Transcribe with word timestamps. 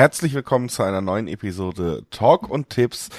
Herzlich 0.00 0.32
willkommen 0.32 0.70
zu 0.70 0.82
einer 0.82 1.02
neuen 1.02 1.28
Episode 1.28 2.06
Talk 2.08 2.48
und 2.48 2.70
Tipps, 2.70 3.10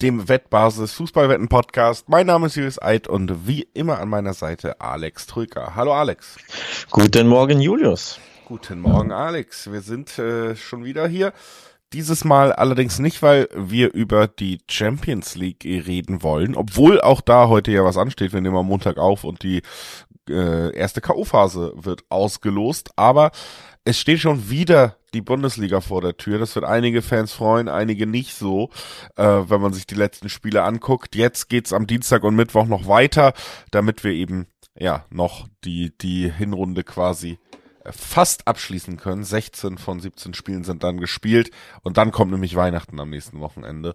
dem 0.00 0.26
Wettbasis 0.26 0.94
Fußballwetten 0.94 1.50
Podcast. 1.50 2.08
Mein 2.08 2.28
Name 2.28 2.46
ist 2.46 2.56
Julius 2.56 2.80
Eid 2.80 3.08
und 3.08 3.46
wie 3.46 3.68
immer 3.74 3.98
an 3.98 4.08
meiner 4.08 4.32
Seite 4.32 4.80
Alex 4.80 5.26
Trüger. 5.26 5.76
Hallo 5.76 5.92
Alex. 5.92 6.38
Guten 6.90 7.28
Morgen 7.28 7.60
Julius. 7.60 8.18
Guten 8.46 8.80
Morgen 8.80 9.12
Alex. 9.12 9.70
Wir 9.70 9.82
sind 9.82 10.18
äh, 10.18 10.56
schon 10.56 10.86
wieder 10.86 11.06
hier. 11.06 11.34
Dieses 11.92 12.24
Mal 12.24 12.54
allerdings 12.54 12.98
nicht, 12.98 13.20
weil 13.20 13.46
wir 13.54 13.92
über 13.92 14.26
die 14.26 14.62
Champions 14.66 15.34
League 15.34 15.66
reden 15.66 16.22
wollen, 16.22 16.54
obwohl 16.54 17.02
auch 17.02 17.20
da 17.20 17.48
heute 17.48 17.70
ja 17.70 17.84
was 17.84 17.98
ansteht. 17.98 18.32
Wir 18.32 18.40
nehmen 18.40 18.56
am 18.56 18.64
Montag 18.64 18.96
auf 18.96 19.24
und 19.24 19.42
die 19.42 19.60
äh, 20.30 20.74
erste 20.74 21.02
K.O.-Phase 21.02 21.84
wird 21.84 22.04
ausgelost, 22.08 22.92
aber 22.96 23.30
es 23.84 23.98
steht 23.98 24.20
schon 24.20 24.48
wieder 24.48 24.96
die 25.12 25.20
Bundesliga 25.20 25.80
vor 25.80 26.00
der 26.00 26.16
Tür. 26.16 26.38
Das 26.38 26.54
wird 26.54 26.64
einige 26.64 27.02
Fans 27.02 27.32
freuen, 27.32 27.68
einige 27.68 28.06
nicht 28.06 28.34
so, 28.34 28.70
äh, 29.16 29.24
wenn 29.24 29.60
man 29.60 29.72
sich 29.72 29.86
die 29.86 29.94
letzten 29.94 30.28
Spiele 30.28 30.62
anguckt. 30.62 31.14
Jetzt 31.14 31.48
geht's 31.48 31.72
am 31.72 31.86
Dienstag 31.86 32.24
und 32.24 32.34
Mittwoch 32.34 32.66
noch 32.66 32.88
weiter, 32.88 33.34
damit 33.70 34.02
wir 34.02 34.12
eben 34.12 34.46
ja 34.76 35.04
noch 35.10 35.46
die 35.64 35.96
die 35.98 36.32
Hinrunde 36.32 36.82
quasi 36.82 37.38
äh, 37.84 37.92
fast 37.92 38.48
abschließen 38.48 38.96
können. 38.96 39.22
16 39.22 39.76
von 39.76 40.00
17 40.00 40.32
Spielen 40.32 40.64
sind 40.64 40.82
dann 40.82 40.98
gespielt 40.98 41.50
und 41.82 41.98
dann 41.98 42.10
kommt 42.10 42.32
nämlich 42.32 42.56
Weihnachten 42.56 42.98
am 42.98 43.10
nächsten 43.10 43.38
Wochenende. 43.40 43.94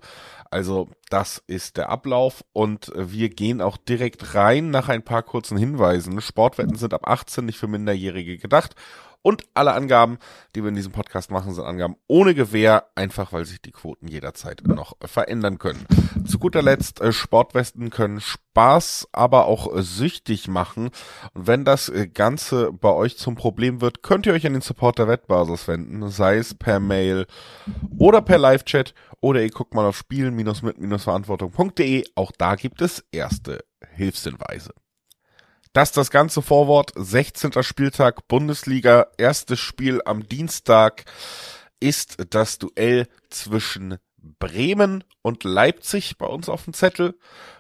Also 0.52 0.90
das 1.10 1.44
ist 1.48 1.78
der 1.78 1.90
Ablauf 1.90 2.46
und 2.54 2.92
wir 2.96 3.30
gehen 3.30 3.60
auch 3.60 3.76
direkt 3.76 4.36
rein 4.36 4.70
nach 4.70 4.88
ein 4.88 5.04
paar 5.04 5.24
kurzen 5.24 5.58
Hinweisen. 5.58 6.22
Sportwetten 6.22 6.76
sind 6.76 6.94
ab 6.94 7.08
18 7.08 7.46
nicht 7.46 7.58
für 7.58 7.68
Minderjährige 7.68 8.38
gedacht 8.38 8.76
und 9.22 9.44
alle 9.54 9.74
Angaben, 9.74 10.18
die 10.56 10.62
wir 10.62 10.70
in 10.70 10.76
diesem 10.76 10.92
Podcast 10.92 11.32
machen, 11.32 11.54
sind 11.54 11.66
Angaben 11.66 11.96
ohne 12.08 12.34
Gewähr, 12.34 12.86
einfach 12.96 13.34
weil 13.34 13.46
sich 13.46 13.62
die 13.62 13.72
Quoten 13.72 14.08
jederzeit 14.08 14.62
noch 14.66 14.96
verändern 15.04 15.58
können. 15.58 15.86
Zu 16.26 16.40
guter 16.40 16.62
Letzt, 16.62 17.02
äh, 17.02 17.12
Sportwesten 17.12 17.90
können 17.90 18.22
Spaß, 18.22 19.10
aber 19.12 19.46
auch 19.46 19.76
äh, 19.76 19.82
süchtig 19.82 20.48
machen. 20.48 20.90
Und 21.34 21.48
wenn 21.48 21.66
das 21.66 21.90
äh, 21.90 22.08
Ganze 22.08 22.72
bei 22.72 22.92
euch 22.92 23.18
zum 23.18 23.36
Problem 23.36 23.82
wird, 23.82 24.04
könnt 24.04 24.26
ihr 24.26 24.34
euch 24.34 24.48
an 24.48 24.54
den 24.54 24.62
Support 24.62 25.00
der 25.00 25.08
Wettbasis 25.08 25.68
wenden, 25.68 26.10
sei 26.10 26.38
es 26.38 26.54
per 26.54 26.80
Mail 26.80 27.26
oder 27.98 28.22
per 28.22 28.38
Live-Chat 28.38 28.94
oder 29.22 29.42
ihr 29.42 29.52
guckt 29.52 29.74
mal 29.74 29.86
auf 29.86 29.98
spielen-mit-verantwortung.de. 29.98 32.06
Auch 32.16 32.32
da 32.38 32.56
gibt 32.56 32.82
es 32.82 33.04
erste 33.12 33.66
Hilfshinweise. 33.96 34.74
Das 35.74 35.92
das 35.92 36.10
ganze 36.10 36.42
Vorwort. 36.42 36.92
16. 36.96 37.62
Spieltag 37.62 38.28
Bundesliga. 38.28 39.08
Erstes 39.18 39.60
Spiel 39.60 40.02
am 40.04 40.28
Dienstag 40.28 41.06
ist 41.80 42.18
das 42.32 42.58
Duell 42.58 43.08
zwischen 43.30 44.00
Bremen 44.18 45.04
und 45.22 45.44
Leipzig 45.44 46.18
bei 46.18 46.26
uns 46.26 46.50
auf 46.50 46.64
dem 46.64 46.74
Zettel. 46.74 47.18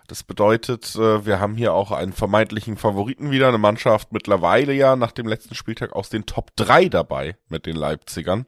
Das 0.08 0.24
bedeutet, 0.24 0.96
äh, 0.96 1.26
wir 1.26 1.40
haben 1.40 1.56
hier 1.56 1.74
auch 1.74 1.92
einen 1.92 2.14
vermeintlichen 2.14 2.78
Favoriten 2.78 3.30
wieder, 3.30 3.48
eine 3.48 3.60
Mannschaft 3.60 4.12
mittlerweile 4.12 4.74
ja 4.74 4.96
nach 4.96 5.12
dem 5.12 5.28
letzten 5.28 5.54
Spieltag 5.54 5.94
aus 5.94 6.10
den 6.10 6.26
Top 6.26 6.56
3 6.56 6.90
dabei 6.90 7.38
mit 7.48 7.68
den 7.68 7.76
Leipzigern. 7.76 8.48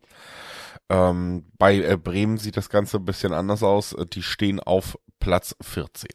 Ähm, 0.90 1.46
bei 1.60 1.78
äh, 1.78 1.98
Bremen 1.98 2.38
sieht 2.38 2.58
das 2.58 2.70
Ganze 2.70 2.98
ein 2.98 3.06
bisschen 3.06 3.32
anders 3.32 3.62
aus. 3.62 3.96
Die 4.12 4.24
stehen 4.24 4.60
auf 4.60 4.98
Platz 5.20 5.56
14. 5.62 6.10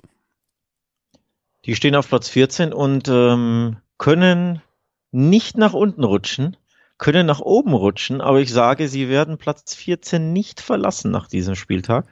Die 1.67 1.75
stehen 1.75 1.97
auf 1.97 2.09
Platz 2.09 2.29
14 2.29 2.73
und 2.73 3.09
ähm, 3.09 3.79
können 3.99 4.63
nicht 5.11 5.59
nach 5.59 5.73
unten 5.73 6.05
rutschen, 6.05 6.57
können 6.97 7.27
nach 7.27 7.41
oben 7.41 7.75
rutschen, 7.75 8.21
aber 8.21 8.41
ich 8.41 8.53
sage, 8.53 8.89
sie 8.89 9.09
werden 9.09 9.37
Platz 9.37 9.75
14 9.75 10.33
nicht 10.33 10.61
verlassen 10.61 11.11
nach 11.11 11.27
diesem 11.27 11.57
Spieltag. 11.57 12.07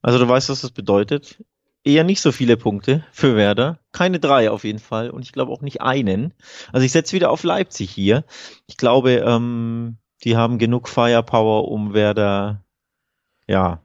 Also 0.00 0.18
du 0.18 0.28
weißt, 0.28 0.48
was 0.48 0.62
das 0.62 0.70
bedeutet. 0.70 1.42
Eher 1.84 2.04
nicht 2.04 2.22
so 2.22 2.32
viele 2.32 2.56
Punkte 2.56 3.04
für 3.12 3.36
Werder. 3.36 3.78
Keine 3.92 4.18
drei 4.18 4.50
auf 4.50 4.64
jeden 4.64 4.78
Fall. 4.78 5.10
Und 5.10 5.22
ich 5.22 5.32
glaube 5.32 5.52
auch 5.52 5.60
nicht 5.60 5.82
einen. 5.82 6.32
Also 6.72 6.86
ich 6.86 6.92
setze 6.92 7.14
wieder 7.14 7.30
auf 7.30 7.42
Leipzig 7.42 7.90
hier. 7.90 8.24
Ich 8.66 8.78
glaube, 8.78 9.12
ähm, 9.16 9.98
die 10.24 10.36
haben 10.38 10.58
genug 10.58 10.88
Firepower, 10.88 11.68
um 11.68 11.92
Werder, 11.92 12.64
ja, 13.46 13.82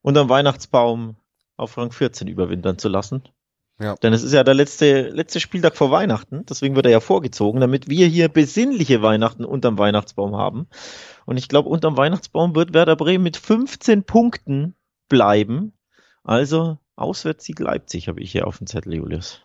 unterm 0.00 0.30
Weihnachtsbaum 0.30 1.16
auf 1.56 1.76
Rang 1.76 1.92
14 1.92 2.28
überwintern 2.28 2.78
zu 2.78 2.88
lassen. 2.88 3.22
Ja. 3.80 3.96
Denn 3.96 4.12
es 4.12 4.22
ist 4.22 4.32
ja 4.32 4.44
der 4.44 4.54
letzte, 4.54 5.08
letzte 5.08 5.40
Spieltag 5.40 5.76
vor 5.76 5.90
Weihnachten, 5.90 6.46
deswegen 6.46 6.76
wird 6.76 6.86
er 6.86 6.92
ja 6.92 7.00
vorgezogen, 7.00 7.60
damit 7.60 7.88
wir 7.88 8.06
hier 8.06 8.28
besinnliche 8.28 9.02
Weihnachten 9.02 9.44
unterm 9.44 9.78
Weihnachtsbaum 9.78 10.36
haben. 10.36 10.68
Und 11.26 11.38
ich 11.38 11.48
glaube, 11.48 11.68
unterm 11.68 11.96
Weihnachtsbaum 11.96 12.54
wird 12.54 12.72
Werder 12.72 12.94
Bremen 12.94 13.24
mit 13.24 13.36
15 13.36 14.04
Punkten 14.04 14.74
bleiben. 15.08 15.72
Also 16.22 16.78
Auswärtssieg 16.96 17.58
Leipzig 17.58 18.06
habe 18.08 18.20
ich 18.20 18.30
hier 18.30 18.46
auf 18.46 18.58
dem 18.58 18.68
Zettel, 18.68 18.94
Julius. 18.94 19.40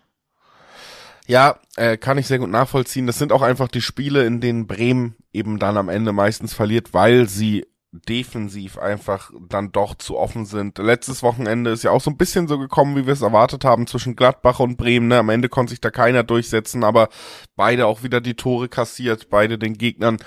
Ja, 1.26 1.59
äh, 1.76 1.97
kann 1.97 2.18
ich 2.18 2.28
sehr 2.28 2.40
gut 2.40 2.50
nachvollziehen. 2.50 3.08
Das 3.08 3.20
sind 3.20 3.31
auch 3.31 3.41
einfach 3.41 3.68
die 3.68 3.81
Spiele, 3.81 4.26
in 4.26 4.41
denen 4.41 4.68
Bremen 4.68 5.16
eben 5.31 5.59
dann 5.59 5.78
am 5.78 5.90
Ende 5.90 6.12
meistens 6.12 6.53
verliert, 6.53 6.94
weil 6.94 7.28
sie 7.30 7.68
defensiv 7.92 8.78
einfach 8.78 9.32
dann 9.48 9.72
doch 9.72 9.96
zu 9.96 10.16
offen 10.18 10.46
sind. 10.46 10.78
Letztes 10.78 11.24
Wochenende 11.24 11.72
ist 11.72 11.84
ja 11.84 11.90
auch 11.90 12.02
so 12.02 12.12
ein 12.12 12.18
bisschen 12.18 12.48
so 12.48 12.60
gekommen, 12.60 12.96
wie 12.96 13.08
wir 13.08 13.14
es 13.14 13.24
erwartet 13.24 13.66
haben, 13.66 13.88
zwischen 13.88 14.16
Gladbach 14.16 14.60
und 14.60 14.78
Bremen. 14.78 15.08
Ne? 15.08 15.18
Am 15.18 15.30
Ende 15.30 15.50
konnte 15.50 15.72
sich 15.72 15.82
da 15.82 15.90
keiner 15.90 16.24
durchsetzen, 16.24 16.84
aber 16.84 17.10
beide 17.56 17.88
auch 17.88 18.04
wieder 18.04 18.22
die 18.22 18.36
Tore 18.36 18.70
kassiert, 18.70 19.30
beide 19.32 19.58
den 19.58 19.74
Gegnern 19.74 20.18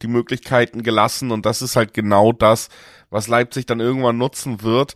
die 0.00 0.08
Möglichkeiten 0.08 0.82
gelassen 0.82 1.30
und 1.30 1.44
das 1.44 1.60
ist 1.60 1.76
halt 1.76 1.92
genau 1.92 2.32
das, 2.32 2.70
was 3.10 3.28
Leipzig 3.28 3.66
dann 3.66 3.80
irgendwann 3.80 4.16
nutzen 4.16 4.62
wird. 4.62 4.94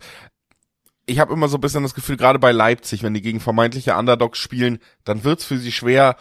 Ich 1.05 1.19
habe 1.19 1.33
immer 1.33 1.47
so 1.47 1.57
ein 1.57 1.61
bisschen 1.61 1.83
das 1.83 1.93
Gefühl, 1.93 2.17
gerade 2.17 2.39
bei 2.39 2.51
Leipzig, 2.51 3.03
wenn 3.03 3.13
die 3.13 3.21
gegen 3.21 3.39
vermeintliche 3.39 3.95
Underdogs 3.95 4.39
spielen, 4.39 4.79
dann 5.03 5.23
wird's 5.23 5.45
für 5.45 5.59
sie 5.59 5.71
schwer, 5.71 6.15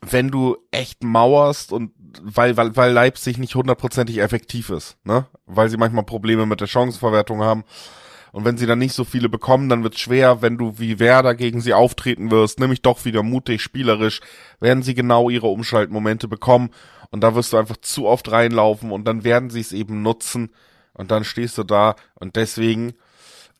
wenn 0.00 0.30
du 0.30 0.56
echt 0.70 1.02
mauerst 1.02 1.72
und 1.72 1.92
weil, 2.22 2.56
weil, 2.56 2.74
weil 2.76 2.92
Leipzig 2.92 3.38
nicht 3.38 3.54
hundertprozentig 3.54 4.18
effektiv 4.18 4.70
ist, 4.70 4.96
ne? 5.04 5.26
Weil 5.46 5.68
sie 5.68 5.76
manchmal 5.76 6.04
Probleme 6.04 6.46
mit 6.46 6.60
der 6.60 6.66
Chancenverwertung 6.66 7.42
haben. 7.42 7.64
Und 8.32 8.44
wenn 8.44 8.58
sie 8.58 8.66
dann 8.66 8.78
nicht 8.78 8.94
so 8.94 9.04
viele 9.04 9.28
bekommen, 9.28 9.68
dann 9.68 9.82
wird 9.82 9.94
es 9.94 10.00
schwer, 10.00 10.42
wenn 10.42 10.58
du 10.58 10.78
wie 10.78 10.98
Werder 10.98 11.34
gegen 11.34 11.60
sie 11.60 11.74
auftreten 11.74 12.30
wirst, 12.30 12.60
nämlich 12.60 12.82
doch 12.82 13.04
wieder 13.04 13.22
mutig, 13.22 13.62
spielerisch, 13.62 14.20
werden 14.60 14.82
sie 14.82 14.94
genau 14.94 15.30
ihre 15.30 15.46
Umschaltmomente 15.46 16.28
bekommen. 16.28 16.70
Und 17.10 17.22
da 17.22 17.34
wirst 17.34 17.52
du 17.52 17.56
einfach 17.56 17.78
zu 17.78 18.06
oft 18.06 18.30
reinlaufen 18.30 18.92
und 18.92 19.06
dann 19.06 19.24
werden 19.24 19.50
sie 19.50 19.60
es 19.60 19.72
eben 19.72 20.02
nutzen. 20.02 20.50
Und 20.92 21.10
dann 21.10 21.24
stehst 21.24 21.56
du 21.56 21.64
da. 21.64 21.96
Und 22.14 22.36
deswegen, 22.36 22.94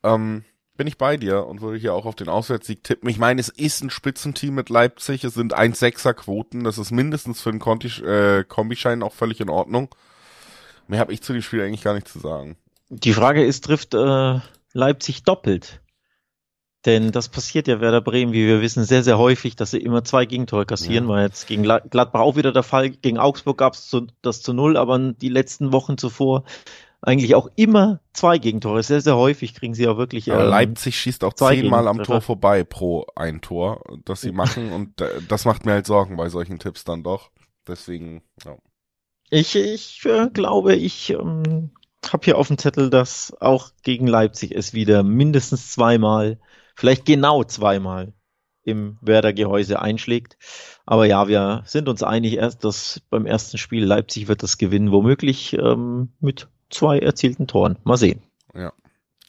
ähm, 0.02 0.44
bin 0.78 0.86
ich 0.86 0.96
bei 0.96 1.16
dir 1.18 1.46
und 1.46 1.60
würde 1.60 1.76
hier 1.76 1.92
auch 1.92 2.06
auf 2.06 2.14
den 2.14 2.28
Auswärtssieg 2.28 2.82
tippen. 2.84 3.10
Ich 3.10 3.18
meine, 3.18 3.40
es 3.40 3.48
ist 3.48 3.82
ein 3.82 3.90
Spitzenteam 3.90 4.54
mit 4.54 4.70
Leipzig. 4.70 5.24
Es 5.24 5.34
sind 5.34 5.54
1,6er 5.54 6.14
Quoten. 6.14 6.64
Das 6.64 6.78
ist 6.78 6.92
mindestens 6.92 7.42
für 7.42 7.50
einen 7.50 7.58
Konti 7.58 7.88
äh, 8.02 8.44
Kombischein 8.44 9.02
auch 9.02 9.12
völlig 9.12 9.40
in 9.40 9.50
Ordnung. 9.50 9.94
Mehr 10.86 11.00
habe 11.00 11.12
ich 11.12 11.20
zu 11.20 11.32
dem 11.32 11.42
Spiel 11.42 11.60
eigentlich 11.60 11.82
gar 11.82 11.94
nicht 11.94 12.08
zu 12.08 12.20
sagen. 12.20 12.56
Die 12.88 13.12
Frage 13.12 13.44
ist, 13.44 13.64
trifft 13.64 13.92
äh, 13.92 14.38
Leipzig 14.72 15.24
doppelt? 15.24 15.80
Denn 16.86 17.10
das 17.10 17.28
passiert 17.28 17.66
ja 17.66 17.80
Werder 17.80 18.00
Bremen, 18.00 18.32
wie 18.32 18.46
wir 18.46 18.62
wissen, 18.62 18.84
sehr, 18.84 19.02
sehr 19.02 19.18
häufig, 19.18 19.56
dass 19.56 19.72
sie 19.72 19.78
immer 19.78 20.04
zwei 20.04 20.26
Gegentore 20.26 20.64
kassieren. 20.64 21.04
Ja. 21.04 21.10
War 21.10 21.22
jetzt 21.22 21.48
gegen 21.48 21.64
Gladbach 21.64 22.20
auch 22.20 22.36
wieder 22.36 22.52
der 22.52 22.62
Fall. 22.62 22.90
Gegen 22.90 23.18
Augsburg 23.18 23.58
gab 23.58 23.74
es 23.74 23.94
das 24.22 24.42
zu 24.42 24.52
null, 24.52 24.76
aber 24.76 24.96
die 24.98 25.28
letzten 25.28 25.72
Wochen 25.72 25.98
zuvor 25.98 26.44
eigentlich 27.00 27.34
auch 27.34 27.48
immer 27.56 28.00
zwei 28.12 28.38
Gegentore. 28.38 28.82
Sehr, 28.82 29.00
sehr 29.00 29.16
häufig 29.16 29.54
kriegen 29.54 29.74
sie 29.74 29.86
auch 29.88 29.98
wirklich. 29.98 30.28
Ähm, 30.28 30.38
Leipzig 30.38 30.98
schießt 30.98 31.24
auch 31.24 31.32
zehnmal 31.32 31.86
am 31.86 32.02
Tor 32.02 32.20
vorbei 32.20 32.64
pro 32.64 33.06
ein 33.14 33.40
Tor, 33.40 33.84
das 34.04 34.20
sie 34.20 34.32
machen. 34.32 34.72
und 34.72 35.00
äh, 35.00 35.20
das 35.28 35.44
macht 35.44 35.64
mir 35.64 35.72
halt 35.72 35.86
Sorgen 35.86 36.16
bei 36.16 36.28
solchen 36.28 36.58
Tipps 36.58 36.84
dann 36.84 37.02
doch. 37.02 37.30
Deswegen, 37.66 38.22
ja. 38.44 38.56
Ich, 39.30 39.54
ich 39.54 40.04
äh, 40.06 40.28
glaube, 40.32 40.74
ich 40.74 41.10
ähm, 41.10 41.70
habe 42.10 42.24
hier 42.24 42.38
auf 42.38 42.48
dem 42.48 42.58
Zettel, 42.58 42.90
dass 42.90 43.36
auch 43.40 43.70
gegen 43.82 44.06
Leipzig 44.06 44.52
es 44.52 44.72
wieder 44.72 45.02
mindestens 45.02 45.70
zweimal, 45.70 46.40
vielleicht 46.74 47.04
genau 47.04 47.44
zweimal 47.44 48.14
im 48.64 48.98
Werder 49.00 49.32
Gehäuse 49.32 49.80
einschlägt. 49.80 50.36
Aber 50.84 51.06
ja, 51.06 51.28
wir 51.28 51.62
sind 51.66 51.88
uns 51.88 52.02
einig 52.02 52.34
erst, 52.34 52.64
dass 52.64 53.00
beim 53.10 53.26
ersten 53.26 53.58
Spiel 53.58 53.84
Leipzig 53.84 54.28
wird 54.28 54.42
das 54.42 54.58
gewinnen, 54.58 54.92
womöglich 54.92 55.54
ähm, 55.54 56.12
mit 56.20 56.48
zwei 56.70 56.98
erzielten 56.98 57.46
Toren. 57.46 57.78
Mal 57.84 57.96
sehen. 57.96 58.22
Ja. 58.54 58.72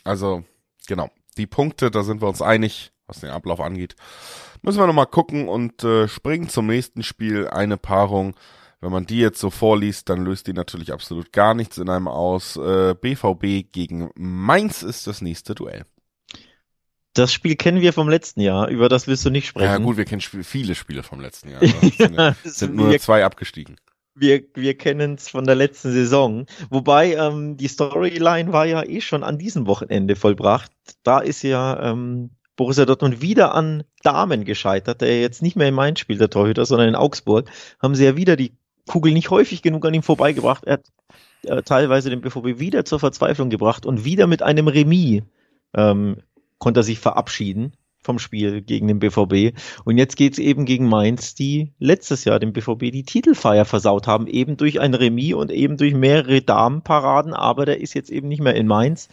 Also, 0.04 0.44
genau. 0.88 1.10
Die 1.38 1.48
Punkte, 1.48 1.92
da 1.92 2.04
sind 2.04 2.22
wir 2.22 2.28
uns 2.28 2.42
einig, 2.42 2.92
was 3.08 3.22
den 3.22 3.30
Ablauf 3.30 3.60
angeht. 3.60 3.96
Müssen 4.62 4.80
wir 4.80 4.88
nochmal 4.88 5.08
gucken 5.08 5.48
und 5.48 5.84
äh, 5.84 6.08
springen 6.08 6.50
zum 6.50 6.68
nächsten 6.68 7.04
Spiel. 7.04 7.48
Eine 7.48 7.78
Paarung. 7.78 8.36
Wenn 8.82 8.92
man 8.92 9.06
die 9.06 9.20
jetzt 9.20 9.40
so 9.40 9.50
vorliest, 9.50 10.10
dann 10.10 10.24
löst 10.24 10.48
die 10.48 10.54
natürlich 10.54 10.94
absolut 10.94 11.34
gar 11.34 11.54
nichts 11.54 11.78
in 11.78 11.90
einem 11.90 12.08
aus. 12.08 12.56
Äh, 12.56 12.96
BVB 13.00 13.72
gegen 13.72 14.10
Mainz 14.16 14.84
ist 14.84 15.08
das 15.08 15.22
nächste 15.22 15.54
Duell. 15.54 15.86
Das 17.14 17.34
Spiel 17.34 17.56
kennen 17.56 17.82
wir 17.82 17.92
vom 17.92 18.08
letzten 18.08 18.40
Jahr, 18.40 18.68
über 18.68 18.88
das 18.88 19.08
willst 19.08 19.26
du 19.26 19.30
nicht 19.30 19.48
sprechen. 19.48 19.66
Ja 19.66 19.78
gut, 19.80 19.98
wir 19.98 20.06
kennen 20.06 20.22
Sp 20.24 20.44
viele 20.44 20.76
Spiele 20.76 21.04
vom 21.04 21.20
letzten 21.20 21.50
Jahr. 21.50 21.62
Es 21.64 21.98
sind, 21.98 22.36
sind 22.44 22.76
nur 22.76 22.98
zwei 23.00 23.26
abgestiegen 23.26 23.76
wir, 24.20 24.44
wir 24.54 24.78
kennen 24.78 25.16
es 25.16 25.30
von 25.30 25.46
der 25.46 25.56
letzten 25.56 25.92
Saison. 25.92 26.46
Wobei 26.70 27.14
ähm, 27.14 27.58
die 27.58 27.68
Storyline 27.68 28.54
war 28.54 28.66
ja 28.66 28.84
eh 28.84 29.02
schon 29.02 29.24
an 29.24 29.38
diesem 29.38 29.68
Wochenende 29.68 30.16
vollbracht. 30.16 30.72
Da 31.04 31.20
ist 31.20 31.44
ja 31.44 31.92
ähm, 31.92 32.32
Borussia 32.56 32.86
Dortmund 32.86 33.22
wieder 33.22 33.56
an 33.56 33.84
Damen 34.04 34.44
gescheitert, 34.44 35.02
der 35.02 35.22
jetzt 35.22 35.42
nicht 35.42 35.56
mehr 35.56 35.70
in 35.70 35.76
Mainz 35.76 36.00
spielt, 36.00 36.20
der 36.20 36.30
Torhüter, 36.30 36.66
sondern 36.66 36.90
in 36.90 36.96
Augsburg. 36.96 37.50
Haben 37.82 37.96
sie 37.96 38.06
ja 38.06 38.18
wieder 38.18 38.36
die 38.36 38.54
Kugel 38.88 39.14
nicht 39.14 39.30
häufig 39.30 39.62
genug 39.62 39.86
an 39.86 39.94
ihm 39.94 40.04
vorbeigebracht. 40.04 40.66
Er 40.66 40.74
hat 40.74 40.86
äh, 41.44 41.62
teilweise 41.64 42.10
den 42.10 42.22
BVB 42.22 42.60
wieder 42.60 42.86
zur 42.86 43.00
Verzweiflung 43.00 43.50
gebracht 43.50 43.86
und 43.86 44.04
wieder 44.04 44.28
mit 44.28 44.42
einem 44.42 44.68
Remis 44.68 45.24
ähm, 45.76 46.18
konnte 46.58 46.82
er 46.82 46.84
sich 46.84 47.00
verabschieden 47.00 47.74
vom 48.02 48.20
Spiel 48.20 48.62
gegen 48.62 48.88
den 48.88 49.00
BVB. 49.00 49.58
Und 49.84 49.98
jetzt 49.98 50.16
geht's 50.16 50.40
eben 50.40 50.66
gegen 50.66 50.88
Mainz, 50.88 51.36
die 51.36 51.74
letztes 51.80 52.26
Jahr 52.26 52.40
dem 52.40 52.54
BVB 52.54 52.92
die 52.92 53.04
Titelfeier 53.04 53.66
versaut 53.66 54.08
haben, 54.08 54.28
eben 54.28 54.58
durch 54.58 54.80
ein 54.80 54.94
Remis 54.94 55.34
und 55.34 55.52
eben 55.52 55.78
durch 55.78 55.94
mehrere 55.94 56.42
Damenparaden, 56.42 57.34
aber 57.34 57.66
der 57.66 57.82
ist 57.82 57.94
jetzt 57.94 58.10
eben 58.10 58.28
nicht 58.28 58.42
mehr 58.42 58.56
in 58.56 58.68
Mainz. 58.68 59.10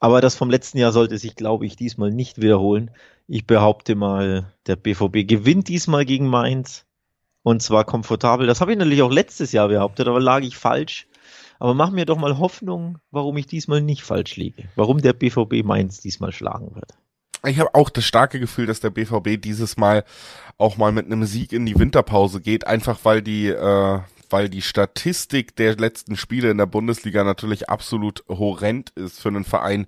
Aber 0.00 0.20
das 0.20 0.36
vom 0.36 0.50
letzten 0.50 0.78
Jahr 0.78 0.92
sollte 0.92 1.18
sich, 1.18 1.36
glaube 1.36 1.66
ich, 1.66 1.76
diesmal 1.76 2.10
nicht 2.10 2.40
wiederholen. 2.40 2.90
Ich 3.26 3.46
behaupte 3.46 3.94
mal, 3.94 4.52
der 4.66 4.76
BVB 4.76 5.26
gewinnt 5.26 5.68
diesmal 5.68 6.04
gegen 6.04 6.28
Mainz 6.28 6.86
und 7.42 7.62
zwar 7.62 7.84
komfortabel. 7.84 8.46
Das 8.46 8.60
habe 8.60 8.72
ich 8.72 8.78
natürlich 8.78 9.02
auch 9.02 9.12
letztes 9.12 9.52
Jahr 9.52 9.68
behauptet, 9.68 10.06
aber 10.06 10.20
lag 10.20 10.42
ich 10.42 10.56
falsch. 10.56 11.08
Aber 11.60 11.74
mach 11.74 11.90
mir 11.90 12.04
doch 12.04 12.18
mal 12.18 12.38
Hoffnung, 12.38 12.98
warum 13.10 13.36
ich 13.36 13.46
diesmal 13.46 13.80
nicht 13.80 14.02
falsch 14.02 14.36
liege. 14.36 14.68
Warum 14.76 15.02
der 15.02 15.12
BVB 15.12 15.64
Mainz 15.64 16.00
diesmal 16.00 16.30
schlagen 16.30 16.74
wird 16.76 16.96
ich 17.46 17.58
habe 17.58 17.74
auch 17.74 17.90
das 17.90 18.04
starke 18.04 18.40
Gefühl, 18.40 18.66
dass 18.66 18.80
der 18.80 18.90
BVB 18.90 19.40
dieses 19.40 19.76
Mal 19.76 20.04
auch 20.56 20.76
mal 20.76 20.92
mit 20.92 21.06
einem 21.06 21.24
Sieg 21.24 21.52
in 21.52 21.66
die 21.66 21.78
Winterpause 21.78 22.40
geht, 22.40 22.66
einfach 22.66 22.98
weil 23.04 23.22
die 23.22 23.48
äh, 23.48 24.00
weil 24.30 24.48
die 24.48 24.62
Statistik 24.62 25.56
der 25.56 25.76
letzten 25.76 26.16
Spiele 26.16 26.50
in 26.50 26.58
der 26.58 26.66
Bundesliga 26.66 27.24
natürlich 27.24 27.68
absolut 27.68 28.24
horrend 28.28 28.90
ist 28.90 29.20
für 29.20 29.28
einen 29.28 29.44
Verein 29.44 29.86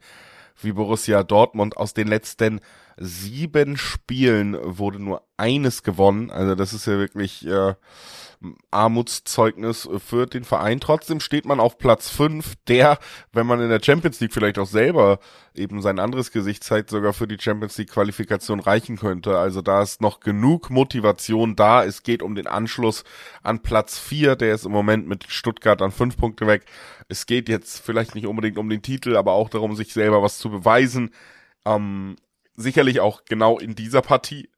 wie 0.63 0.73
Borussia 0.73 1.23
Dortmund. 1.23 1.77
Aus 1.77 1.95
den 1.95 2.09
letzten 2.09 2.61
sieben 3.01 3.79
Spielen 3.79 4.57
wurde 4.63 5.03
nur 5.03 5.23
eines 5.39 5.83
gewonnen. 5.83 6.31
Also 6.31 6.55
das 6.55 6.75
ist 6.75 6.87
ja 6.87 6.99
wirklich 6.99 7.47
äh, 7.47 7.75
Armutszeugnis 8.71 9.89
für 10.07 10.27
den 10.27 10.45
Verein. 10.45 10.81
Trotzdem 10.81 11.21
steht 11.21 11.47
man 11.47 11.61
auf 11.61 11.79
Platz 11.79 12.11
5, 12.11 12.55
der, 12.69 12.99
wenn 13.33 13.47
man 13.47 13.61
in 13.61 13.71
der 13.71 13.83
Champions 13.83 14.21
League 14.21 14.35
vielleicht 14.35 14.59
auch 14.59 14.67
selber 14.67 15.19
eben 15.55 15.81
sein 15.81 15.99
anderes 15.99 16.31
Gesicht 16.31 16.63
zeigt, 16.63 16.91
sogar 16.91 17.15
für 17.15 17.27
die 17.27 17.39
Champions 17.41 17.77
League 17.79 17.91
Qualifikation 17.91 18.61
reichen 18.61 18.99
könnte. 18.99 19.39
Also 19.39 19.63
da 19.63 19.83
ist 19.83 20.03
noch 20.03 20.21
genug 20.21 20.69
Motivation 20.69 21.57
da. 21.57 21.85
Es 21.85 22.03
geht 22.03 22.23
um 22.23 22.35
den 22.35 22.47
Anschluss 22.47 23.05
an 23.43 23.61
Platz 23.61 23.99
4, 23.99 24.37
der 24.37 24.55
ist 24.55 24.67
im 24.67 24.73
Moment 24.73 25.09
mit 25.09 25.25
Stuttgart 25.31 25.81
an 25.81 25.91
5 25.91 26.19
Punkte 26.19 26.47
weg. 26.47 26.67
Es 27.09 27.25
geht 27.25 27.49
jetzt 27.49 27.81
vielleicht 27.81 28.15
nicht 28.15 28.27
unbedingt 28.27 28.59
um 28.59 28.69
den 28.69 28.83
Titel, 28.83 29.17
aber 29.17 29.33
auch 29.33 29.49
darum, 29.49 29.75
sich 29.75 29.93
selber 29.95 30.23
was 30.23 30.39
zu 30.39 30.51
beweisen. 30.51 31.11
Ähm, 31.65 32.17
sicherlich 32.61 33.01
auch 33.01 33.25
genau 33.25 33.59
in 33.59 33.75
dieser 33.75 34.03
Partie. 34.03 34.51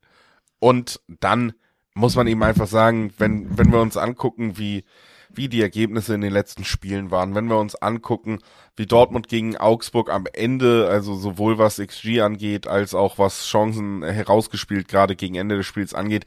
Und 0.59 1.01
dann 1.09 1.55
muss 1.95 2.17
man 2.17 2.27
eben 2.27 2.43
einfach 2.43 2.67
sagen, 2.67 3.13
wenn, 3.19 3.57
wenn 3.59 3.73
wir 3.73 3.81
uns 3.81 3.97
angucken, 3.97 4.57
wie, 4.59 4.85
wie 5.29 5.49
die 5.49 5.61
Ergebnisse 5.61 6.15
in 6.15 6.21
den 6.21 6.33
letzten 6.33 6.65
Spielen 6.65 7.11
waren, 7.11 7.35
wenn 7.35 7.47
wir 7.47 7.59
uns 7.59 7.75
angucken, 7.75 8.39
wie 8.77 8.87
Dortmund 8.87 9.29
gegen 9.29 9.57
Augsburg 9.57 10.11
am 10.11 10.25
Ende, 10.33 10.89
also 10.89 11.15
sowohl 11.15 11.59
was 11.59 11.79
XG 11.79 12.21
angeht, 12.21 12.67
als 12.67 12.95
auch 12.95 13.19
was 13.19 13.47
Chancen 13.47 14.03
herausgespielt, 14.03 14.89
gerade 14.89 15.17
gegen 15.17 15.35
Ende 15.35 15.57
des 15.57 15.67
Spiels 15.67 15.93
angeht, 15.95 16.25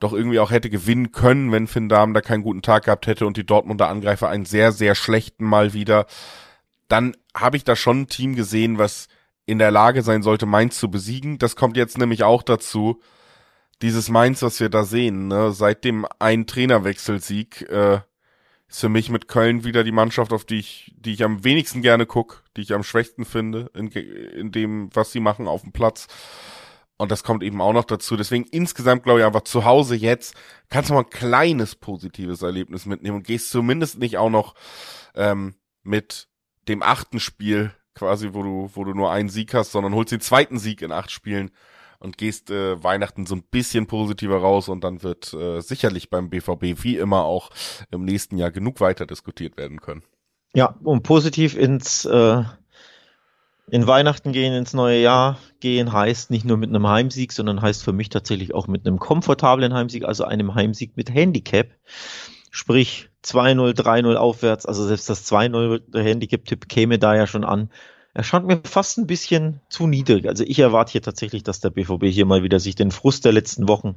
doch 0.00 0.12
irgendwie 0.12 0.40
auch 0.40 0.50
hätte 0.50 0.68
gewinnen 0.68 1.12
können, 1.12 1.52
wenn 1.52 1.66
Finn 1.66 1.88
Dahm 1.88 2.12
da 2.12 2.20
keinen 2.20 2.42
guten 2.42 2.62
Tag 2.62 2.84
gehabt 2.84 3.06
hätte 3.06 3.26
und 3.26 3.36
die 3.36 3.46
Dortmunder 3.46 3.88
Angreifer 3.88 4.28
einen 4.28 4.44
sehr, 4.44 4.72
sehr 4.72 4.94
schlechten 4.94 5.44
mal 5.44 5.72
wieder, 5.72 6.06
dann 6.88 7.16
habe 7.34 7.56
ich 7.56 7.64
da 7.64 7.74
schon 7.76 8.02
ein 8.02 8.08
Team 8.08 8.34
gesehen, 8.34 8.78
was 8.78 9.08
in 9.46 9.58
der 9.58 9.70
Lage 9.70 10.02
sein 10.02 10.22
sollte, 10.22 10.44
Mainz 10.44 10.78
zu 10.78 10.90
besiegen. 10.90 11.38
Das 11.38 11.56
kommt 11.56 11.76
jetzt 11.76 11.98
nämlich 11.98 12.24
auch 12.24 12.42
dazu, 12.42 13.00
dieses 13.82 14.08
Mainz, 14.08 14.42
was 14.42 14.58
wir 14.60 14.68
da 14.68 14.84
sehen, 14.84 15.28
ne, 15.28 15.52
seit 15.52 15.84
dem 15.84 16.06
einen 16.18 16.46
Trainerwechselsieg, 16.46 17.62
äh, 17.70 18.00
ist 18.68 18.80
für 18.80 18.88
mich 18.88 19.10
mit 19.10 19.28
Köln 19.28 19.64
wieder 19.64 19.84
die 19.84 19.92
Mannschaft, 19.92 20.32
auf 20.32 20.44
die 20.44 20.58
ich, 20.58 20.92
die 20.96 21.12
ich 21.12 21.22
am 21.22 21.44
wenigsten 21.44 21.82
gerne 21.82 22.06
guck, 22.06 22.42
die 22.56 22.62
ich 22.62 22.74
am 22.74 22.82
schwächsten 22.82 23.24
finde, 23.24 23.70
in, 23.74 23.88
in 23.88 24.50
dem, 24.50 24.90
was 24.92 25.12
sie 25.12 25.20
machen 25.20 25.46
auf 25.46 25.62
dem 25.62 25.72
Platz. 25.72 26.08
Und 26.96 27.12
das 27.12 27.22
kommt 27.22 27.42
eben 27.42 27.60
auch 27.60 27.74
noch 27.74 27.84
dazu. 27.84 28.16
Deswegen 28.16 28.44
insgesamt 28.50 29.04
glaube 29.04 29.20
ich 29.20 29.26
einfach 29.26 29.42
zu 29.42 29.64
Hause 29.64 29.94
jetzt 29.94 30.34
kannst 30.70 30.90
du 30.90 30.94
mal 30.94 31.00
ein 31.00 31.10
kleines 31.10 31.74
positives 31.76 32.42
Erlebnis 32.42 32.86
mitnehmen 32.86 33.18
und 33.18 33.26
gehst 33.26 33.50
zumindest 33.50 33.98
nicht 33.98 34.16
auch 34.16 34.30
noch 34.30 34.54
ähm, 35.14 35.54
mit 35.82 36.28
dem 36.68 36.82
achten 36.82 37.20
Spiel 37.20 37.72
quasi, 37.96 38.30
wo 38.32 38.42
du, 38.42 38.70
wo 38.74 38.84
du 38.84 38.94
nur 38.94 39.10
einen 39.10 39.28
Sieg 39.28 39.54
hast, 39.54 39.72
sondern 39.72 39.94
holst 39.94 40.12
den 40.12 40.20
zweiten 40.20 40.58
Sieg 40.58 40.82
in 40.82 40.92
acht 40.92 41.10
Spielen 41.10 41.50
und 41.98 42.18
gehst 42.18 42.50
äh, 42.50 42.82
Weihnachten 42.82 43.26
so 43.26 43.34
ein 43.34 43.42
bisschen 43.42 43.86
positiver 43.86 44.38
raus 44.38 44.68
und 44.68 44.84
dann 44.84 45.02
wird 45.02 45.32
äh, 45.32 45.60
sicherlich 45.60 46.10
beim 46.10 46.30
BVB 46.30 46.82
wie 46.84 46.96
immer 46.96 47.24
auch 47.24 47.50
im 47.90 48.04
nächsten 48.04 48.36
Jahr 48.36 48.50
genug 48.50 48.80
weiter 48.80 49.06
diskutiert 49.06 49.56
werden 49.56 49.80
können. 49.80 50.02
Ja, 50.54 50.76
um 50.84 51.02
positiv 51.02 51.56
ins 51.56 52.04
äh, 52.04 52.42
in 53.68 53.86
Weihnachten 53.86 54.32
gehen, 54.32 54.54
ins 54.54 54.74
neue 54.74 55.00
Jahr 55.00 55.38
gehen, 55.58 55.92
heißt 55.92 56.30
nicht 56.30 56.44
nur 56.44 56.56
mit 56.56 56.68
einem 56.68 56.86
Heimsieg, 56.86 57.32
sondern 57.32 57.62
heißt 57.62 57.82
für 57.82 57.92
mich 57.92 58.10
tatsächlich 58.10 58.54
auch 58.54 58.68
mit 58.68 58.86
einem 58.86 58.98
komfortablen 58.98 59.74
Heimsieg, 59.74 60.04
also 60.04 60.24
einem 60.24 60.54
Heimsieg 60.54 60.96
mit 60.96 61.12
Handicap. 61.12 61.68
Sprich 62.50 63.10
2-0, 63.26 63.74
3-0 63.74 64.14
aufwärts, 64.14 64.66
also 64.66 64.86
selbst 64.86 65.08
das 65.08 65.30
2-0 65.30 65.82
der 65.88 66.02
Handicap-Tipp 66.02 66.68
käme 66.68 66.98
da 66.98 67.14
ja 67.14 67.26
schon 67.26 67.44
an. 67.44 67.70
Er 68.14 68.22
scheint 68.22 68.46
mir 68.46 68.60
fast 68.64 68.96
ein 68.96 69.06
bisschen 69.06 69.60
zu 69.68 69.86
niedrig. 69.86 70.26
Also 70.26 70.42
ich 70.44 70.58
erwarte 70.58 70.92
hier 70.92 71.02
tatsächlich, 71.02 71.42
dass 71.42 71.60
der 71.60 71.70
BVB 71.70 72.06
hier 72.06 72.24
mal 72.24 72.42
wieder 72.42 72.60
sich 72.60 72.74
den 72.74 72.90
Frust 72.90 73.24
der 73.26 73.32
letzten 73.32 73.68
Wochen 73.68 73.96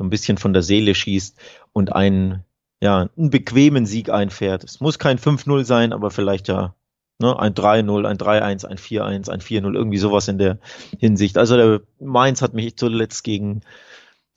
ein 0.00 0.10
bisschen 0.10 0.36
von 0.38 0.52
der 0.52 0.62
Seele 0.62 0.94
schießt 0.94 1.38
und 1.72 1.92
einen, 1.92 2.44
ja, 2.80 3.08
einen 3.16 3.30
bequemen 3.30 3.86
Sieg 3.86 4.10
einfährt. 4.10 4.64
Es 4.64 4.80
muss 4.80 4.98
kein 4.98 5.18
5-0 5.18 5.64
sein, 5.64 5.92
aber 5.92 6.10
vielleicht 6.10 6.48
ja 6.48 6.74
ne, 7.20 7.38
ein 7.38 7.54
3-0, 7.54 8.04
ein 8.04 8.18
3-1, 8.18 8.66
ein 8.66 8.78
4-1, 8.78 9.30
ein 9.30 9.40
4-0, 9.40 9.74
irgendwie 9.74 9.98
sowas 9.98 10.28
in 10.28 10.38
der 10.38 10.58
Hinsicht. 10.98 11.38
Also 11.38 11.56
der 11.56 11.80
Mainz 12.00 12.42
hat 12.42 12.54
mich 12.54 12.76
zuletzt 12.76 13.22
gegen 13.22 13.60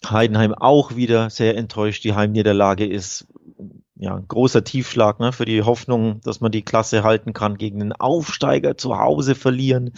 Heidenheim 0.08 0.54
auch 0.54 0.96
wieder 0.96 1.30
sehr 1.30 1.58
enttäuscht. 1.58 2.04
Die 2.04 2.14
Heimniederlage 2.14 2.86
ist 2.86 3.28
ja, 3.98 4.16
ein 4.16 4.28
großer 4.28 4.64
Tiefschlag 4.64 5.20
ne, 5.20 5.32
für 5.32 5.46
die 5.46 5.64
Hoffnung, 5.64 6.20
dass 6.22 6.42
man 6.42 6.52
die 6.52 6.64
Klasse 6.64 7.04
halten 7.04 7.34
kann, 7.34 7.58
gegen 7.58 7.82
einen 7.82 7.94
Aufsteiger 7.94 8.78
zu 8.78 8.98
Hause 8.98 9.36
verlieren. 9.36 9.94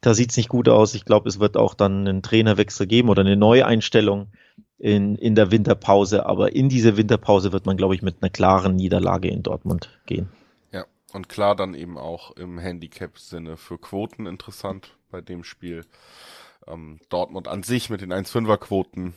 Da 0.00 0.14
sieht's 0.14 0.36
nicht 0.36 0.48
gut 0.48 0.68
aus. 0.68 0.94
Ich 0.94 1.04
glaube, 1.04 1.28
es 1.28 1.40
wird 1.40 1.56
auch 1.56 1.74
dann 1.74 2.08
einen 2.08 2.22
Trainerwechsel 2.22 2.86
geben 2.86 3.10
oder 3.10 3.20
eine 3.20 3.36
Neueinstellung 3.36 4.28
in, 4.78 5.16
in 5.16 5.34
der 5.34 5.50
Winterpause. 5.50 6.24
Aber 6.24 6.54
in 6.54 6.70
diese 6.70 6.96
Winterpause 6.96 7.52
wird 7.52 7.66
man, 7.66 7.76
glaube 7.76 7.94
ich, 7.94 8.02
mit 8.02 8.22
einer 8.22 8.30
klaren 8.30 8.76
Niederlage 8.76 9.28
in 9.28 9.42
Dortmund 9.42 9.90
gehen. 10.06 10.30
Ja, 10.72 10.86
und 11.12 11.28
klar 11.28 11.54
dann 11.54 11.74
eben 11.74 11.98
auch 11.98 12.30
im 12.36 12.58
Handicap-Sinne 12.58 13.58
für 13.58 13.76
Quoten 13.76 14.24
interessant 14.26 14.96
bei 15.10 15.20
dem 15.20 15.44
Spiel. 15.44 15.84
Ähm, 16.66 16.98
Dortmund 17.10 17.46
an 17.46 17.62
sich 17.62 17.90
mit 17.90 18.00
den 18.00 18.12
1-5er-Quoten 18.12 19.12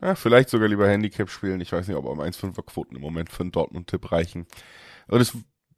ja, 0.00 0.14
vielleicht 0.14 0.50
sogar 0.50 0.68
lieber 0.68 0.88
Handicap 0.88 1.30
spielen. 1.30 1.60
Ich 1.60 1.72
weiß 1.72 1.88
nicht, 1.88 1.96
ob 1.96 2.06
am 2.06 2.20
1,5er 2.20 2.64
Quoten 2.64 2.96
im 2.96 3.02
Moment 3.02 3.30
für 3.30 3.42
einen 3.42 3.52
Dortmund-Tipp 3.52 4.12
reichen. 4.12 4.46
Und 5.08 5.18
das, 5.18 5.32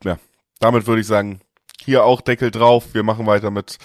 ja, 0.04 0.18
damit 0.58 0.86
würde 0.86 1.00
ich 1.00 1.06
sagen, 1.06 1.40
hier 1.84 2.04
auch 2.04 2.20
Deckel 2.20 2.50
drauf. 2.50 2.94
Wir 2.94 3.04
machen 3.04 3.26
weiter 3.26 3.50
mit 3.50 3.78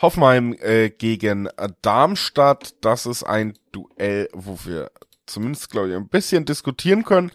Hoffenheim 0.00 0.56
äh, 0.60 0.90
gegen 0.90 1.48
Darmstadt. 1.82 2.74
Das 2.80 3.06
ist 3.06 3.22
ein 3.24 3.54
Duell, 3.72 4.28
wo 4.32 4.58
wir 4.64 4.90
zumindest, 5.26 5.70
glaube 5.70 5.90
ich, 5.90 5.96
ein 5.96 6.08
bisschen 6.08 6.44
diskutieren 6.44 7.04
können, 7.04 7.30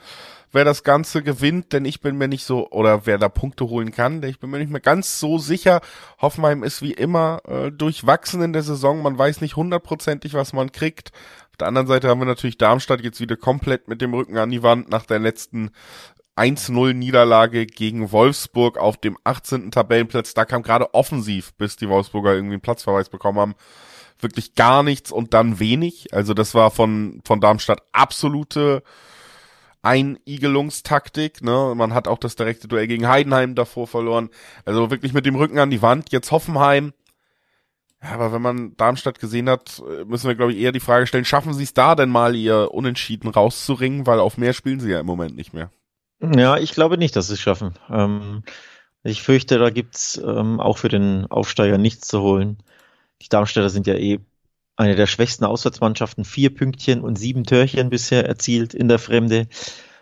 wer 0.51 0.65
das 0.65 0.83
Ganze 0.83 1.21
gewinnt, 1.21 1.73
denn 1.73 1.85
ich 1.85 2.01
bin 2.01 2.17
mir 2.17 2.27
nicht 2.27 2.43
so, 2.43 2.69
oder 2.71 3.05
wer 3.05 3.17
da 3.17 3.29
Punkte 3.29 3.69
holen 3.69 3.91
kann, 3.91 4.21
denn 4.21 4.29
ich 4.29 4.39
bin 4.39 4.49
mir 4.49 4.59
nicht 4.59 4.71
mehr 4.71 4.81
ganz 4.81 5.19
so 5.19 5.37
sicher. 5.37 5.81
Hoffenheim 6.21 6.63
ist 6.63 6.81
wie 6.81 6.93
immer 6.93 7.41
äh, 7.47 7.71
durchwachsen 7.71 8.41
in 8.41 8.53
der 8.53 8.63
Saison. 8.63 9.01
Man 9.01 9.17
weiß 9.17 9.41
nicht 9.41 9.55
hundertprozentig, 9.55 10.33
was 10.33 10.53
man 10.53 10.71
kriegt 10.71 11.11
der 11.59 11.67
anderen 11.67 11.87
Seite 11.87 12.09
haben 12.09 12.19
wir 12.19 12.25
natürlich 12.25 12.57
Darmstadt 12.57 13.01
jetzt 13.01 13.19
wieder 13.19 13.37
komplett 13.37 13.87
mit 13.87 14.01
dem 14.01 14.13
Rücken 14.13 14.37
an 14.37 14.49
die 14.49 14.63
Wand 14.63 14.89
nach 14.89 15.05
der 15.05 15.19
letzten 15.19 15.71
1-0 16.35 16.93
Niederlage 16.93 17.65
gegen 17.65 18.11
Wolfsburg 18.11 18.77
auf 18.77 18.97
dem 18.97 19.17
18. 19.25 19.71
Tabellenplatz. 19.71 20.33
Da 20.33 20.45
kam 20.45 20.63
gerade 20.63 20.93
offensiv, 20.93 21.53
bis 21.55 21.75
die 21.75 21.89
Wolfsburger 21.89 22.33
irgendwie 22.33 22.53
einen 22.53 22.61
Platzverweis 22.61 23.09
bekommen 23.09 23.39
haben, 23.39 23.55
wirklich 24.19 24.55
gar 24.55 24.83
nichts 24.83 25.11
und 25.11 25.33
dann 25.33 25.59
wenig. 25.59 26.13
Also 26.13 26.33
das 26.33 26.53
war 26.55 26.71
von, 26.71 27.21
von 27.25 27.41
Darmstadt 27.41 27.81
absolute 27.91 28.83
Einigelungstaktik. 29.81 31.43
Ne? 31.43 31.73
Man 31.75 31.93
hat 31.93 32.07
auch 32.07 32.17
das 32.17 32.35
direkte 32.35 32.67
Duell 32.67 32.87
gegen 32.87 33.07
Heidenheim 33.07 33.55
davor 33.55 33.87
verloren. 33.87 34.29
Also 34.65 34.91
wirklich 34.91 35.13
mit 35.13 35.25
dem 35.25 35.35
Rücken 35.35 35.59
an 35.59 35.69
die 35.69 35.81
Wand. 35.81 36.11
Jetzt 36.11 36.31
Hoffenheim 36.31 36.93
ja, 38.01 38.11
aber 38.11 38.31
wenn 38.31 38.41
man 38.41 38.77
Darmstadt 38.77 39.19
gesehen 39.19 39.49
hat, 39.49 39.81
äh, 39.87 40.05
müssen 40.05 40.27
wir, 40.27 40.35
glaube 40.35 40.53
ich, 40.53 40.59
eher 40.59 40.71
die 40.71 40.79
Frage 40.79 41.05
stellen, 41.05 41.25
schaffen 41.25 41.53
sie 41.53 41.63
es 41.63 41.73
da 41.73 41.95
denn 41.95 42.09
mal, 42.09 42.35
ihr 42.35 42.73
Unentschieden 42.73 43.29
rauszuringen, 43.29 44.07
weil 44.07 44.19
auf 44.19 44.37
mehr 44.37 44.53
spielen 44.53 44.79
sie 44.79 44.91
ja 44.91 44.99
im 44.99 45.05
Moment 45.05 45.35
nicht 45.35 45.53
mehr. 45.53 45.71
Ja, 46.21 46.57
ich 46.57 46.71
glaube 46.71 46.97
nicht, 46.97 47.15
dass 47.15 47.27
sie 47.27 47.33
es 47.33 47.41
schaffen. 47.41 47.73
Ähm, 47.89 48.43
ich 49.03 49.21
fürchte, 49.21 49.57
da 49.57 49.69
gibt's 49.69 50.17
ähm, 50.17 50.59
auch 50.59 50.77
für 50.77 50.89
den 50.89 51.27
Aufsteiger 51.27 51.77
nichts 51.77 52.07
zu 52.07 52.21
holen. 52.21 52.57
Die 53.21 53.29
Darmstädter 53.29 53.69
sind 53.69 53.87
ja 53.87 53.95
eh 53.95 54.19
eine 54.75 54.95
der 54.95 55.07
schwächsten 55.07 55.45
Auswärtsmannschaften. 55.45 56.23
Vier 56.23 56.53
Pünktchen 56.53 57.01
und 57.01 57.17
sieben 57.17 57.43
Törchen 57.43 57.89
bisher 57.89 58.25
erzielt 58.25 58.73
in 58.73 58.87
der 58.87 58.99
Fremde. 58.99 59.47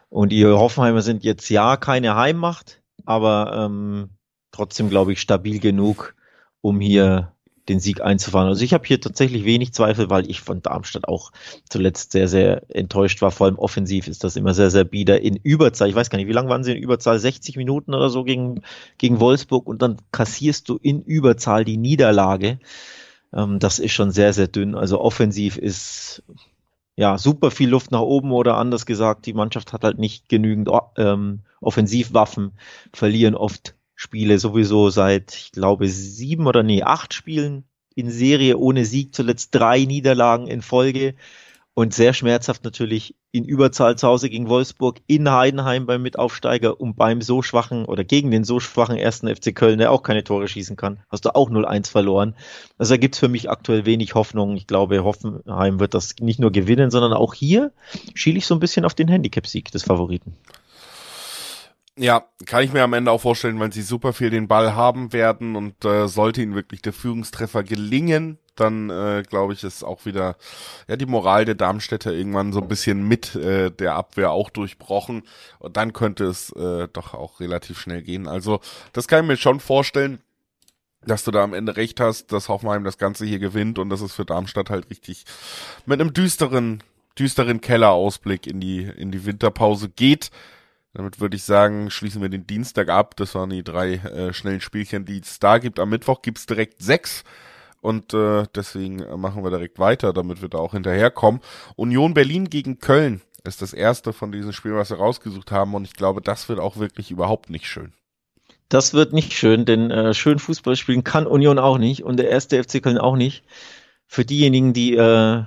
Und 0.10 0.32
die 0.32 0.46
Hoffenheimer 0.46 1.02
sind 1.02 1.24
jetzt 1.24 1.50
ja 1.50 1.78
keine 1.78 2.16
Heimmacht, 2.16 2.82
aber 3.06 3.66
ähm, 3.66 4.12
trotzdem, 4.52 4.90
glaube 4.90 5.14
ich, 5.14 5.22
stabil 5.22 5.60
genug, 5.60 6.16
um 6.62 6.80
hier 6.80 7.34
den 7.70 7.80
Sieg 7.80 8.02
einzufahren. 8.02 8.48
Also 8.48 8.64
ich 8.64 8.74
habe 8.74 8.88
hier 8.88 9.02
tatsächlich 9.02 9.46
wenig 9.46 9.74
Zweifel, 9.74 10.10
weil 10.10 10.30
ich 10.30 10.42
von 10.42 10.62
Darmstadt 10.62 11.08
auch 11.08 11.32
zuletzt 11.70 12.12
sehr, 12.12 12.28
sehr 12.28 12.64
enttäuscht 12.70 13.22
war. 13.22 13.32
Vor 13.32 13.48
allem 13.48 13.60
offensiv 13.60 14.08
ist 14.08 14.24
das 14.24 14.36
immer 14.36 14.54
sehr, 14.54 14.70
sehr 14.70 14.84
bieder. 14.84 15.22
In 15.22 15.36
Überzahl, 15.36 15.90
ich 15.90 15.96
weiß 15.96 16.10
gar 16.10 16.18
nicht, 16.18 16.28
wie 16.28 16.34
lange 16.34 16.50
waren 16.50 16.64
sie 16.64 16.72
in 16.72 16.82
Überzahl? 16.82 17.20
60 17.20 17.58
Minuten 17.58 17.94
oder 17.94 18.10
so 18.10 18.24
gegen, 18.24 18.62
gegen 18.98 19.20
Wolfsburg 19.20 19.68
und 19.68 19.82
dann 19.82 19.98
kassierst 20.12 20.70
du 20.70 20.78
in 20.82 21.02
Überzahl 21.04 21.66
die 21.66 21.78
Niederlage. 21.78 22.60
Ähm, 23.34 23.60
das 23.60 23.80
ist 23.80 23.94
schon 23.94 24.12
sehr, 24.12 24.34
sehr 24.34 24.48
dünn. 24.48 24.76
Also 24.76 25.02
offensiv 25.02 25.58
ist 25.58 26.24
ja 26.96 27.18
super 27.18 27.52
viel 27.52 27.70
Luft 27.70 27.92
nach 27.92 28.02
oben 28.02 28.32
oder 28.32 28.58
anders 28.58 28.86
gesagt, 28.86 29.26
die 29.26 29.34
Mannschaft 29.34 29.72
hat 29.72 29.84
halt 29.84 30.00
nicht 30.00 30.30
genügend 30.30 30.70
ähm, 30.98 31.42
Offensivwaffen, 31.62 32.54
verlieren 32.92 33.36
oft 33.36 33.76
Spiele 33.98 34.38
sowieso 34.38 34.92
seit, 34.92 35.36
ich 35.36 35.52
glaube, 35.52 35.90
sieben 35.90 36.46
oder 36.46 36.62
nee, 36.62 36.84
acht 36.84 37.16
Spielen 37.16 37.66
in 37.96 38.12
Serie 38.12 38.58
ohne 38.58 38.86
Sieg, 38.86 39.16
zuletzt 39.16 39.56
drei 39.56 39.86
Niederlagen 39.86 40.48
in 40.48 40.62
Folge 40.62 41.16
und 41.74 41.96
sehr 41.96 42.14
schmerzhaft 42.14 42.64
natürlich 42.64 43.16
in 43.32 43.44
Überzahl 43.44 43.98
zu 43.98 44.08
Hause 44.08 44.30
gegen 44.30 44.50
Wolfsburg, 44.50 45.00
in 45.08 45.32
Heidenheim 45.32 45.88
beim 45.88 46.04
Mitaufsteiger 46.04 46.80
und 46.80 46.96
beim 46.96 47.22
so 47.24 47.42
schwachen 47.42 47.86
oder 47.86 48.04
gegen 48.04 48.30
den 48.30 48.44
so 48.44 48.60
schwachen 48.60 48.98
ersten 48.98 49.36
FC 49.36 49.54
Köln, 49.56 49.80
der 49.80 49.92
auch 49.92 50.04
keine 50.04 50.24
Tore 50.24 50.48
schießen 50.48 50.76
kann, 50.76 51.00
hast 51.10 51.26
du 51.26 51.34
auch 51.34 51.50
0-1 51.50 51.90
verloren. 51.90 52.36
Also 52.78 52.94
da 52.94 52.98
gibt's 52.98 53.18
für 53.18 53.30
mich 53.30 53.50
aktuell 53.50 53.88
wenig 53.88 54.14
Hoffnung. 54.14 54.56
Ich 54.58 54.68
glaube, 54.68 55.04
Hoffenheim 55.04 55.80
wird 55.80 55.96
das 55.96 56.14
nicht 56.20 56.40
nur 56.40 56.52
gewinnen, 56.52 56.92
sondern 56.92 57.14
auch 57.14 57.34
hier 57.34 57.72
schiele 58.14 58.38
ich 58.38 58.46
so 58.46 58.54
ein 58.54 58.60
bisschen 58.60 58.86
auf 58.86 58.94
den 58.94 59.08
Handicap-Sieg 59.08 59.72
des 59.72 59.84
Favoriten. 59.84 60.36
Ja, 62.00 62.28
kann 62.46 62.64
ich 62.64 62.72
mir 62.72 62.84
am 62.84 62.94
Ende 62.94 63.12
auch 63.12 63.22
vorstellen, 63.22 63.60
weil 63.60 63.74
sie 63.74 63.82
super 63.82 64.14
viel 64.14 64.30
den 64.30 64.48
Ball 64.48 64.76
haben 64.76 65.14
werden 65.14 65.56
und 65.56 65.84
äh, 65.84 66.08
sollte 66.08 66.44
ihnen 66.44 66.54
wirklich 66.54 66.84
der 66.84 66.94
Führungstreffer 66.94 67.64
gelingen, 67.64 68.38
dann 68.56 68.92
äh, 68.92 69.24
glaube 69.28 69.54
ich, 69.54 69.64
ist 69.64 69.84
auch 69.84 70.06
wieder 70.06 70.36
ja 70.88 70.96
die 70.96 71.08
Moral 71.08 71.46
der 71.46 71.56
Darmstädter 71.56 72.14
irgendwann 72.14 72.54
so 72.54 72.62
ein 72.62 72.68
bisschen 72.68 73.08
mit 73.08 73.36
äh, 73.36 73.72
der 73.72 73.96
Abwehr 73.96 74.32
auch 74.32 74.52
durchbrochen 74.52 75.24
und 75.58 75.76
dann 75.76 75.92
könnte 75.92 76.26
es 76.26 76.52
äh, 76.52 76.88
doch 76.88 77.16
auch 77.16 77.40
relativ 77.40 77.80
schnell 77.80 78.04
gehen. 78.04 78.28
Also 78.28 78.60
das 78.94 79.08
kann 79.08 79.24
ich 79.24 79.28
mir 79.28 79.38
schon 79.38 79.60
vorstellen, 79.60 80.20
dass 81.04 81.24
du 81.24 81.32
da 81.32 81.44
am 81.44 81.56
Ende 81.56 81.78
recht 81.78 82.00
hast, 82.00 82.32
dass 82.32 82.48
Hoffenheim 82.48 82.84
das 82.84 83.00
Ganze 83.00 83.26
hier 83.26 83.40
gewinnt 83.40 83.80
und 83.80 83.90
dass 83.90 84.02
es 84.02 84.14
für 84.14 84.26
Darmstadt 84.26 84.70
halt 84.70 84.92
richtig 84.92 85.26
mit 85.88 86.00
einem 86.00 86.14
düsteren 86.14 86.84
düsteren 87.18 87.62
Kellerausblick 87.62 88.46
in 88.46 88.60
die 88.60 88.84
in 88.84 89.12
die 89.12 89.26
Winterpause 89.26 89.90
geht. 89.90 90.30
Damit 90.98 91.20
würde 91.20 91.36
ich 91.36 91.44
sagen, 91.44 91.92
schließen 91.92 92.24
wir 92.24 92.30
den 92.30 92.48
Dienstag 92.48 92.90
ab. 92.90 93.16
Das 93.18 93.36
waren 93.36 93.52
die 93.52 93.64
drei 93.64 93.98
äh, 93.98 94.34
schnellen 94.34 94.62
Spielchen, 94.62 95.06
die 95.06 95.20
es 95.20 95.38
da 95.38 95.60
gibt. 95.60 95.80
Am 95.80 95.90
Mittwoch 95.90 96.24
gibt's 96.24 96.48
direkt 96.48 96.82
sechs. 96.82 97.24
Und 97.82 98.16
äh, 98.16 98.46
deswegen 98.56 99.06
machen 99.20 99.44
wir 99.44 99.52
direkt 99.52 99.78
weiter, 99.78 100.12
damit 100.12 100.42
wir 100.42 100.50
da 100.50 100.58
auch 100.58 100.72
hinterherkommen. 100.72 101.42
Union 101.76 102.16
Berlin 102.16 102.50
gegen 102.50 102.80
Köln 102.80 103.22
ist 103.44 103.62
das 103.62 103.74
erste 103.74 104.12
von 104.12 104.32
diesen 104.32 104.54
Spielen, 104.54 104.74
was 104.74 104.90
wir 104.90 104.98
rausgesucht 104.98 105.52
haben. 105.52 105.76
Und 105.76 105.86
ich 105.86 105.94
glaube, 105.94 106.20
das 106.20 106.50
wird 106.50 106.60
auch 106.60 106.78
wirklich 106.78 107.12
überhaupt 107.12 107.52
nicht 107.52 107.68
schön. 107.68 107.94
Das 108.68 108.96
wird 108.96 109.14
nicht 109.14 109.34
schön, 109.34 109.66
denn 109.66 109.92
äh, 109.92 110.16
schön 110.16 110.40
Fußball 110.40 110.76
spielen 110.76 111.04
kann 111.04 111.28
Union 111.28 111.60
auch 111.60 111.78
nicht 111.78 112.06
und 112.06 112.18
der 112.18 112.32
erste 112.32 112.64
FC 112.64 112.82
Köln 112.82 112.98
auch 112.98 113.18
nicht. 113.18 113.44
Für 114.08 114.26
diejenigen, 114.26 114.74
die 114.74 114.96
äh, 114.96 115.44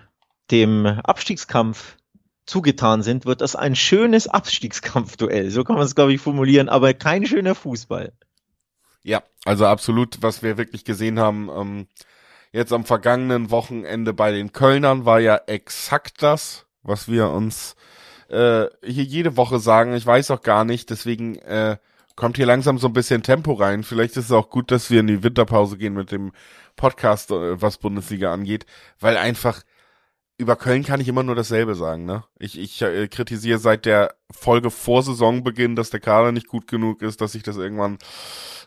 dem 0.52 0.86
Abstiegskampf 0.86 1.96
zugetan 2.50 3.02
sind, 3.02 3.24
wird 3.24 3.40
das 3.40 3.56
ein 3.56 3.76
schönes 3.76 4.26
Abstiegskampfduell. 4.26 5.50
So 5.50 5.64
kann 5.64 5.76
man 5.76 5.84
es, 5.84 5.94
glaube 5.94 6.12
ich, 6.12 6.20
formulieren, 6.20 6.68
aber 6.68 6.92
kein 6.92 7.24
schöner 7.24 7.54
Fußball. 7.54 8.12
Ja, 9.02 9.22
also 9.44 9.66
absolut, 9.66 10.18
was 10.20 10.42
wir 10.42 10.58
wirklich 10.58 10.84
gesehen 10.84 11.18
haben, 11.18 11.48
ähm, 11.48 11.86
jetzt 12.52 12.72
am 12.72 12.84
vergangenen 12.84 13.50
Wochenende 13.50 14.12
bei 14.12 14.32
den 14.32 14.52
Kölnern 14.52 15.04
war 15.06 15.20
ja 15.20 15.40
exakt 15.46 16.22
das, 16.22 16.66
was 16.82 17.08
wir 17.08 17.30
uns 17.30 17.76
äh, 18.28 18.66
hier 18.84 19.04
jede 19.04 19.36
Woche 19.36 19.60
sagen. 19.60 19.94
Ich 19.94 20.04
weiß 20.04 20.30
auch 20.32 20.42
gar 20.42 20.64
nicht, 20.64 20.90
deswegen 20.90 21.36
äh, 21.36 21.78
kommt 22.16 22.36
hier 22.36 22.46
langsam 22.46 22.78
so 22.78 22.88
ein 22.88 22.92
bisschen 22.92 23.22
Tempo 23.22 23.52
rein. 23.52 23.84
Vielleicht 23.84 24.16
ist 24.16 24.26
es 24.26 24.32
auch 24.32 24.50
gut, 24.50 24.70
dass 24.70 24.90
wir 24.90 25.00
in 25.00 25.06
die 25.06 25.22
Winterpause 25.22 25.78
gehen 25.78 25.94
mit 25.94 26.10
dem 26.10 26.32
Podcast, 26.76 27.30
äh, 27.30 27.62
was 27.62 27.78
Bundesliga 27.78 28.32
angeht, 28.32 28.66
weil 28.98 29.16
einfach 29.16 29.62
über 30.40 30.56
Köln 30.56 30.82
kann 30.82 31.00
ich 31.00 31.08
immer 31.08 31.22
nur 31.22 31.34
dasselbe 31.34 31.74
sagen, 31.74 32.06
ne? 32.06 32.24
Ich, 32.38 32.58
ich 32.58 32.80
äh, 32.80 33.06
kritisiere 33.08 33.58
seit 33.58 33.84
der 33.84 34.14
Folge 34.30 34.70
vor 34.70 35.02
Saisonbeginn, 35.02 35.76
dass 35.76 35.90
der 35.90 36.00
Kader 36.00 36.32
nicht 36.32 36.48
gut 36.48 36.66
genug 36.66 37.02
ist, 37.02 37.20
dass 37.20 37.32
sich 37.32 37.42
das 37.42 37.58
irgendwann 37.58 37.98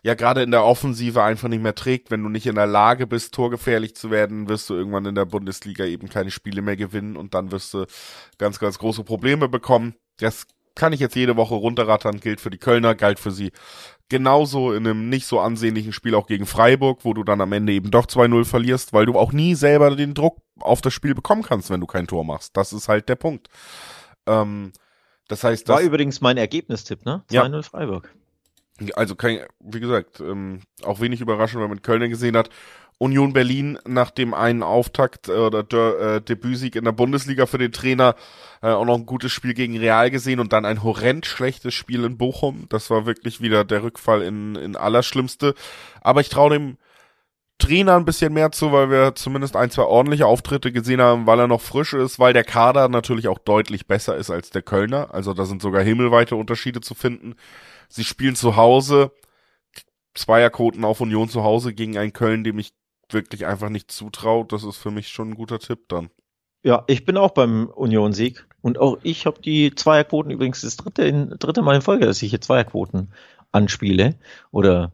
ja 0.04 0.14
gerade 0.14 0.44
in 0.44 0.52
der 0.52 0.64
Offensive 0.64 1.24
einfach 1.24 1.48
nicht 1.48 1.64
mehr 1.64 1.74
trägt. 1.74 2.12
Wenn 2.12 2.22
du 2.22 2.30
nicht 2.30 2.46
in 2.46 2.56
der 2.56 2.68
Lage 2.68 3.08
bist, 3.08 3.34
torgefährlich 3.34 3.96
zu 3.96 4.12
werden, 4.12 4.48
wirst 4.50 4.70
du 4.70 4.76
irgendwann 4.76 5.06
in 5.06 5.16
der 5.16 5.26
Bundesliga 5.26 5.86
eben 5.86 6.10
keine 6.10 6.30
Spiele 6.30 6.62
mehr 6.62 6.78
gewinnen 6.78 7.18
und 7.18 7.34
dann 7.34 7.52
wirst 7.52 7.74
du 7.74 7.86
ganz, 8.38 8.60
ganz 8.60 8.78
große 8.78 9.04
Probleme 9.04 9.50
bekommen. 9.50 9.96
Das 10.18 10.46
kann 10.76 10.94
ich 10.94 11.00
jetzt 11.00 11.16
jede 11.16 11.36
Woche 11.36 11.56
runterrattern, 11.56 12.20
gilt 12.20 12.42
für 12.42 12.50
die 12.50 12.58
Kölner, 12.58 12.96
galt 12.96 13.20
für 13.20 13.32
sie 13.32 13.52
genauso 14.14 14.74
in 14.74 14.86
einem 14.86 15.10
nicht 15.10 15.26
so 15.26 15.40
ansehnlichen 15.40 15.92
Spiel 15.92 16.14
auch 16.14 16.28
gegen 16.28 16.46
Freiburg, 16.46 17.04
wo 17.04 17.16
du 17.16 17.24
dann 17.24 17.42
am 17.42 17.52
Ende 17.52 17.74
eben 17.74 17.90
doch 17.90 18.06
2-0 18.06 18.46
verlierst, 18.46 18.94
weil 18.94 19.08
du 19.08 19.18
auch 19.18 19.32
nie 19.32 19.56
selber 19.56 19.96
den 19.96 20.14
Druck 20.14 20.38
auf 20.60 20.82
das 20.82 20.94
Spiel 20.94 21.16
bekommen 21.16 21.42
kannst, 21.42 21.72
wenn 21.72 21.80
du 21.80 21.88
kein 21.88 22.06
Tor 22.06 22.24
machst. 22.24 22.56
Das 22.56 22.74
ist 22.74 22.88
halt 22.88 23.10
der 23.10 23.16
Punkt. 23.16 23.48
Ähm, 24.28 24.72
das 25.28 25.44
heißt, 25.44 25.68
das 25.68 25.76
war 25.78 25.82
übrigens 25.82 26.22
mein 26.22 26.38
Ergebnistipp, 26.38 27.06
ne? 27.06 27.24
2-0 27.32 27.56
ja. 27.56 27.62
Freiburg. 27.64 28.14
Also 28.96 29.16
kein, 29.16 29.40
wie 29.60 29.80
gesagt, 29.80 30.20
ähm, 30.20 30.62
auch 30.84 31.00
wenig 31.00 31.20
überraschend, 31.20 31.64
wenn 31.64 31.70
man 31.70 31.82
Köln 31.82 32.08
gesehen 32.10 32.38
hat. 32.38 32.50
Union 32.98 33.34
Berlin 33.34 33.78
nach 33.86 34.12
dem 34.12 34.34
einen 34.34 34.64
Auftakt 34.64 35.28
äh, 35.28 35.34
oder 35.34 35.64
der, 35.64 36.00
äh, 36.00 36.22
Debütsieg 36.22 36.76
in 36.76 36.86
der 36.86 36.92
Bundesliga 36.92 37.46
für 37.46 37.58
den 37.58 37.72
Trainer 37.72 38.16
äh, 38.62 38.70
auch 38.70 38.86
noch 38.86 38.96
ein 38.96 39.06
gutes 39.06 39.32
Spiel 39.32 39.54
gegen 39.54 39.78
Real 39.78 40.10
gesehen 40.10 40.40
und 40.40 40.54
dann 40.54 40.66
ein 40.66 40.84
horrend 40.84 41.26
schlechtes 41.26 41.74
Spiel 41.74 42.04
in 42.04 42.18
Bochum. 42.18 42.66
Das 42.70 42.90
war 42.90 43.06
wirklich 43.06 43.42
wieder 43.42 43.66
der 43.66 43.84
Rückfall 43.84 44.22
in, 44.22 44.56
in 44.56 44.76
Allerschlimmste. 44.76 45.54
Aber 46.02 46.22
ich 46.22 46.30
traue 46.30 46.52
dem 46.52 46.78
Trainer 47.60 47.96
ein 47.96 48.06
bisschen 48.06 48.34
mehr 48.34 48.52
zu, 48.52 48.72
weil 48.72 48.90
wir 48.90 49.16
zumindest 49.16 49.56
ein, 49.56 49.70
zwei 49.70 49.84
ordentliche 49.84 50.26
Auftritte 50.26 50.72
gesehen 50.72 51.02
haben, 51.02 51.28
weil 51.28 51.40
er 51.40 51.48
noch 51.48 51.62
frisch 51.62 51.94
ist, 51.94 52.20
weil 52.20 52.34
der 52.34 52.44
Kader 52.44 52.90
natürlich 52.90 53.28
auch 53.28 53.38
deutlich 53.38 53.88
besser 53.88 54.18
ist 54.18 54.30
als 54.30 54.50
der 54.50 54.64
Kölner. 54.64 55.14
Also 55.14 55.34
da 55.34 55.46
sind 55.46 55.62
sogar 55.62 55.84
himmelweite 55.84 56.36
Unterschiede 56.36 56.82
zu 56.82 56.96
finden. 56.96 57.36
Sie 57.90 58.04
spielen 58.04 58.36
zu 58.36 58.56
Hause. 58.56 59.12
Zweierquoten 60.16 60.84
auf 60.86 61.02
Union 61.02 61.30
zu 61.30 61.44
Hause 61.44 61.74
gegen 61.74 61.98
einen 61.98 62.14
Köln, 62.14 62.44
dem 62.44 62.60
ich 62.60 62.74
wirklich 63.10 63.46
einfach 63.46 63.70
nicht 63.70 63.92
zutraut, 63.92 64.52
das 64.52 64.64
ist 64.64 64.78
für 64.78 64.92
mich 64.92 65.10
schon 65.10 65.32
ein 65.32 65.36
guter 65.36 65.60
Tipp 65.60 65.88
dann. 65.90 66.10
Ja, 66.64 66.84
ich 66.88 67.04
bin 67.04 67.18
auch 67.18 67.32
beim 67.32 67.68
Union-Sieg. 67.68 68.48
Und 68.62 68.80
auch 68.80 68.98
ich 69.04 69.26
habe 69.26 69.42
die 69.42 69.76
Zweierquoten 69.76 70.32
übrigens 70.32 70.62
das 70.62 70.78
dritte, 70.78 71.04
in, 71.04 71.36
dritte 71.38 71.62
Mal 71.62 71.76
in 71.76 71.82
Folge, 71.82 72.06
dass 72.06 72.22
ich 72.22 72.30
hier 72.30 72.40
Zweierquoten 72.40 73.12
anspiele 73.52 74.16
oder 74.52 74.94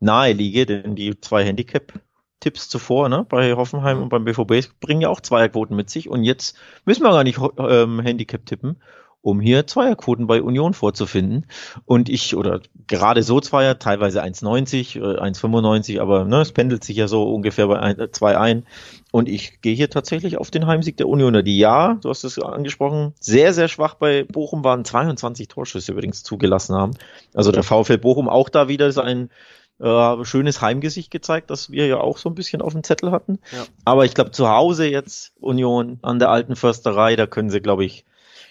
nahe 0.00 0.32
liege, 0.32 0.66
denn 0.66 0.94
die 0.94 1.18
zwei 1.20 1.44
Handicap-Tipps 1.44 2.68
zuvor, 2.68 3.08
ne, 3.08 3.24
bei 3.26 3.54
Hoffenheim 3.54 4.02
und 4.02 4.10
beim 4.10 4.26
BVB 4.26 4.68
bringen 4.80 5.00
ja 5.00 5.08
auch 5.08 5.22
Zweierquoten 5.22 5.74
mit 5.74 5.88
sich. 5.88 6.10
Und 6.10 6.24
jetzt 6.24 6.58
müssen 6.84 7.02
wir 7.02 7.10
gar 7.10 7.24
nicht 7.24 7.40
ähm, 7.58 8.00
Handicap 8.00 8.44
tippen 8.44 8.76
um 9.22 9.40
hier 9.40 9.66
Zweierquoten 9.66 10.26
bei 10.26 10.40
Union 10.40 10.72
vorzufinden. 10.72 11.46
Und 11.84 12.08
ich, 12.08 12.36
oder 12.36 12.60
gerade 12.86 13.22
so 13.24 13.40
Zweier, 13.40 13.78
teilweise 13.78 14.22
1,90, 14.22 15.00
1,95, 15.00 15.94
äh, 15.94 15.98
aber 15.98 16.24
ne, 16.24 16.42
es 16.42 16.52
pendelt 16.52 16.84
sich 16.84 16.96
ja 16.96 17.08
so 17.08 17.34
ungefähr 17.34 17.66
bei 17.66 18.08
2 18.12 18.32
äh, 18.32 18.36
ein. 18.36 18.66
Und 19.10 19.28
ich 19.28 19.60
gehe 19.62 19.74
hier 19.74 19.90
tatsächlich 19.90 20.38
auf 20.38 20.50
den 20.50 20.66
Heimsieg 20.66 20.96
der 20.96 21.08
Unioner, 21.08 21.42
die 21.42 21.58
ja, 21.58 21.94
du 21.94 22.08
hast 22.08 22.22
es 22.22 22.38
angesprochen, 22.38 23.14
sehr, 23.18 23.52
sehr 23.52 23.68
schwach 23.68 23.94
bei 23.94 24.24
Bochum 24.24 24.62
waren, 24.62 24.84
22 24.84 25.48
Torschüsse 25.48 25.92
übrigens 25.92 26.22
zugelassen 26.22 26.76
haben. 26.76 26.92
Also 27.34 27.50
der 27.50 27.62
VfL 27.62 27.98
Bochum 27.98 28.28
auch 28.28 28.48
da 28.48 28.68
wieder 28.68 28.92
sein 28.92 29.30
äh, 29.78 30.24
schönes 30.24 30.60
Heimgesicht 30.60 31.10
gezeigt, 31.10 31.50
das 31.50 31.70
wir 31.70 31.86
ja 31.86 31.98
auch 31.98 32.18
so 32.18 32.28
ein 32.28 32.34
bisschen 32.34 32.62
auf 32.62 32.72
dem 32.72 32.82
Zettel 32.82 33.10
hatten. 33.10 33.38
Ja. 33.52 33.64
Aber 33.84 34.04
ich 34.04 34.14
glaube, 34.14 34.30
zu 34.30 34.48
Hause 34.48 34.86
jetzt 34.86 35.32
Union 35.40 35.98
an 36.02 36.18
der 36.18 36.30
alten 36.30 36.56
Försterei, 36.56 37.16
da 37.16 37.26
können 37.26 37.50
sie, 37.50 37.60
glaube 37.60 37.84
ich, 37.84 38.04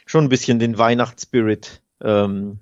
schon 0.05 0.25
ein 0.25 0.29
bisschen 0.29 0.59
den 0.59 0.77
Weihnachtsspirit 0.77 1.81
ähm, 2.01 2.59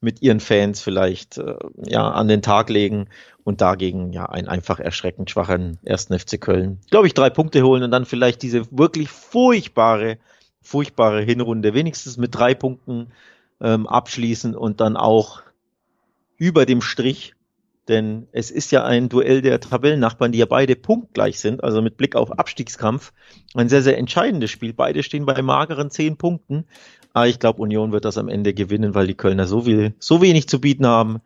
mit 0.00 0.22
ihren 0.22 0.40
Fans 0.40 0.80
vielleicht 0.80 1.38
äh, 1.38 1.56
ja 1.84 2.10
an 2.10 2.28
den 2.28 2.42
Tag 2.42 2.70
legen 2.70 3.08
und 3.44 3.60
dagegen 3.60 4.12
ja 4.12 4.26
einen 4.26 4.48
einfach 4.48 4.80
erschreckend 4.80 5.30
schwachen 5.30 5.78
ersten 5.82 6.18
FC 6.18 6.40
Köln, 6.40 6.80
glaube 6.90 7.06
ich, 7.06 7.14
drei 7.14 7.30
Punkte 7.30 7.62
holen 7.62 7.82
und 7.82 7.90
dann 7.90 8.06
vielleicht 8.06 8.42
diese 8.42 8.66
wirklich 8.70 9.08
furchtbare, 9.10 10.18
furchtbare 10.62 11.22
Hinrunde 11.22 11.74
wenigstens 11.74 12.16
mit 12.16 12.34
drei 12.34 12.54
Punkten 12.54 13.12
ähm, 13.60 13.86
abschließen 13.86 14.54
und 14.56 14.80
dann 14.80 14.96
auch 14.96 15.42
über 16.38 16.64
dem 16.64 16.80
Strich 16.80 17.34
denn 17.90 18.28
es 18.32 18.50
ist 18.50 18.72
ja 18.72 18.84
ein 18.84 19.08
Duell 19.08 19.42
der 19.42 19.60
Tabellennachbarn, 19.60 20.32
die 20.32 20.38
ja 20.38 20.46
beide 20.46 20.76
punktgleich 20.76 21.40
sind, 21.40 21.62
also 21.62 21.82
mit 21.82 21.96
Blick 21.96 22.16
auf 22.16 22.38
Abstiegskampf. 22.38 23.12
Ein 23.54 23.68
sehr, 23.68 23.82
sehr 23.82 23.98
entscheidendes 23.98 24.50
Spiel. 24.50 24.72
Beide 24.72 25.02
stehen 25.02 25.26
bei 25.26 25.42
mageren 25.42 25.90
zehn 25.90 26.16
Punkten. 26.16 26.66
Aber 27.12 27.26
ich 27.26 27.38
glaube, 27.38 27.60
Union 27.60 27.92
wird 27.92 28.04
das 28.04 28.16
am 28.16 28.28
Ende 28.28 28.54
gewinnen, 28.54 28.94
weil 28.94 29.06
die 29.06 29.16
Kölner 29.16 29.46
so 29.46 29.62
viel, 29.62 29.94
so 29.98 30.22
wenig 30.22 30.48
zu 30.48 30.60
bieten 30.60 30.86
haben. 30.86 31.20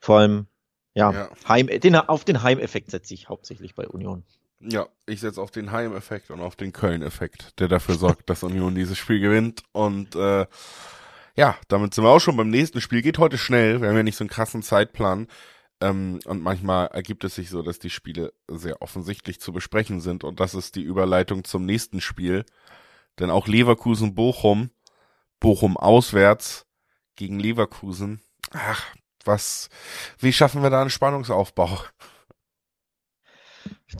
Vor 0.00 0.18
allem, 0.18 0.46
ja, 0.94 1.12
ja. 1.12 1.28
Heim, 1.48 1.68
den, 1.68 1.94
auf 1.94 2.24
den 2.24 2.42
Heimeffekt 2.42 2.90
setze 2.90 3.14
ich 3.14 3.28
hauptsächlich 3.28 3.74
bei 3.74 3.86
Union. 3.86 4.24
Ja, 4.60 4.88
ich 5.06 5.20
setze 5.20 5.40
auf 5.40 5.52
den 5.52 5.70
Heimeffekt 5.70 6.30
und 6.30 6.40
auf 6.40 6.56
den 6.56 6.72
Köln-Effekt, 6.72 7.60
der 7.60 7.68
dafür 7.68 7.94
sorgt, 7.94 8.28
dass 8.28 8.42
Union 8.42 8.74
dieses 8.74 8.98
Spiel 8.98 9.20
gewinnt. 9.20 9.62
Und 9.70 10.16
äh, 10.16 10.46
ja, 11.36 11.56
damit 11.68 11.94
sind 11.94 12.02
wir 12.02 12.10
auch 12.10 12.18
schon 12.18 12.36
beim 12.36 12.50
nächsten 12.50 12.80
Spiel. 12.80 13.00
Geht 13.00 13.18
heute 13.18 13.38
schnell. 13.38 13.80
Wir 13.80 13.88
haben 13.88 13.96
ja 13.96 14.02
nicht 14.02 14.16
so 14.16 14.24
einen 14.24 14.30
krassen 14.30 14.62
Zeitplan. 14.64 15.28
Ähm, 15.80 16.20
und 16.24 16.42
manchmal 16.42 16.88
ergibt 16.88 17.24
es 17.24 17.36
sich 17.36 17.50
so, 17.50 17.62
dass 17.62 17.78
die 17.78 17.90
Spiele 17.90 18.32
sehr 18.48 18.82
offensichtlich 18.82 19.40
zu 19.40 19.52
besprechen 19.52 20.00
sind. 20.00 20.24
Und 20.24 20.40
das 20.40 20.54
ist 20.54 20.74
die 20.76 20.82
Überleitung 20.82 21.44
zum 21.44 21.64
nächsten 21.64 22.00
Spiel. 22.00 22.44
Denn 23.18 23.30
auch 23.30 23.46
Leverkusen-Bochum, 23.46 24.70
Bochum 25.40 25.76
auswärts 25.76 26.66
gegen 27.16 27.38
Leverkusen. 27.38 28.20
Ach, 28.52 28.84
was, 29.24 29.68
wie 30.18 30.32
schaffen 30.32 30.62
wir 30.62 30.70
da 30.70 30.80
einen 30.80 30.90
Spannungsaufbau? 30.90 31.78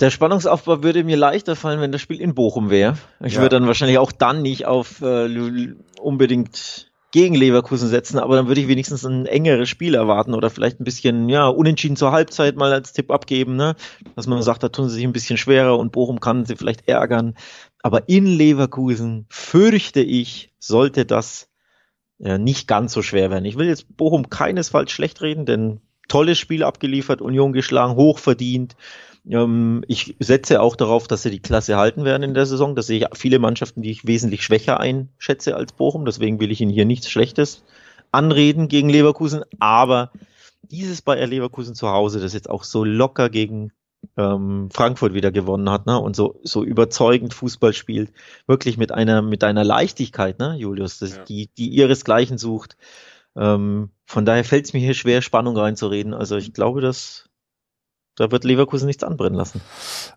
Der 0.01 0.11
Spannungsaufbau 0.11 0.83
würde 0.83 1.05
mir 1.05 1.17
leichter 1.17 1.57
fallen, 1.57 1.81
wenn 1.81 1.93
das 1.93 2.01
Spiel 2.01 2.21
in 2.21 2.35
Bochum 2.35 2.71
wäre. 2.71 2.97
Ich 3.21 3.35
ja. 3.35 3.41
würde 3.41 3.57
dann 3.57 3.67
wahrscheinlich 3.67 3.99
auch 3.99 4.13
dann 4.13 4.43
nicht 4.43 4.67
auf 4.67 5.01
äh, 5.03 5.75
unbedingt 6.01 6.91
gegen 7.11 7.35
Leverkusen 7.35 7.89
setzen, 7.89 8.19
aber 8.19 8.37
dann 8.37 8.49
würde 8.49 8.61
ich 8.61 8.69
wenigstens 8.69 9.05
ein 9.05 9.25
engeres 9.25 9.69
Spiel 9.69 9.95
erwarten 9.95 10.35
oder 10.35 10.51
vielleicht 10.51 10.79
ein 10.81 10.85
bisschen, 10.85 11.29
ja, 11.29 11.47
unentschieden 11.47 11.97
zur 11.97 12.13
Halbzeit 12.13 12.57
mal 12.57 12.73
als 12.73 12.93
Tipp 12.93 13.11
abgeben, 13.11 13.57
ne? 13.57 13.77
Dass 14.15 14.27
man 14.27 14.43
sagt, 14.43 14.63
da 14.63 14.69
tun 14.69 14.89
sie 14.89 14.97
sich 14.97 15.05
ein 15.05 15.13
bisschen 15.13 15.39
schwerer 15.39 15.79
und 15.79 15.93
Bochum 15.93 16.21
kann 16.21 16.45
sie 16.45 16.57
vielleicht 16.57 16.87
ärgern. 16.87 17.35
Aber 17.83 18.09
in 18.09 18.27
Leverkusen 18.27 19.27
fürchte 19.31 20.01
ich, 20.01 20.53
sollte 20.59 21.07
das 21.07 21.49
ja, 22.19 22.37
nicht 22.37 22.69
ganz 22.69 22.93
so 22.93 23.03
schwer 23.03 23.31
werden. 23.31 23.45
Ich 23.45 23.57
will 23.57 23.69
jetzt 23.69 23.97
Bochum 23.97 24.29
keinesfalls 24.29 24.91
schlecht 24.91 25.23
reden, 25.23 25.47
denn 25.47 25.81
tolles 26.09 26.39
Spiel 26.39 26.63
abgeliefert, 26.63 27.23
Union 27.23 27.53
geschlagen, 27.53 27.95
hoch 27.95 28.19
verdient. 28.19 28.75
Ähm, 28.75 29.18
ich 29.89 30.17
setze 30.21 30.63
auch 30.63 30.75
darauf, 30.75 31.07
dass 31.07 31.23
sie 31.23 31.31
die 31.31 31.41
Klasse 31.41 31.77
halten 31.77 32.05
werden 32.05 32.23
in 32.23 32.33
der 32.33 32.47
Saison. 32.47 32.75
Das 32.75 32.87
sehe 32.87 32.99
ich 32.99 33.07
viele 33.19 33.39
Mannschaften, 33.39 33.83
die 33.83 33.91
ich 33.91 34.07
wesentlich 34.07 34.43
schwächer 34.43 34.81
einschätze 34.81 35.55
als 35.55 35.73
Bochum. 35.73 36.07
Deswegen 36.07 36.41
will 36.41 36.51
ich 36.51 36.63
Ihnen 36.63 36.71
hier 36.71 36.87
nichts 36.87 37.11
Schlechtes 37.11 37.63
anreden 38.11 38.69
gegen 38.69 38.89
Leverkusen. 38.89 39.45
Aber 39.59 40.13
dieses 40.63 41.03
Bayer 41.03 41.27
Leverkusen 41.27 41.75
zu 41.75 41.89
Hause, 41.89 42.21
das 42.21 42.33
jetzt 42.33 42.49
auch 42.49 42.65
so 42.65 42.85
locker 42.85 43.29
gegen 43.29 43.73
ähm, 44.17 44.71
Frankfurt 44.73 45.13
wieder 45.13 45.31
gewonnen 45.31 45.69
hat, 45.69 45.87
ne? 45.87 45.99
Und 45.99 46.17
so, 46.17 46.41
so 46.43 46.65
überzeugend 46.65 47.35
Fußball 47.35 47.75
spielt, 47.75 48.13
wirklich 48.47 48.79
mit 48.79 48.93
einer, 48.93 49.21
mit 49.21 49.45
einer 49.45 49.65
Leichtigkeit, 49.65 50.39
ne, 50.39 50.55
Julius, 50.57 50.99
das, 50.99 51.17
ja. 51.17 51.25
die, 51.25 51.51
die 51.59 51.69
ihresgleichen 51.69 52.39
sucht. 52.39 52.77
Ähm, 53.37 53.91
von 54.07 54.25
daher 54.25 54.45
fällt 54.45 54.67
es 54.67 54.73
mir 54.73 54.81
hier 54.81 54.95
schwer, 54.95 55.21
Spannung 55.21 55.57
reinzureden. 55.57 56.15
Also 56.15 56.37
ich 56.37 56.53
glaube, 56.53 56.81
dass 56.81 57.28
da 58.19 58.33
wird 58.33 58.45
Leverkusen 58.45 58.87
nichts 58.87 59.05
anbrennen 59.05 59.39
lassen. 59.39 59.61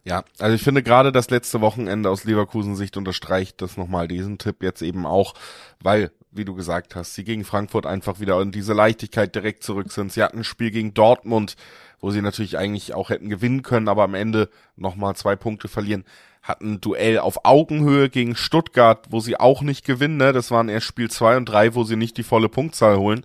Ja, 0.03 0.23
also 0.39 0.55
ich 0.55 0.63
finde 0.63 0.81
gerade 0.81 1.11
das 1.11 1.29
letzte 1.29 1.61
Wochenende 1.61 2.09
aus 2.09 2.23
Leverkusen 2.23 2.75
Sicht 2.75 2.97
unterstreicht 2.97 3.61
das 3.61 3.77
nochmal 3.77 4.07
diesen 4.07 4.39
Tipp 4.39 4.63
jetzt 4.63 4.81
eben 4.81 5.05
auch, 5.05 5.35
weil, 5.79 6.11
wie 6.31 6.45
du 6.45 6.55
gesagt 6.55 6.95
hast, 6.95 7.13
sie 7.13 7.23
gegen 7.23 7.45
Frankfurt 7.45 7.85
einfach 7.85 8.19
wieder 8.19 8.41
in 8.41 8.51
diese 8.51 8.73
Leichtigkeit 8.73 9.35
direkt 9.35 9.63
zurück 9.63 9.91
sind. 9.91 10.11
Sie 10.11 10.23
hatten 10.23 10.39
ein 10.39 10.43
Spiel 10.43 10.71
gegen 10.71 10.95
Dortmund, 10.95 11.55
wo 11.99 12.09
sie 12.09 12.23
natürlich 12.23 12.57
eigentlich 12.57 12.95
auch 12.95 13.09
hätten 13.09 13.29
gewinnen 13.29 13.61
können, 13.61 13.87
aber 13.87 14.03
am 14.03 14.15
Ende 14.15 14.49
nochmal 14.75 15.15
zwei 15.15 15.35
Punkte 15.35 15.67
verlieren. 15.67 16.03
Hatten 16.41 16.73
ein 16.73 16.81
Duell 16.81 17.19
auf 17.19 17.45
Augenhöhe 17.45 18.09
gegen 18.09 18.35
Stuttgart, 18.35 19.05
wo 19.11 19.19
sie 19.19 19.39
auch 19.39 19.61
nicht 19.61 19.85
gewinnen. 19.85 20.17
Ne? 20.17 20.33
Das 20.33 20.49
waren 20.49 20.69
erst 20.69 20.87
Spiel 20.87 21.11
zwei 21.11 21.37
und 21.37 21.45
drei, 21.45 21.75
wo 21.75 21.83
sie 21.83 21.95
nicht 21.95 22.17
die 22.17 22.23
volle 22.23 22.49
Punktzahl 22.49 22.97
holen. 22.97 23.23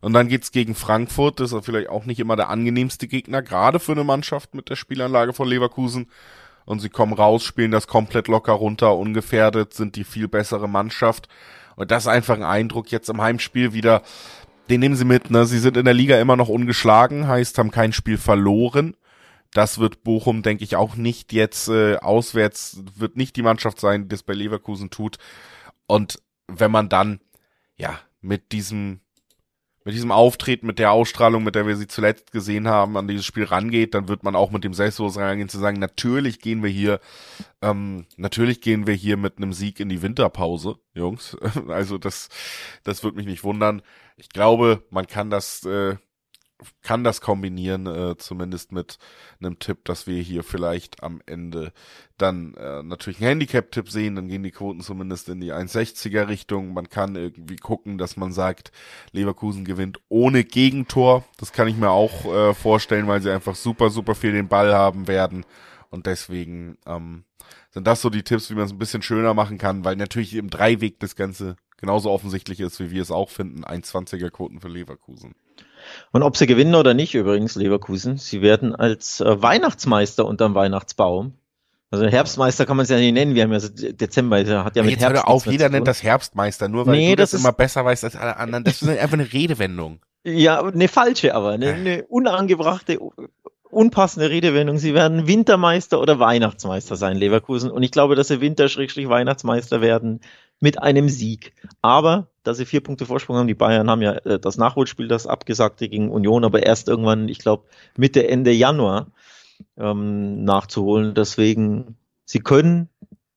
Und 0.00 0.12
dann 0.12 0.28
geht's 0.28 0.52
gegen 0.52 0.74
Frankfurt, 0.74 1.40
das 1.40 1.52
ist 1.52 1.64
vielleicht 1.64 1.88
auch 1.88 2.04
nicht 2.04 2.20
immer 2.20 2.36
der 2.36 2.50
angenehmste 2.50 3.08
Gegner, 3.08 3.42
gerade 3.42 3.80
für 3.80 3.92
eine 3.92 4.04
Mannschaft 4.04 4.54
mit 4.54 4.70
der 4.70 4.76
Spielanlage 4.76 5.32
von 5.32 5.48
Leverkusen. 5.48 6.08
Und 6.64 6.80
sie 6.80 6.90
kommen 6.90 7.14
raus, 7.14 7.44
spielen 7.44 7.70
das 7.70 7.86
komplett 7.86 8.28
locker 8.28 8.52
runter, 8.52 8.96
ungefährdet, 8.96 9.74
sind 9.74 9.96
die 9.96 10.04
viel 10.04 10.28
bessere 10.28 10.68
Mannschaft. 10.68 11.28
Und 11.76 11.90
das 11.90 12.04
ist 12.04 12.08
einfach 12.08 12.36
ein 12.36 12.42
Eindruck 12.42 12.90
jetzt 12.90 13.08
im 13.08 13.22
Heimspiel 13.22 13.72
wieder, 13.72 14.02
den 14.68 14.80
nehmen 14.80 14.96
sie 14.96 15.04
mit, 15.04 15.30
ne? 15.30 15.46
Sie 15.46 15.58
sind 15.58 15.76
in 15.76 15.86
der 15.86 15.94
Liga 15.94 16.20
immer 16.20 16.36
noch 16.36 16.48
ungeschlagen, 16.48 17.26
heißt, 17.26 17.56
haben 17.58 17.70
kein 17.70 17.92
Spiel 17.92 18.18
verloren. 18.18 18.96
Das 19.54 19.78
wird 19.78 20.04
Bochum, 20.04 20.42
denke 20.42 20.62
ich, 20.62 20.76
auch 20.76 20.94
nicht 20.94 21.32
jetzt 21.32 21.68
äh, 21.68 21.96
auswärts, 21.96 22.82
wird 22.96 23.16
nicht 23.16 23.34
die 23.36 23.42
Mannschaft 23.42 23.80
sein, 23.80 24.02
die 24.02 24.08
das 24.08 24.22
bei 24.22 24.34
Leverkusen 24.34 24.90
tut. 24.90 25.16
Und 25.86 26.20
wenn 26.48 26.70
man 26.70 26.90
dann, 26.90 27.20
ja, 27.76 27.98
mit 28.20 28.52
diesem 28.52 29.00
mit 29.88 29.94
diesem 29.94 30.12
Auftreten, 30.12 30.66
mit 30.66 30.78
der 30.78 30.92
Ausstrahlung, 30.92 31.44
mit 31.44 31.54
der 31.54 31.66
wir 31.66 31.74
sie 31.74 31.86
zuletzt 31.86 32.30
gesehen 32.30 32.68
haben, 32.68 32.98
an 32.98 33.08
dieses 33.08 33.24
Spiel 33.24 33.44
rangeht, 33.44 33.94
dann 33.94 34.06
wird 34.06 34.22
man 34.22 34.36
auch 34.36 34.50
mit 34.50 34.62
dem 34.62 34.74
Selbstbewusstsein 34.74 35.24
rangehen 35.24 35.48
zu 35.48 35.58
sagen, 35.58 35.80
natürlich 35.80 36.40
gehen 36.40 36.62
wir 36.62 36.68
hier, 36.68 37.00
ähm, 37.62 38.04
natürlich 38.18 38.60
gehen 38.60 38.86
wir 38.86 38.92
hier 38.92 39.16
mit 39.16 39.38
einem 39.38 39.54
Sieg 39.54 39.80
in 39.80 39.88
die 39.88 40.02
Winterpause, 40.02 40.76
Jungs. 40.92 41.38
Also 41.68 41.96
das, 41.96 42.28
das 42.84 43.02
wird 43.02 43.16
mich 43.16 43.24
nicht 43.24 43.44
wundern. 43.44 43.80
Ich 44.18 44.28
glaube, 44.28 44.84
man 44.90 45.06
kann 45.06 45.30
das 45.30 45.64
äh, 45.64 45.96
kann 46.82 47.04
das 47.04 47.20
kombinieren, 47.20 47.86
äh, 47.86 48.16
zumindest 48.16 48.72
mit 48.72 48.98
einem 49.40 49.58
Tipp, 49.58 49.84
dass 49.84 50.06
wir 50.06 50.20
hier 50.20 50.42
vielleicht 50.42 51.02
am 51.02 51.20
Ende 51.26 51.72
dann 52.16 52.54
äh, 52.54 52.82
natürlich 52.82 53.18
einen 53.18 53.28
Handicap-Tipp 53.28 53.90
sehen, 53.90 54.16
dann 54.16 54.28
gehen 54.28 54.42
die 54.42 54.50
Quoten 54.50 54.80
zumindest 54.80 55.28
in 55.28 55.40
die 55.40 55.52
1,60er 55.52 56.28
Richtung. 56.28 56.72
Man 56.72 56.88
kann 56.88 57.14
irgendwie 57.14 57.56
gucken, 57.56 57.98
dass 57.98 58.16
man 58.16 58.32
sagt, 58.32 58.72
Leverkusen 59.12 59.64
gewinnt 59.64 60.00
ohne 60.08 60.44
Gegentor. 60.44 61.24
Das 61.38 61.52
kann 61.52 61.68
ich 61.68 61.76
mir 61.76 61.90
auch 61.90 62.24
äh, 62.24 62.54
vorstellen, 62.54 63.06
weil 63.06 63.22
sie 63.22 63.32
einfach 63.32 63.54
super, 63.54 63.90
super 63.90 64.14
viel 64.14 64.32
den 64.32 64.48
Ball 64.48 64.74
haben 64.74 65.06
werden. 65.06 65.44
Und 65.90 66.06
deswegen 66.06 66.76
ähm, 66.86 67.24
sind 67.70 67.86
das 67.86 68.02
so 68.02 68.10
die 68.10 68.24
Tipps, 68.24 68.50
wie 68.50 68.54
man 68.54 68.64
es 68.64 68.72
ein 68.72 68.78
bisschen 68.78 69.02
schöner 69.02 69.34
machen 69.34 69.58
kann, 69.58 69.84
weil 69.84 69.96
natürlich 69.96 70.34
im 70.34 70.50
Dreiweg 70.50 70.98
das 71.00 71.16
Ganze 71.16 71.56
genauso 71.76 72.10
offensichtlich 72.10 72.60
ist, 72.60 72.80
wie 72.80 72.90
wir 72.90 73.02
es 73.02 73.10
auch 73.10 73.30
finden. 73.30 73.64
1,20er 73.64 74.30
Quoten 74.30 74.60
für 74.60 74.68
Leverkusen. 74.68 75.34
Und 76.12 76.22
ob 76.22 76.36
sie 76.36 76.46
gewinnen 76.46 76.74
oder 76.74 76.94
nicht, 76.94 77.14
übrigens, 77.14 77.54
Leverkusen, 77.54 78.16
sie 78.16 78.42
werden 78.42 78.74
als 78.74 79.20
äh, 79.20 79.42
Weihnachtsmeister 79.42 80.26
unterm 80.26 80.54
Weihnachtsbaum. 80.54 81.34
Also 81.90 82.06
Herbstmeister 82.06 82.66
kann 82.66 82.76
man 82.76 82.84
es 82.84 82.90
ja 82.90 82.98
nicht 82.98 83.14
nennen. 83.14 83.34
Wir 83.34 83.44
haben 83.44 83.52
ja 83.52 83.60
Dezember, 83.60 84.44
der 84.44 84.64
hat 84.64 84.76
ja 84.76 84.82
mit 84.82 84.92
Jetzt 84.92 85.00
Herbst. 85.00 85.22
Hör 85.22 85.28
auf, 85.28 85.46
jeder 85.46 85.70
nennt 85.70 85.88
das 85.88 86.02
Herbstmeister, 86.02 86.68
nur 86.68 86.86
weil 86.86 86.96
nee, 86.96 87.10
du 87.10 87.16
das, 87.16 87.30
das 87.30 87.40
immer 87.40 87.52
besser 87.52 87.84
weißt 87.84 88.04
als 88.04 88.14
alle 88.14 88.36
anderen. 88.36 88.64
Das 88.64 88.82
ist 88.82 88.88
einfach 88.88 89.14
eine 89.14 89.32
Redewendung. 89.32 90.00
Ja, 90.24 90.62
eine 90.62 90.88
falsche, 90.88 91.34
aber 91.34 91.50
eine, 91.50 91.72
eine 91.72 92.04
unangebrachte, 92.04 92.98
unpassende 93.70 94.28
Redewendung. 94.28 94.78
Sie 94.78 94.92
werden 94.92 95.26
Wintermeister 95.26 96.00
oder 96.00 96.18
Weihnachtsmeister 96.18 96.96
sein, 96.96 97.16
Leverkusen. 97.16 97.70
Und 97.70 97.82
ich 97.82 97.90
glaube, 97.90 98.16
dass 98.16 98.28
sie 98.28 98.40
Winter-Weihnachtsmeister 98.42 99.80
werden 99.80 100.20
mit 100.60 100.82
einem 100.82 101.08
Sieg. 101.08 101.52
Aber, 101.82 102.28
dass 102.42 102.56
sie 102.56 102.66
vier 102.66 102.80
Punkte 102.80 103.06
Vorsprung 103.06 103.36
haben, 103.36 103.46
die 103.46 103.54
Bayern 103.54 103.90
haben 103.90 104.02
ja 104.02 104.12
äh, 104.12 104.38
das 104.38 104.56
Nachholspiel, 104.56 105.08
das 105.08 105.26
abgesagte 105.26 105.88
gegen 105.88 106.10
Union, 106.10 106.44
aber 106.44 106.64
erst 106.64 106.88
irgendwann, 106.88 107.28
ich 107.28 107.38
glaube, 107.38 107.64
Mitte, 107.96 108.28
Ende 108.28 108.52
Januar 108.52 109.08
ähm, 109.76 110.44
nachzuholen. 110.44 111.14
Deswegen, 111.14 111.96
sie 112.24 112.40
können 112.40 112.88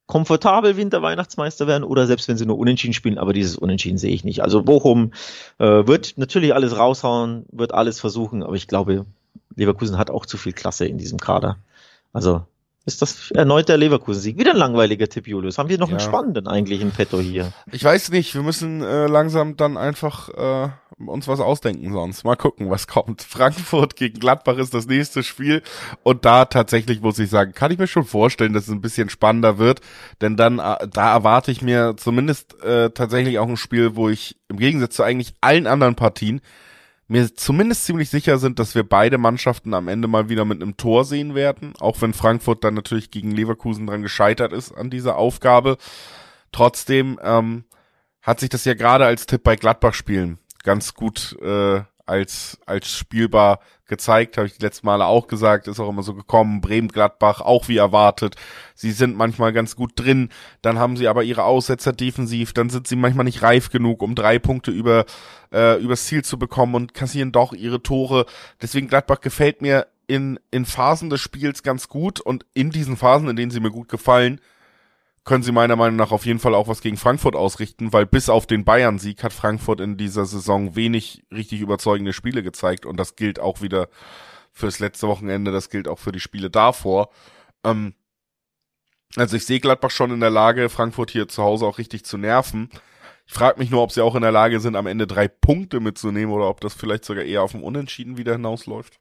komfortabel 0.08 0.76
Winter-Weihnachtsmeister 0.76 1.68
werden 1.68 1.86
oder 1.86 2.06
selbst 2.06 2.28
wenn 2.28 2.38
sie 2.38 2.46
nur 2.46 2.58
unentschieden 2.58 2.94
spielen, 2.94 3.18
aber 3.18 3.32
dieses 3.32 3.56
Unentschieden 3.56 3.98
sehe 3.98 4.12
ich 4.12 4.26
nicht. 4.26 4.44
Also 4.44 4.62
Bochum 4.62 5.14
äh, 5.58 5.88
wird 5.88 6.18
natürlich 6.18 6.54
alles 6.54 6.78
raushauen, 6.78 7.46
wird 7.52 7.74
alles 7.74 8.02
versuchen, 8.02 8.44
aber 8.44 8.56
ich 8.56 8.68
glaube, 8.68 9.06
Leverkusen 9.56 9.98
hat 9.98 10.10
auch 10.10 10.26
zu 10.26 10.38
viel 10.38 10.52
Klasse 10.52 10.86
in 10.86 10.98
diesem 10.98 11.18
Kader. 11.18 11.58
Also 12.12 12.46
ist 12.86 13.02
das 13.02 13.30
erneut 13.32 13.70
der 13.70 13.78
Leverkusen-Sieg. 13.78 14.40
Wieder 14.40 14.52
ein 14.52 14.58
langweiliger 14.58 15.08
Tipp, 15.08 15.28
Julius. 15.28 15.60
Haben 15.60 15.70
wir 15.70 15.78
noch 15.78 15.90
ja. 15.90 15.98
einen 15.98 16.00
spannenden 16.00 16.48
eigentlich 16.48 16.82
in 16.82 16.92
petto 16.92 17.20
hier? 17.20 17.54
Ich 17.72 17.84
weiß 17.84 18.10
nicht. 18.10 18.34
Wir 18.34 18.42
müssen 18.42 18.82
äh, 18.82 19.06
langsam 19.06 19.56
dann 19.56 19.78
einfach 19.78 20.30
äh, 20.30 20.70
uns 20.98 21.28
was 21.28 21.40
ausdenken 21.40 21.94
sonst. 21.94 22.24
Mal 22.24 22.36
gucken, 22.36 22.72
was 22.72 22.88
kommt. 22.88 23.22
Frankfurt 23.30 23.96
gegen 23.96 24.20
Gladbach 24.20 24.58
ist 24.58 24.74
das 24.74 24.88
nächste 24.88 25.22
Spiel. 25.22 25.62
Und 26.02 26.26
da 26.26 26.46
tatsächlich 26.46 27.02
muss 27.02 27.20
ich 27.20 27.30
sagen, 27.30 27.54
kann 27.54 27.72
ich 27.72 27.78
mir 27.78 27.88
schon 27.88 28.06
vorstellen, 28.06 28.54
dass 28.54 28.64
es 28.64 28.74
ein 28.74 28.82
bisschen 28.82 29.10
spannender 29.10 29.60
wird. 29.60 29.82
Denn 30.22 30.36
dann, 30.36 30.58
äh, 30.58 30.88
da 30.88 31.14
erwarte 31.14 31.52
ich 31.52 31.62
mir 31.62 31.94
zumindest 31.98 32.64
äh, 32.64 32.90
tatsächlich 32.90 33.38
auch 33.38 33.48
ein 33.48 33.58
Spiel, 33.58 33.96
wo 33.96 34.10
ich 34.10 34.38
im 34.48 34.58
Gegensatz 34.58 34.96
zu 34.96 35.04
eigentlich 35.04 35.36
allen 35.40 35.68
anderen 35.68 35.96
Partien 35.96 36.42
mir 37.12 37.36
zumindest 37.36 37.86
ziemlich 37.86 38.10
sicher 38.10 38.38
sind, 38.38 38.58
dass 38.58 38.74
wir 38.74 38.84
beide 38.84 39.18
Mannschaften 39.18 39.74
am 39.74 39.88
Ende 39.88 40.08
mal 40.08 40.30
wieder 40.30 40.46
mit 40.46 40.62
einem 40.62 40.78
Tor 40.78 41.04
sehen 41.04 41.36
werden, 41.36 41.74
auch 41.80 42.02
wenn 42.02 42.14
Frankfurt 42.14 42.64
dann 42.64 42.74
natürlich 42.74 43.12
gegen 43.12 43.32
Leverkusen 43.32 43.86
dran 43.86 44.02
gescheitert 44.02 44.54
ist 44.54 44.72
an 44.72 44.90
dieser 44.90 45.18
Aufgabe. 45.18 45.78
Trotzdem, 46.52 47.20
ähm, 47.22 47.66
hat 48.22 48.40
sich 48.40 48.50
das 48.50 48.66
ja 48.66 48.74
gerade 48.76 49.06
als 49.06 49.26
Tipp 49.26 49.44
bei 49.44 49.56
Gladbach-Spielen 49.56 50.38
ganz 50.64 50.94
gut 50.94 51.38
äh, 51.42 51.82
als, 52.06 52.60
als 52.66 52.90
spielbar 52.90 53.60
gezeigt, 53.88 54.38
habe 54.38 54.48
ich 54.48 54.58
die 54.58 54.64
letzten 54.64 54.86
Male 54.86 55.06
auch 55.06 55.28
gesagt, 55.28 55.68
ist 55.68 55.80
auch 55.80 55.90
immer 55.90 56.04
so 56.04 56.14
gekommen. 56.14 56.62
Bremen-Gladbach 56.62 57.42
auch 57.42 57.68
wie 57.68 57.78
erwartet. 57.78 58.36
Sie 58.74 58.92
sind 58.92 59.18
manchmal 59.18 59.52
ganz 59.54 59.76
gut 59.76 59.92
drin, 59.96 60.30
dann 60.62 60.80
haben 60.80 60.96
sie 60.98 61.08
aber 61.08 61.24
ihre 61.24 61.44
Aussetzer 61.44 61.92
defensiv, 61.92 62.54
dann 62.54 62.70
sind 62.70 62.88
sie 62.88 62.96
manchmal 62.96 63.26
nicht 63.26 63.44
reif 63.44 63.70
genug, 63.70 64.02
um 64.02 64.16
drei 64.16 64.40
Punkte 64.40 64.72
über 64.72 65.06
äh, 65.52 65.82
übers 65.82 66.06
Ziel 66.06 66.24
zu 66.24 66.40
bekommen 66.40 66.76
und 66.76 66.94
kassieren 66.94 67.32
doch 67.32 67.54
ihre 67.54 67.84
Tore. 67.84 68.26
Deswegen 68.62 68.88
Gladbach 68.88 69.20
gefällt 69.20 69.62
mir 69.62 69.88
in, 70.08 70.40
in 70.52 70.66
Phasen 70.66 71.10
des 71.10 71.22
Spiels 71.22 71.64
ganz 71.64 71.88
gut 71.88 72.20
und 72.20 72.46
in 72.54 72.70
diesen 72.70 72.98
Phasen, 72.98 73.30
in 73.30 73.36
denen 73.36 73.52
sie 73.52 73.60
mir 73.60 73.72
gut 73.72 73.90
gefallen, 73.90 74.42
können 75.24 75.44
sie 75.44 75.52
meiner 75.52 75.76
Meinung 75.76 75.98
nach 75.98 76.12
auf 76.12 76.26
jeden 76.26 76.40
Fall 76.40 76.56
auch 76.56 76.68
was 76.68 76.82
gegen 76.82 76.98
Frankfurt 76.98 77.36
ausrichten, 77.36 77.94
weil 77.94 78.06
bis 78.06 78.30
auf 78.30 78.48
den 78.48 78.66
Bayern-Sieg 78.66 79.24
hat 79.24 79.34
Frankfurt 79.34 79.80
in 79.80 79.98
dieser 79.98 80.26
Saison 80.26 80.76
wenig 80.76 81.24
richtig 81.32 81.62
überzeugende 81.62 82.14
Spiele 82.14 82.42
gezeigt 82.42 82.86
und 82.86 82.98
das 82.98 83.16
gilt 83.16 83.40
auch 83.40 83.62
wieder 83.62 83.88
fürs 84.52 84.80
letzte 84.80 85.08
Wochenende, 85.08 85.52
das 85.52 85.70
gilt 85.70 85.88
auch 85.88 86.00
für 86.00 86.12
die 86.12 86.20
Spiele 86.20 86.50
davor. 86.50 87.10
Ähm, 87.64 87.94
also 89.16 89.38
ich 89.38 89.46
sehe 89.46 89.60
Gladbach 89.60 89.92
schon 89.92 90.12
in 90.12 90.20
der 90.22 90.30
Lage, 90.30 90.70
Frankfurt 90.70 91.12
hier 91.12 91.28
zu 91.28 91.44
Hause 91.44 91.66
auch 91.66 91.78
richtig 91.78 92.04
zu 92.06 92.18
nerven. 92.18 92.70
Ich 93.28 93.34
frage 93.34 93.60
mich 93.60 93.70
nur, 93.70 93.84
ob 93.84 93.92
sie 93.92 94.02
auch 94.02 94.16
in 94.16 94.22
der 94.22 94.32
Lage 94.32 94.60
sind, 94.60 94.76
am 94.76 94.88
Ende 94.88 95.08
drei 95.08 95.28
Punkte 95.28 95.80
mitzunehmen 95.80 96.34
oder 96.34 96.50
ob 96.50 96.62
das 96.62 96.74
vielleicht 96.74 97.06
sogar 97.06 97.24
eher 97.24 97.44
auf 97.44 97.52
dem 97.52 97.64
Unentschieden 97.64 98.18
wieder 98.18 98.34
hinausläuft. 98.34 99.00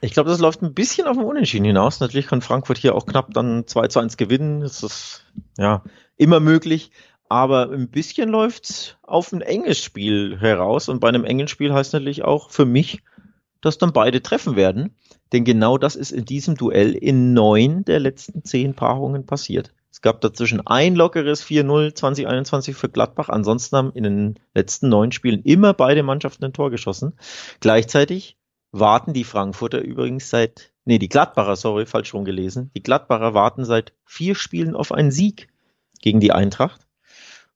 Ich 0.00 0.12
glaube, 0.12 0.30
das 0.30 0.40
läuft 0.40 0.62
ein 0.62 0.74
bisschen 0.74 1.06
auf 1.06 1.16
dem 1.16 1.24
Unentschieden 1.24 1.64
hinaus. 1.64 2.00
Natürlich 2.00 2.26
kann 2.26 2.42
Frankfurt 2.42 2.78
hier 2.78 2.94
auch 2.94 3.06
knapp 3.06 3.32
dann 3.32 3.66
2 3.66 3.88
zu 3.88 4.00
1 4.00 4.16
gewinnen. 4.16 4.60
Das 4.60 4.82
ist 4.82 5.24
ja 5.56 5.84
immer 6.16 6.40
möglich. 6.40 6.90
Aber 7.28 7.70
ein 7.70 7.88
bisschen 7.88 8.28
läuft 8.28 8.98
auf 9.02 9.32
ein 9.32 9.40
enges 9.40 9.82
Spiel 9.82 10.38
heraus. 10.38 10.88
Und 10.88 11.00
bei 11.00 11.08
einem 11.08 11.24
engen 11.24 11.48
Spiel 11.48 11.72
heißt 11.72 11.92
natürlich 11.92 12.24
auch 12.24 12.50
für 12.50 12.66
mich, 12.66 13.02
dass 13.60 13.78
dann 13.78 13.92
beide 13.92 14.22
treffen 14.22 14.56
werden. 14.56 14.96
Denn 15.32 15.44
genau 15.44 15.78
das 15.78 15.96
ist 15.96 16.10
in 16.10 16.24
diesem 16.24 16.56
Duell 16.56 16.94
in 16.94 17.32
neun 17.32 17.84
der 17.84 18.00
letzten 18.00 18.44
zehn 18.44 18.74
Paarungen 18.74 19.24
passiert. 19.24 19.72
Es 19.90 20.00
gab 20.00 20.20
dazwischen 20.20 20.66
ein 20.66 20.94
lockeres 20.94 21.44
4-0 21.44 21.94
2021 21.94 22.74
für 22.76 22.88
Gladbach. 22.88 23.28
Ansonsten 23.28 23.76
haben 23.76 23.92
in 23.92 24.04
den 24.04 24.40
letzten 24.54 24.88
neun 24.88 25.12
Spielen 25.12 25.42
immer 25.42 25.74
beide 25.74 26.02
Mannschaften 26.02 26.44
ein 26.44 26.52
Tor 26.52 26.70
geschossen. 26.70 27.14
Gleichzeitig 27.60 28.36
warten 28.72 29.12
die 29.12 29.24
Frankfurter 29.24 29.82
übrigens 29.82 30.30
seit, 30.30 30.72
nee, 30.84 30.98
die 30.98 31.08
Gladbacher, 31.08 31.56
sorry, 31.56 31.86
falsch 31.86 32.12
rum 32.14 32.24
gelesen. 32.24 32.70
Die 32.74 32.82
Gladbacher 32.82 33.34
warten 33.34 33.64
seit 33.64 33.92
vier 34.04 34.34
Spielen 34.34 34.74
auf 34.74 34.92
einen 34.92 35.10
Sieg 35.10 35.48
gegen 36.00 36.20
die 36.20 36.32
Eintracht. 36.32 36.86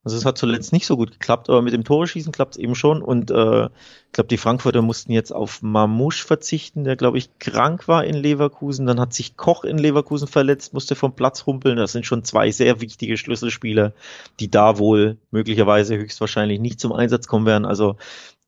Also 0.07 0.17
es 0.17 0.25
hat 0.25 0.39
zuletzt 0.39 0.73
nicht 0.73 0.87
so 0.87 0.97
gut 0.97 1.11
geklappt, 1.11 1.51
aber 1.51 1.63
mit 1.63 1.73
dem 1.73 1.83
Toreschießen 1.83 2.31
klappt 2.31 2.55
es 2.55 2.63
eben 2.63 2.77
schon. 2.77 3.03
Und 3.03 3.33
äh, 3.33 3.65
ich 3.65 4.13
glaube, 4.13 4.29
die 4.29 4.37
Frankfurter 4.37 4.81
mussten 4.81 5.11
jetzt 5.11 5.33
auf 5.33 5.63
Mamouche 5.63 6.25
verzichten, 6.25 6.85
der, 6.85 6.95
glaube 6.95 7.19
ich, 7.19 7.41
krank 7.41 7.89
war 7.89 8.05
in 8.05 8.15
Leverkusen. 8.15 8.87
Dann 8.87 9.01
hat 9.01 9.15
sich 9.15 9.37
Koch 9.37 9.65
in 9.65 9.79
Leverkusen 9.79 10.29
verletzt, 10.29 10.73
musste 10.73 10.95
vom 10.95 11.17
Platz 11.17 11.45
humpeln. 11.45 11.77
Das 11.77 11.91
sind 11.91 12.07
schon 12.07 12.23
zwei 12.23 12.53
sehr 12.53 12.81
wichtige 12.81 13.17
Schlüsselspieler, 13.17 13.95
die 14.39 14.49
da 14.49 14.79
wohl 14.79 15.17
möglicherweise 15.33 15.97
höchstwahrscheinlich 15.97 16.61
nicht 16.61 16.79
zum 16.79 16.93
Einsatz 16.93 17.27
kommen 17.27 17.47
werden. 17.47 17.65
Also 17.65 17.97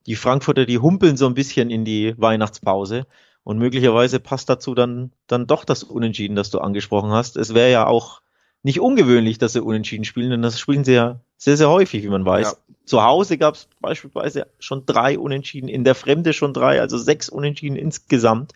die 0.09 0.17
Frankfurter, 0.17 0.65
die 0.65 0.79
humpeln 0.79 1.17
so 1.19 1.27
ein 1.27 1.35
bisschen 1.35 1.71
in 1.71 1.85
die 1.85 2.15
Weihnachtspause. 2.17 3.07
Und 3.45 3.59
möglicherweise 3.59 4.21
passt 4.21 4.49
dazu 4.49 4.75
dann, 4.75 5.13
dann 5.27 5.47
doch 5.47 5.65
das 5.65 5.83
Unentschieden, 5.83 6.35
das 6.35 6.51
du 6.51 6.59
angesprochen 6.59 7.13
hast. 7.13 7.37
Es 7.37 7.55
wäre 7.55 7.71
ja 7.71 7.87
auch 7.87 8.23
nicht 8.63 8.81
ungewöhnlich, 8.81 9.39
dass 9.39 9.53
sie 9.53 9.63
unentschieden 9.63 10.05
spielen, 10.05 10.31
denn 10.31 10.43
das 10.43 10.59
spielen 10.59 10.85
sie 10.85 10.95
ja 10.95 11.21
sehr, 11.37 11.57
sehr 11.57 11.69
häufig, 11.69 12.03
wie 12.03 12.09
man 12.09 12.25
weiß. 12.25 12.53
Ja. 12.53 12.75
Zu 12.85 13.03
Hause 13.03 13.39
gab 13.39 13.55
es 13.55 13.69
beispielsweise 13.81 14.49
schon 14.59 14.85
drei 14.87 15.19
Unentschieden, 15.19 15.69
in 15.69 15.85
der 15.85 15.95
Fremde 15.95 16.33
schon 16.33 16.53
drei, 16.55 16.81
also 16.81 16.99
sechs 16.99 17.29
Unentschieden 17.29 17.77
insgesamt. 17.77 18.53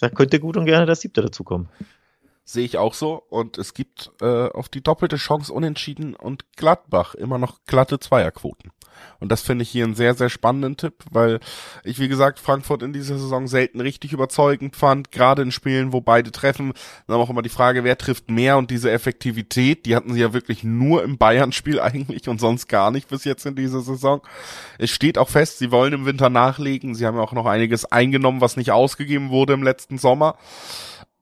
Da 0.00 0.08
könnte 0.08 0.40
gut 0.40 0.56
und 0.56 0.64
gerne 0.64 0.86
das 0.86 1.02
siebte 1.02 1.22
dazukommen. 1.22 1.68
Sehe 2.44 2.64
ich 2.64 2.78
auch 2.78 2.94
so. 2.94 3.22
Und 3.28 3.58
es 3.58 3.74
gibt 3.74 4.10
äh, 4.20 4.48
auf 4.48 4.68
die 4.68 4.82
doppelte 4.82 5.16
Chance 5.16 5.52
Unentschieden 5.52 6.14
und 6.14 6.44
Gladbach 6.56 7.14
immer 7.14 7.38
noch 7.38 7.60
glatte 7.66 8.00
Zweierquoten. 8.00 8.72
Und 9.20 9.30
das 9.30 9.42
finde 9.42 9.62
ich 9.62 9.70
hier 9.70 9.84
einen 9.84 9.94
sehr, 9.94 10.14
sehr 10.14 10.28
spannenden 10.28 10.76
Tipp, 10.76 11.04
weil 11.10 11.40
ich, 11.84 11.98
wie 11.98 12.08
gesagt, 12.08 12.38
Frankfurt 12.38 12.82
in 12.82 12.92
dieser 12.92 13.18
Saison 13.18 13.46
selten 13.46 13.80
richtig 13.80 14.12
überzeugend 14.12 14.76
fand, 14.76 15.12
gerade 15.12 15.42
in 15.42 15.52
Spielen, 15.52 15.92
wo 15.92 16.00
beide 16.00 16.32
treffen. 16.32 16.72
Dann 17.06 17.16
auch 17.16 17.30
immer 17.30 17.42
die 17.42 17.48
Frage, 17.48 17.84
wer 17.84 17.98
trifft 17.98 18.30
mehr 18.30 18.58
und 18.58 18.70
diese 18.70 18.90
Effektivität, 18.90 19.86
die 19.86 19.96
hatten 19.96 20.12
sie 20.12 20.20
ja 20.20 20.32
wirklich 20.32 20.64
nur 20.64 21.04
im 21.04 21.18
Bayern-Spiel 21.18 21.80
eigentlich 21.80 22.28
und 22.28 22.40
sonst 22.40 22.68
gar 22.68 22.90
nicht 22.90 23.08
bis 23.08 23.24
jetzt 23.24 23.46
in 23.46 23.54
dieser 23.54 23.80
Saison. 23.80 24.22
Es 24.78 24.90
steht 24.90 25.18
auch 25.18 25.28
fest, 25.28 25.58
sie 25.58 25.70
wollen 25.70 25.92
im 25.92 26.06
Winter 26.06 26.30
nachlegen. 26.30 26.94
Sie 26.94 27.06
haben 27.06 27.16
ja 27.16 27.22
auch 27.22 27.32
noch 27.32 27.46
einiges 27.46 27.84
eingenommen, 27.84 28.40
was 28.40 28.56
nicht 28.56 28.70
ausgegeben 28.70 29.30
wurde 29.30 29.52
im 29.52 29.62
letzten 29.62 29.98
Sommer. 29.98 30.36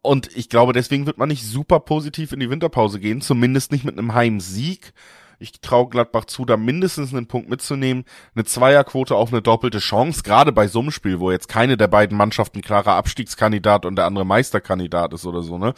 Und 0.02 0.35
ich 0.35 0.48
glaube, 0.48 0.72
deswegen 0.72 1.06
wird 1.06 1.18
man 1.18 1.28
nicht 1.28 1.44
super 1.44 1.80
positiv 1.80 2.33
in 2.33 2.40
die 2.40 2.50
Winterpause 2.50 3.00
gehen, 3.00 3.20
zumindest 3.20 3.70
nicht 3.70 3.85
mit 3.85 3.98
einem 3.98 4.14
Heimsieg. 4.14 4.92
Ich 5.40 5.61
traue 5.61 5.88
Gladbach 5.88 6.26
zu, 6.26 6.44
da 6.44 6.57
mindestens 6.57 7.12
einen 7.14 7.26
Punkt 7.26 7.48
mitzunehmen. 7.48 8.05
Eine 8.35 8.44
Zweierquote 8.44 9.16
auf 9.16 9.33
eine 9.33 9.40
doppelte 9.40 9.79
Chance, 9.79 10.22
gerade 10.22 10.53
bei 10.53 10.68
so 10.68 10.81
einem 10.81 10.90
Spiel, 10.90 11.18
wo 11.18 11.31
jetzt 11.31 11.48
keine 11.48 11.76
der 11.79 11.88
beiden 11.88 12.16
Mannschaften 12.16 12.61
klarer 12.61 12.92
Abstiegskandidat 12.92 13.87
und 13.87 13.96
der 13.96 14.05
andere 14.05 14.26
Meisterkandidat 14.26 15.14
ist 15.14 15.24
oder 15.24 15.42
so, 15.42 15.59
ne? 15.59 15.74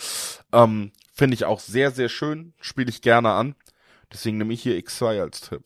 Ähm, 0.52 0.92
Finde 1.14 1.34
ich 1.34 1.44
auch 1.44 1.60
sehr, 1.60 1.90
sehr 1.90 2.08
schön, 2.08 2.54
spiele 2.60 2.88
ich 2.88 3.02
gerne 3.02 3.30
an. 3.32 3.54
Deswegen 4.12 4.38
nehme 4.38 4.52
ich 4.52 4.62
hier 4.62 4.76
X2 4.78 5.20
als 5.20 5.42
Tipp. 5.42 5.62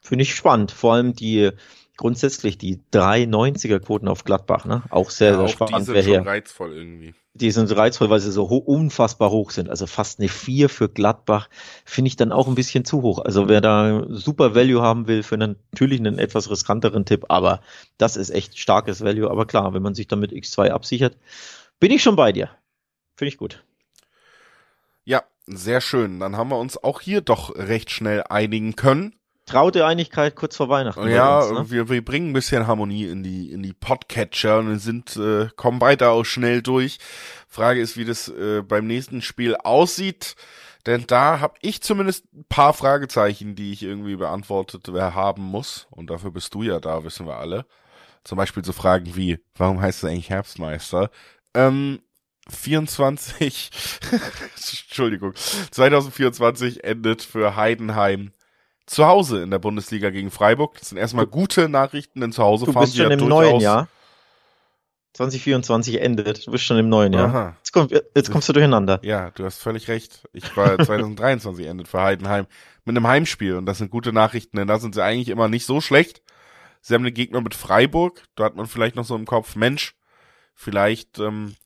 Finde 0.00 0.22
ich 0.22 0.34
spannend, 0.34 0.70
vor 0.70 0.94
allem 0.94 1.14
die 1.14 1.50
grundsätzlich 1.98 2.56
die 2.56 2.80
390er 2.94 3.80
Quoten 3.80 4.08
auf 4.08 4.24
Gladbach, 4.24 4.64
ne? 4.64 4.82
Auch 4.88 5.10
sehr, 5.10 5.32
ja, 5.32 5.36
sehr 5.36 5.44
auch 5.44 5.48
spannend. 5.48 5.88
Die 5.88 5.92
sind 5.92 6.14
schon 6.14 6.26
reizvoll 6.26 6.72
irgendwie 6.72 7.14
die 7.38 7.50
sind 7.50 7.74
reizvoll, 7.74 8.10
weil 8.10 8.20
sie 8.20 8.32
so 8.32 8.50
ho 8.50 8.56
unfassbar 8.56 9.30
hoch 9.30 9.50
sind. 9.50 9.70
Also 9.70 9.86
fast 9.86 10.18
eine 10.18 10.28
4 10.28 10.68
für 10.68 10.88
Gladbach 10.88 11.48
finde 11.84 12.08
ich 12.08 12.16
dann 12.16 12.32
auch 12.32 12.48
ein 12.48 12.54
bisschen 12.54 12.84
zu 12.84 13.02
hoch. 13.02 13.20
Also 13.20 13.48
wer 13.48 13.60
da 13.60 14.06
super 14.08 14.54
Value 14.54 14.82
haben 14.82 15.06
will, 15.06 15.22
für 15.22 15.36
einen, 15.36 15.56
natürlich 15.72 16.00
einen 16.00 16.18
etwas 16.18 16.50
riskanteren 16.50 17.04
Tipp, 17.04 17.26
aber 17.28 17.60
das 17.96 18.16
ist 18.16 18.30
echt 18.30 18.58
starkes 18.58 19.02
Value. 19.02 19.30
Aber 19.30 19.46
klar, 19.46 19.72
wenn 19.72 19.82
man 19.82 19.94
sich 19.94 20.08
damit 20.08 20.32
X2 20.32 20.70
absichert, 20.70 21.16
bin 21.80 21.92
ich 21.92 22.02
schon 22.02 22.16
bei 22.16 22.32
dir. 22.32 22.50
Finde 23.16 23.28
ich 23.28 23.38
gut. 23.38 23.64
Ja, 25.04 25.22
sehr 25.46 25.80
schön. 25.80 26.20
Dann 26.20 26.36
haben 26.36 26.50
wir 26.50 26.58
uns 26.58 26.82
auch 26.82 27.00
hier 27.00 27.20
doch 27.20 27.54
recht 27.56 27.90
schnell 27.90 28.24
einigen 28.28 28.76
können 28.76 29.17
traute 29.48 29.86
Einigkeit 29.86 30.36
kurz 30.36 30.56
vor 30.56 30.68
Weihnachten. 30.68 31.08
Ja, 31.08 31.40
uns, 31.40 31.58
ne? 31.58 31.70
wir, 31.70 31.88
wir 31.88 32.04
bringen 32.04 32.30
ein 32.30 32.32
bisschen 32.32 32.66
Harmonie 32.66 33.06
in 33.06 33.22
die 33.22 33.50
in 33.50 33.62
die 33.62 33.72
Podcatcher 33.72 34.58
und 34.58 34.78
sind 34.78 35.16
äh, 35.16 35.48
kommen 35.56 35.80
weiter 35.80 36.10
auch 36.10 36.24
schnell 36.24 36.62
durch. 36.62 36.98
Frage 37.48 37.80
ist, 37.80 37.96
wie 37.96 38.04
das 38.04 38.28
äh, 38.28 38.62
beim 38.62 38.86
nächsten 38.86 39.22
Spiel 39.22 39.56
aussieht, 39.56 40.36
denn 40.86 41.04
da 41.06 41.40
habe 41.40 41.54
ich 41.60 41.82
zumindest 41.82 42.32
ein 42.32 42.44
paar 42.48 42.74
Fragezeichen, 42.74 43.56
die 43.56 43.72
ich 43.72 43.82
irgendwie 43.82 44.16
beantwortet 44.16 44.86
haben 44.88 45.42
muss 45.42 45.86
und 45.90 46.10
dafür 46.10 46.30
bist 46.30 46.54
du 46.54 46.62
ja 46.62 46.78
da, 46.78 47.04
wissen 47.04 47.26
wir 47.26 47.38
alle. 47.38 47.66
Zum 48.24 48.36
Beispiel 48.36 48.64
so 48.64 48.72
Fragen 48.72 49.16
wie, 49.16 49.38
warum 49.56 49.80
heißt 49.80 50.04
es 50.04 50.10
eigentlich 50.10 50.30
Herbstmeister? 50.30 51.10
Ähm, 51.54 52.00
24, 52.50 53.70
Entschuldigung, 54.88 55.34
2024 55.70 56.84
endet 56.84 57.22
für 57.22 57.56
Heidenheim 57.56 58.32
zu 58.88 59.06
Hause 59.06 59.42
in 59.42 59.50
der 59.50 59.58
Bundesliga 59.58 60.10
gegen 60.10 60.30
Freiburg. 60.30 60.78
Das 60.78 60.88
sind 60.88 60.98
erstmal 60.98 61.26
gute 61.26 61.68
Nachrichten, 61.68 62.20
denn 62.20 62.32
zu 62.32 62.42
Hause 62.42 62.66
du 62.66 62.72
fahren 62.72 62.84
bist 62.84 62.96
schon 62.96 63.10
ja 63.10 63.16
im 63.16 63.28
neuen 63.28 63.60
Jahr. 63.60 63.88
2024 65.14 66.00
endet. 66.00 66.46
Du 66.46 66.52
bist 66.52 66.64
schon 66.64 66.78
im 66.78 66.88
neuen 66.88 67.12
Jahr. 67.12 67.28
Aha. 67.28 67.56
Jetzt, 67.58 67.72
komm, 67.72 67.88
jetzt 67.90 68.30
kommst 68.30 68.48
du 68.48 68.52
durcheinander. 68.52 69.00
Ja, 69.02 69.30
du 69.32 69.44
hast 69.44 69.58
völlig 69.58 69.88
recht. 69.88 70.28
Ich 70.32 70.56
war 70.56 70.78
2023 70.84 71.66
endet 71.66 71.88
für 71.88 72.00
Heidenheim 72.00 72.46
mit 72.84 72.96
einem 72.96 73.06
Heimspiel 73.06 73.56
und 73.56 73.66
das 73.66 73.78
sind 73.78 73.90
gute 73.90 74.12
Nachrichten, 74.12 74.56
denn 74.56 74.68
da 74.68 74.78
sind 74.78 74.94
sie 74.94 75.02
eigentlich 75.02 75.28
immer 75.28 75.48
nicht 75.48 75.66
so 75.66 75.80
schlecht. 75.80 76.22
Sie 76.80 76.94
haben 76.94 77.04
den 77.04 77.14
Gegner 77.14 77.40
mit 77.40 77.54
Freiburg, 77.54 78.22
da 78.36 78.44
hat 78.44 78.56
man 78.56 78.66
vielleicht 78.66 78.96
noch 78.96 79.04
so 79.04 79.16
im 79.16 79.26
Kopf, 79.26 79.56
Mensch, 79.56 79.96
vielleicht 80.54 81.18
ähm, 81.18 81.56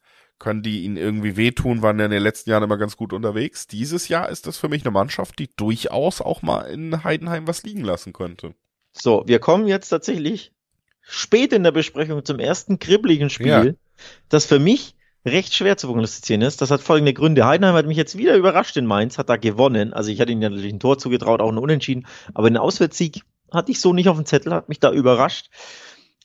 können 0.43 0.63
die 0.63 0.83
ihnen 0.83 0.97
irgendwie 0.97 1.37
wehtun, 1.37 1.83
waren 1.83 2.01
ja 2.01 2.07
in 2.07 2.11
den 2.11 2.23
letzten 2.23 2.51
Jahren 2.51 2.65
immer 2.65 2.77
ganz 2.77 2.97
gut 2.97 3.13
unterwegs. 3.13 3.69
Dieses 3.69 4.09
Jahr 4.09 4.29
ist 4.29 4.49
das 4.49 4.59
für 4.59 4.69
mich 4.69 4.85
eine 4.85 4.91
Mannschaft, 4.91 5.39
die 5.39 5.49
durchaus 5.57 6.21
auch 6.21 6.43
mal 6.43 6.63
in 6.63 7.05
Heidenheim 7.05 7.47
was 7.47 7.63
liegen 7.63 7.85
lassen 7.85 8.13
könnte. 8.13 8.55
So, 8.91 9.23
wir 9.27 9.39
kommen 9.39 9.69
jetzt 9.69 9.89
tatsächlich 9.89 10.53
spät 11.01 11.53
in 11.53 11.63
der 11.63 11.71
Besprechung 11.71 12.25
zum 12.25 12.41
ersten 12.41 12.81
kribbeligen 12.81 13.31
Spiel, 13.31 13.47
ja. 13.47 14.05
das 14.29 14.45
für 14.47 14.59
mich 14.59 14.97
recht 15.25 15.55
schwer 15.55 15.77
zu 15.77 15.87
prognostizieren 15.87 16.43
ist. 16.43 16.61
Das 16.61 16.73
hat 16.73 16.81
folgende 16.81 17.15
Gründe. 17.15 17.47
Heidenheim 17.47 17.77
hat 17.77 17.87
mich 17.87 17.97
jetzt 17.97 18.19
wieder 18.19 18.37
überrascht 18.37 18.77
in 18.77 18.85
Mainz, 18.85 19.19
hat 19.19 19.29
da 19.29 19.37
gewonnen. 19.37 19.93
Also 19.93 20.11
ich 20.11 20.21
hatte 20.21 20.33
ihnen 20.33 20.43
ja 20.43 20.51
natürlich 20.51 20.73
ein 20.73 20.81
Tor 20.81 20.99
zugetraut, 20.99 21.41
auch 21.41 21.53
ein 21.53 21.59
Unentschieden, 21.59 22.07
aber 22.35 22.49
einen 22.49 22.57
Auswärtssieg 22.57 23.23
hatte 23.53 23.71
ich 23.71 23.81
so 23.81 23.93
nicht 23.93 24.09
auf 24.09 24.17
dem 24.17 24.27
Zettel, 24.27 24.53
hat 24.53 24.69
mich 24.69 24.81
da 24.81 24.91
überrascht. 24.91 25.51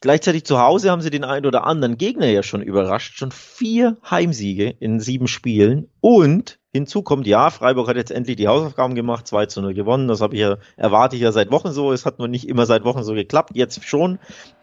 Gleichzeitig 0.01 0.45
zu 0.45 0.59
Hause 0.59 0.91
haben 0.91 1.01
sie 1.01 1.09
den 1.09 1.23
einen 1.23 1.45
oder 1.45 1.65
anderen 1.65 1.97
Gegner 1.97 2.27
ja 2.27 2.43
schon 2.43 2.61
überrascht. 2.61 3.17
Schon 3.17 3.31
vier 3.31 3.97
Heimsiege 4.09 4.69
in 4.79 4.99
sieben 4.99 5.27
Spielen. 5.27 5.89
Und 6.01 6.59
Hinzu 6.77 7.01
kommt, 7.01 7.25
ja, 7.25 7.49
Freiburg 7.49 7.87
hat 7.87 7.95
jetzt 7.95 8.11
endlich 8.11 8.35
die 8.35 8.47
Hausaufgaben 8.47 8.93
gemacht, 8.93 9.25
2 9.25 9.47
zu 9.47 9.61
0 9.61 9.73
gewonnen. 9.73 10.07
Das 10.07 10.21
habe 10.21 10.35
ich 10.35 10.41
ja, 10.41 10.57
erwarte 10.75 11.15
ich 11.15 11.23
ja 11.23 11.31
seit 11.31 11.51
Wochen 11.51 11.71
so. 11.71 11.91
Es 11.91 12.05
hat 12.05 12.19
nur 12.19 12.27
nicht 12.27 12.47
immer 12.47 12.67
seit 12.67 12.83
Wochen 12.83 13.03
so 13.03 13.13
geklappt, 13.13 13.51
jetzt 13.55 13.83
schon. 13.83 14.19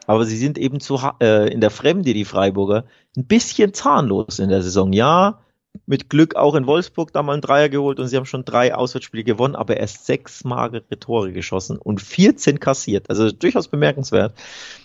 Aber 0.06 0.24
sie 0.24 0.36
sind 0.36 0.56
eben 0.56 0.78
zu, 0.78 1.00
äh, 1.20 1.52
in 1.52 1.60
der 1.60 1.70
Fremde, 1.70 2.14
die 2.14 2.24
Freiburger, 2.24 2.84
ein 3.16 3.26
bisschen 3.26 3.74
zahnlos 3.74 4.38
in 4.38 4.48
der 4.48 4.62
Saison. 4.62 4.92
Ja, 4.92 5.40
mit 5.86 6.08
Glück 6.08 6.36
auch 6.36 6.54
in 6.54 6.66
Wolfsburg 6.66 7.12
da 7.12 7.24
mal 7.24 7.32
einen 7.32 7.42
Dreier 7.42 7.68
geholt 7.68 7.98
und 7.98 8.06
sie 8.06 8.16
haben 8.16 8.26
schon 8.26 8.44
drei 8.44 8.74
Auswärtsspiele 8.74 9.24
gewonnen, 9.24 9.56
aber 9.56 9.76
erst 9.76 10.06
sechs 10.06 10.44
magere 10.44 11.00
Tore 11.00 11.32
geschossen 11.32 11.78
und 11.78 12.00
14 12.00 12.60
kassiert. 12.60 13.10
Also 13.10 13.32
durchaus 13.32 13.66
bemerkenswert, 13.66 14.34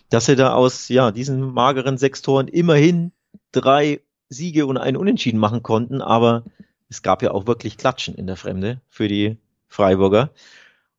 dass 0.09 0.25
sie 0.25 0.35
da 0.35 0.53
aus 0.53 0.89
ja, 0.89 1.11
diesen 1.11 1.53
mageren 1.53 1.97
sechs 1.97 2.21
Toren 2.21 2.47
immerhin 2.47 3.11
drei 3.51 4.01
Siege 4.29 4.65
und 4.65 4.77
einen 4.77 4.97
Unentschieden 4.97 5.39
machen 5.39 5.63
konnten, 5.63 6.01
aber 6.01 6.43
es 6.89 7.01
gab 7.01 7.21
ja 7.21 7.31
auch 7.31 7.47
wirklich 7.47 7.77
Klatschen 7.77 8.15
in 8.15 8.27
der 8.27 8.35
Fremde 8.35 8.81
für 8.89 9.07
die 9.07 9.37
Freiburger. 9.67 10.31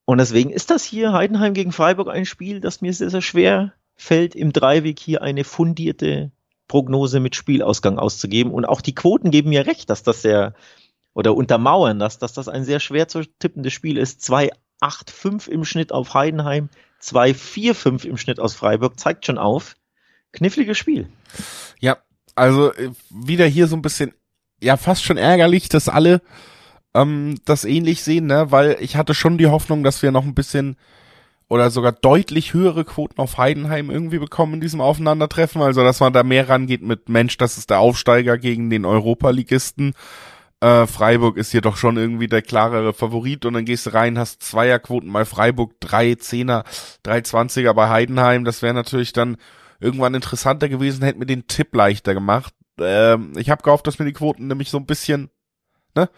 Und 0.05 0.18
deswegen 0.18 0.51
ist 0.51 0.70
das 0.70 0.85
hier 0.85 1.12
Heidenheim 1.12 1.55
gegen 1.55 1.73
Freiburg 1.73 2.09
ein 2.09 2.27
Spiel, 2.27 2.61
das 2.61 2.81
mir 2.81 2.92
sehr, 2.92 3.11
sehr 3.11 3.23
schwer 3.23 3.73
fällt, 3.96 4.35
im 4.35 4.53
Dreiweg 4.53 4.99
hier 4.99 5.23
eine 5.23 5.44
fundierte 5.44 6.33
Prognose 6.68 7.20
mit 7.20 7.37
Spielausgang 7.37 7.99
auszugeben. 7.99 8.53
Und 8.53 8.64
auch 8.64 8.81
die 8.81 8.94
Quoten 8.94 9.31
geben 9.31 9.51
mir 9.51 9.66
recht, 9.66 9.90
dass 9.90 10.03
das 10.03 10.23
sehr, 10.23 10.55
oder 11.14 11.35
untermauern 11.35 11.99
das, 11.99 12.18
dass 12.18 12.33
das 12.33 12.49
ein 12.49 12.64
sehr 12.64 12.81
schwer 12.81 13.09
zu 13.09 13.25
tippendes 13.38 13.73
Spiel 13.73 13.99
ist. 13.99 14.23
2,85 14.83 15.49
im 15.49 15.64
Schnitt 15.64 15.93
auf 15.93 16.14
Heidenheim, 16.14 16.69
2,45 17.03 18.07
im 18.07 18.16
Schnitt 18.16 18.40
aus 18.40 18.55
Freiburg, 18.55 18.99
zeigt 18.99 19.27
schon 19.27 19.38
auf. 19.38 19.77
Kniffliges 20.33 20.79
Spiel. 20.79 21.09
Ja, 21.81 21.99
also 22.35 22.73
äh, 22.73 22.90
wieder 23.11 23.47
hier 23.47 23.66
so 23.66 23.77
ein 23.77 23.83
bisschen 23.83 24.14
ja 24.62 24.77
fast 24.77 25.05
schon 25.05 25.16
ärgerlich, 25.16 25.69
dass 25.69 25.88
alle 25.88 26.23
ähm, 26.95 27.38
das 27.45 27.64
ähnlich 27.64 28.03
sehen, 28.03 28.27
ne? 28.27 28.51
Weil 28.51 28.77
ich 28.81 28.97
hatte 28.97 29.14
schon 29.14 29.38
die 29.38 29.47
Hoffnung, 29.47 29.83
dass 29.83 30.03
wir 30.03 30.12
noch 30.12 30.25
ein 30.25 30.35
bisschen 30.35 30.77
oder 31.49 31.71
sogar 31.71 31.93
deutlich 31.93 32.55
höhere 32.55 32.85
Quoten 32.85 33.21
auf 33.21 33.37
Heidenheim 33.37 33.90
irgendwie 33.90 34.21
bekommen 34.21 34.55
in 34.55 34.61
diesem 34.61 34.81
Aufeinandertreffen. 34.81 35.61
Also 35.62 35.83
dass 35.83 36.01
man 36.01 36.12
da 36.12 36.23
mehr 36.23 36.49
rangeht 36.49 36.83
mit 36.83 37.09
Mensch, 37.09 37.37
das 37.38 37.59
ist 37.59 37.71
der 37.71 37.81
Aufsteiger 37.81 38.38
gegen 38.38 38.71
den 38.71 38.85
Europaligisten. 38.85 39.95
Äh, 40.61 40.87
Freiburg 40.87 41.37
ist 41.37 41.53
hier 41.53 41.62
doch 41.62 41.77
schon 41.77 41.96
irgendwie 41.96 42.27
der 42.27 42.42
klarere 42.42 42.92
Favorit 42.92 43.46
und 43.46 43.55
dann 43.55 43.64
gehst 43.64 43.87
du 43.87 43.94
rein, 43.94 44.18
hast 44.18 44.42
Zweierquoten 44.42 45.11
mal 45.11 45.25
Freiburg, 45.25 45.81
drei 45.81 46.14
Zehner, 46.16 46.64
drei 47.03 47.23
Zwanziger 47.23 47.73
bei 47.75 47.88
Heidenheim. 47.88 48.44
Das 48.44 48.61
wäre 48.62 48.75
natürlich 48.75 49.12
dann 49.12 49.37
irgendwann 49.81 50.14
interessanter 50.14 50.68
gewesen, 50.68 51.03
hätte 51.03 51.18
mir 51.18 51.27
den 51.27 51.46
Tipp 51.46 51.75
leichter 51.75 52.12
gemacht 52.12 52.55
ähm, 52.81 53.33
ich 53.37 53.51
habe 53.51 53.62
gehofft, 53.62 53.87
dass 53.87 53.99
mir 53.99 54.05
die 54.05 54.12
Quoten 54.12 54.46
nämlich 54.46 54.70
so 54.70 54.79
ein 54.79 54.87
bisschen, 54.87 55.31
ne, 55.94 56.09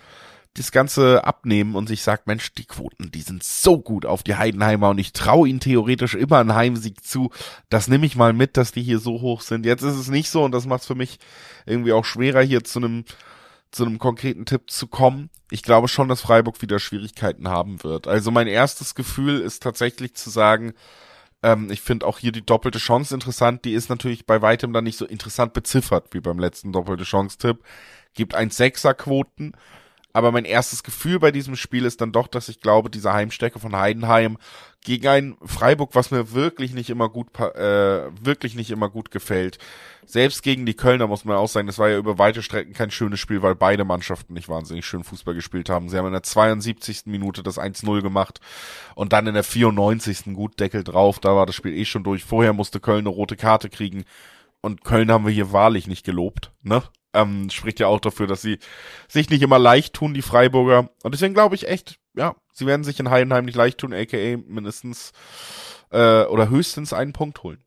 das 0.54 0.70
Ganze 0.70 1.24
abnehmen 1.24 1.74
und 1.74 1.86
sich 1.86 2.02
sagt, 2.02 2.26
Mensch, 2.26 2.52
die 2.52 2.66
Quoten, 2.66 3.10
die 3.10 3.22
sind 3.22 3.42
so 3.42 3.80
gut 3.80 4.04
auf 4.04 4.22
die 4.22 4.34
Heidenheimer 4.34 4.90
und 4.90 4.98
ich 4.98 5.14
traue 5.14 5.48
ihnen 5.48 5.60
theoretisch 5.60 6.14
immer 6.14 6.38
einen 6.38 6.54
Heimsieg 6.54 7.02
zu. 7.02 7.30
Das 7.70 7.88
nehme 7.88 8.04
ich 8.04 8.16
mal 8.16 8.34
mit, 8.34 8.58
dass 8.58 8.70
die 8.70 8.82
hier 8.82 8.98
so 8.98 9.22
hoch 9.22 9.40
sind. 9.40 9.64
Jetzt 9.64 9.82
ist 9.82 9.96
es 9.96 10.08
nicht 10.08 10.28
so 10.28 10.44
und 10.44 10.52
das 10.52 10.66
macht 10.66 10.82
es 10.82 10.86
für 10.86 10.94
mich 10.94 11.18
irgendwie 11.64 11.92
auch 11.92 12.04
schwerer, 12.04 12.42
hier 12.42 12.64
zu 12.64 12.80
einem 12.80 13.04
zu 13.72 13.84
einem 13.84 13.98
konkreten 13.98 14.46
Tipp 14.46 14.70
zu 14.70 14.86
kommen. 14.86 15.30
Ich 15.50 15.62
glaube 15.62 15.88
schon, 15.88 16.08
dass 16.08 16.20
Freiburg 16.20 16.62
wieder 16.62 16.78
Schwierigkeiten 16.78 17.48
haben 17.48 17.82
wird. 17.82 18.06
Also 18.06 18.30
mein 18.30 18.46
erstes 18.46 18.94
Gefühl 18.94 19.40
ist 19.40 19.62
tatsächlich 19.62 20.14
zu 20.14 20.30
sagen, 20.30 20.74
ähm, 21.42 21.70
ich 21.70 21.80
finde 21.80 22.06
auch 22.06 22.18
hier 22.18 22.32
die 22.32 22.44
doppelte 22.44 22.78
Chance 22.78 23.14
interessant. 23.14 23.64
Die 23.64 23.74
ist 23.74 23.88
natürlich 23.88 24.26
bei 24.26 24.42
weitem 24.42 24.72
dann 24.72 24.84
nicht 24.84 24.98
so 24.98 25.06
interessant 25.06 25.54
beziffert 25.54 26.12
wie 26.12 26.20
beim 26.20 26.38
letzten 26.38 26.72
doppelte 26.72 27.04
Chance-Tipp. 27.04 27.58
Gibt 28.14 28.34
ein 28.34 28.50
Sechser-Quoten. 28.50 29.52
Aber 30.12 30.32
mein 30.32 30.44
erstes 30.44 30.82
Gefühl 30.82 31.18
bei 31.18 31.32
diesem 31.32 31.56
Spiel 31.56 31.84
ist 31.84 32.00
dann 32.00 32.12
doch, 32.12 32.26
dass 32.26 32.48
ich 32.48 32.60
glaube, 32.60 32.90
diese 32.90 33.12
Heimstärke 33.12 33.58
von 33.58 33.76
Heidenheim 33.76 34.36
gegen 34.84 35.06
ein 35.06 35.36
Freiburg, 35.44 35.94
was 35.94 36.10
mir 36.10 36.32
wirklich 36.32 36.74
nicht 36.74 36.90
immer 36.90 37.08
gut, 37.08 37.28
äh, 37.38 38.10
wirklich 38.24 38.54
nicht 38.54 38.70
immer 38.70 38.90
gut 38.90 39.10
gefällt. 39.10 39.58
Selbst 40.04 40.42
gegen 40.42 40.66
die 40.66 40.74
Kölner 40.74 41.06
muss 41.06 41.24
man 41.24 41.36
auch 41.36 41.48
sagen, 41.48 41.68
das 41.68 41.78
war 41.78 41.88
ja 41.88 41.96
über 41.96 42.18
weite 42.18 42.42
Strecken 42.42 42.72
kein 42.72 42.90
schönes 42.90 43.20
Spiel, 43.20 43.42
weil 43.42 43.54
beide 43.54 43.84
Mannschaften 43.84 44.34
nicht 44.34 44.48
wahnsinnig 44.48 44.84
schön 44.84 45.04
Fußball 45.04 45.34
gespielt 45.34 45.70
haben. 45.70 45.88
Sie 45.88 45.96
haben 45.96 46.06
in 46.06 46.12
der 46.12 46.24
72. 46.24 47.02
Minute 47.06 47.42
das 47.44 47.58
1-0 47.58 48.02
gemacht 48.02 48.40
und 48.96 49.12
dann 49.12 49.28
in 49.28 49.34
der 49.34 49.44
94. 49.44 50.34
gut 50.34 50.58
Deckel 50.58 50.82
drauf. 50.82 51.20
Da 51.20 51.36
war 51.36 51.46
das 51.46 51.54
Spiel 51.54 51.74
eh 51.74 51.84
schon 51.84 52.02
durch. 52.02 52.24
Vorher 52.24 52.52
musste 52.52 52.80
Köln 52.80 53.00
eine 53.00 53.10
rote 53.10 53.36
Karte 53.36 53.70
kriegen. 53.70 54.04
Und 54.60 54.84
Köln 54.84 55.10
haben 55.10 55.24
wir 55.24 55.32
hier 55.32 55.52
wahrlich 55.52 55.86
nicht 55.86 56.04
gelobt, 56.04 56.52
ne? 56.62 56.82
Ähm, 57.14 57.50
spricht 57.50 57.80
ja 57.80 57.86
auch 57.86 58.00
dafür, 58.00 58.26
dass 58.26 58.42
sie 58.42 58.58
sich 59.08 59.30
nicht 59.30 59.42
immer 59.42 59.58
leicht 59.58 59.94
tun, 59.94 60.14
die 60.14 60.22
Freiburger. 60.22 60.90
Und 61.02 61.14
deswegen 61.14 61.34
glaube 61.34 61.54
ich 61.54 61.68
echt, 61.68 61.98
ja, 62.14 62.34
sie 62.52 62.66
werden 62.66 62.84
sich 62.84 62.98
in 63.00 63.10
Heidenheim 63.10 63.44
nicht 63.44 63.56
leicht 63.56 63.78
tun, 63.78 63.92
aka 63.92 64.36
mindestens 64.46 65.12
äh, 65.90 66.24
oder 66.24 66.48
höchstens 66.48 66.92
einen 66.92 67.12
Punkt 67.12 67.42
holen. 67.42 67.62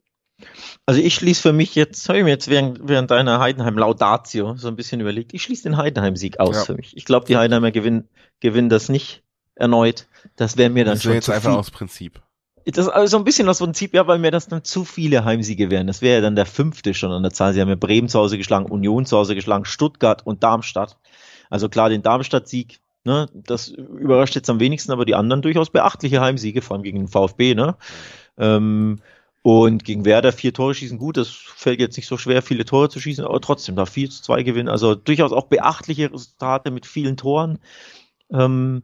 Also 0.84 1.00
ich 1.00 1.14
schließe 1.14 1.40
für 1.40 1.52
mich 1.52 1.74
jetzt, 1.74 2.08
habe 2.08 2.18
ich 2.18 2.24
mir 2.24 2.30
jetzt 2.30 2.48
während, 2.48 2.80
während 2.82 3.10
deiner 3.10 3.40
Heidenheim-Laudatio 3.40 4.56
so 4.56 4.68
ein 4.68 4.76
bisschen 4.76 5.00
überlegt, 5.00 5.32
ich 5.32 5.42
schließe 5.42 5.62
den 5.62 5.76
Heidenheim-Sieg 5.76 6.40
aus 6.40 6.56
ja. 6.56 6.64
für 6.64 6.74
mich. 6.74 6.96
Ich 6.96 7.06
glaube, 7.06 7.26
die 7.26 7.36
Heidenheimer 7.36 7.70
gewinnen, 7.70 8.08
gewinnen 8.40 8.68
das 8.68 8.88
nicht 8.88 9.22
erneut. 9.54 10.06
Das 10.36 10.58
wäre 10.58 10.68
mir 10.68 10.84
dann 10.84 10.94
das 10.94 11.04
schon 11.04 11.14
jetzt 11.14 11.30
einfach 11.30 11.50
viel. 11.50 11.58
aus 11.58 11.70
Prinzip. 11.70 12.20
Das 12.68 12.86
ist 12.86 12.92
also 12.92 13.12
so 13.12 13.18
ein 13.18 13.24
bisschen 13.24 13.48
aus 13.48 13.60
Prinzip, 13.60 13.94
ja, 13.94 14.08
weil 14.08 14.18
mir 14.18 14.32
das 14.32 14.48
dann 14.48 14.64
zu 14.64 14.84
viele 14.84 15.24
Heimsiege 15.24 15.70
wären. 15.70 15.86
Das 15.86 16.02
wäre 16.02 16.16
ja 16.16 16.20
dann 16.20 16.34
der 16.34 16.46
fünfte 16.46 16.94
schon 16.94 17.12
an 17.12 17.22
der 17.22 17.32
Zahl. 17.32 17.52
Sie 17.52 17.60
haben 17.60 17.68
ja 17.68 17.76
Bremen 17.76 18.08
zu 18.08 18.18
Hause 18.18 18.36
geschlagen, 18.36 18.66
Union 18.66 19.06
zu 19.06 19.16
Hause 19.16 19.36
geschlagen, 19.36 19.64
Stuttgart 19.64 20.26
und 20.26 20.42
Darmstadt. 20.42 20.98
Also 21.48 21.68
klar, 21.68 21.90
den 21.90 22.02
Darmstadt-Sieg, 22.02 22.80
ne, 23.04 23.28
das 23.32 23.68
überrascht 23.68 24.34
jetzt 24.34 24.50
am 24.50 24.58
wenigsten, 24.58 24.90
aber 24.90 25.04
die 25.04 25.14
anderen 25.14 25.42
durchaus 25.42 25.70
beachtliche 25.70 26.20
Heimsiege, 26.20 26.60
vor 26.60 26.74
allem 26.74 26.82
gegen 26.82 26.98
den 26.98 27.08
VfB, 27.08 27.54
ne. 27.54 27.76
Ähm, 28.36 28.98
und 29.42 29.84
gegen 29.84 30.04
Werder 30.04 30.32
vier 30.32 30.52
Tore 30.52 30.74
schießen, 30.74 30.98
gut, 30.98 31.16
das 31.16 31.28
fällt 31.28 31.78
jetzt 31.78 31.96
nicht 31.96 32.08
so 32.08 32.18
schwer, 32.18 32.42
viele 32.42 32.64
Tore 32.64 32.88
zu 32.88 32.98
schießen, 32.98 33.24
aber 33.24 33.40
trotzdem 33.40 33.76
da 33.76 33.86
4 33.86 34.10
zu 34.10 34.22
2 34.24 34.42
gewinnen. 34.42 34.68
Also 34.68 34.96
durchaus 34.96 35.30
auch 35.30 35.46
beachtliche 35.46 36.12
Resultate 36.12 36.72
mit 36.72 36.84
vielen 36.84 37.16
Toren. 37.16 37.60
Ähm, 38.32 38.82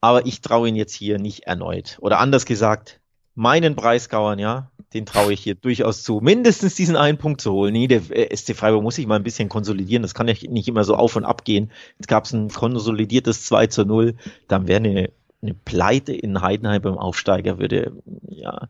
aber 0.00 0.26
ich 0.26 0.40
traue 0.40 0.68
ihn 0.68 0.74
jetzt 0.74 0.94
hier 0.94 1.20
nicht 1.20 1.44
erneut. 1.44 1.98
Oder 2.00 2.18
anders 2.18 2.44
gesagt, 2.44 2.99
meinen 3.34 3.74
Breisgauern, 3.74 4.38
ja, 4.38 4.70
den 4.92 5.06
traue 5.06 5.32
ich 5.32 5.40
hier 5.40 5.54
durchaus 5.54 6.02
zu, 6.02 6.20
mindestens 6.20 6.74
diesen 6.74 6.96
einen 6.96 7.18
Punkt 7.18 7.40
zu 7.40 7.52
holen. 7.52 7.72
Nee, 7.72 7.86
der 7.86 8.02
äh, 8.10 8.34
SC 8.34 8.56
Freiburg 8.56 8.82
muss 8.82 8.96
sich 8.96 9.06
mal 9.06 9.16
ein 9.16 9.22
bisschen 9.22 9.48
konsolidieren. 9.48 10.02
Das 10.02 10.14
kann 10.14 10.28
ja 10.28 10.34
nicht 10.48 10.68
immer 10.68 10.84
so 10.84 10.96
auf 10.96 11.16
und 11.16 11.24
ab 11.24 11.44
gehen. 11.44 11.70
Jetzt 11.98 12.08
gab 12.08 12.24
es 12.24 12.32
ein 12.32 12.48
konsolidiertes 12.48 13.44
2 13.44 13.68
zu 13.68 13.84
0. 13.84 14.14
Dann 14.48 14.66
wäre 14.66 14.78
eine, 14.78 15.10
eine 15.42 15.54
Pleite 15.54 16.12
in 16.12 16.40
Heidenheim 16.42 16.82
beim 16.82 16.98
Aufsteiger, 16.98 17.58
würde, 17.58 17.92
ja, 18.28 18.68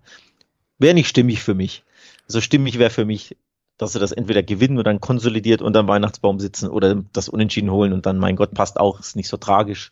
wäre 0.79 0.95
nicht 0.95 1.09
stimmig 1.09 1.43
für 1.43 1.55
mich. 1.55 1.85
Also 2.27 2.41
stimmig 2.41 2.79
wäre 2.79 2.91
für 2.91 3.07
mich 3.07 3.37
dass 3.81 3.95
sie 3.95 3.99
das 3.99 4.13
entweder 4.13 4.43
gewinnen 4.43 4.77
oder 4.77 4.91
dann 4.91 5.01
konsolidiert 5.01 5.63
unter 5.63 5.83
dem 5.83 5.89
Weihnachtsbaum 5.89 6.39
sitzen 6.39 6.69
oder 6.69 7.03
das 7.15 7.31
Unentschieden 7.31 7.71
holen 7.71 7.95
und 7.95 8.05
dann, 8.05 8.19
mein 8.19 8.37
Gott, 8.37 8.53
passt 8.53 8.79
auch, 8.79 9.01
ist 9.01 9.17
nicht 9.17 9.29
so 9.29 9.39
tragisch. 9.39 9.91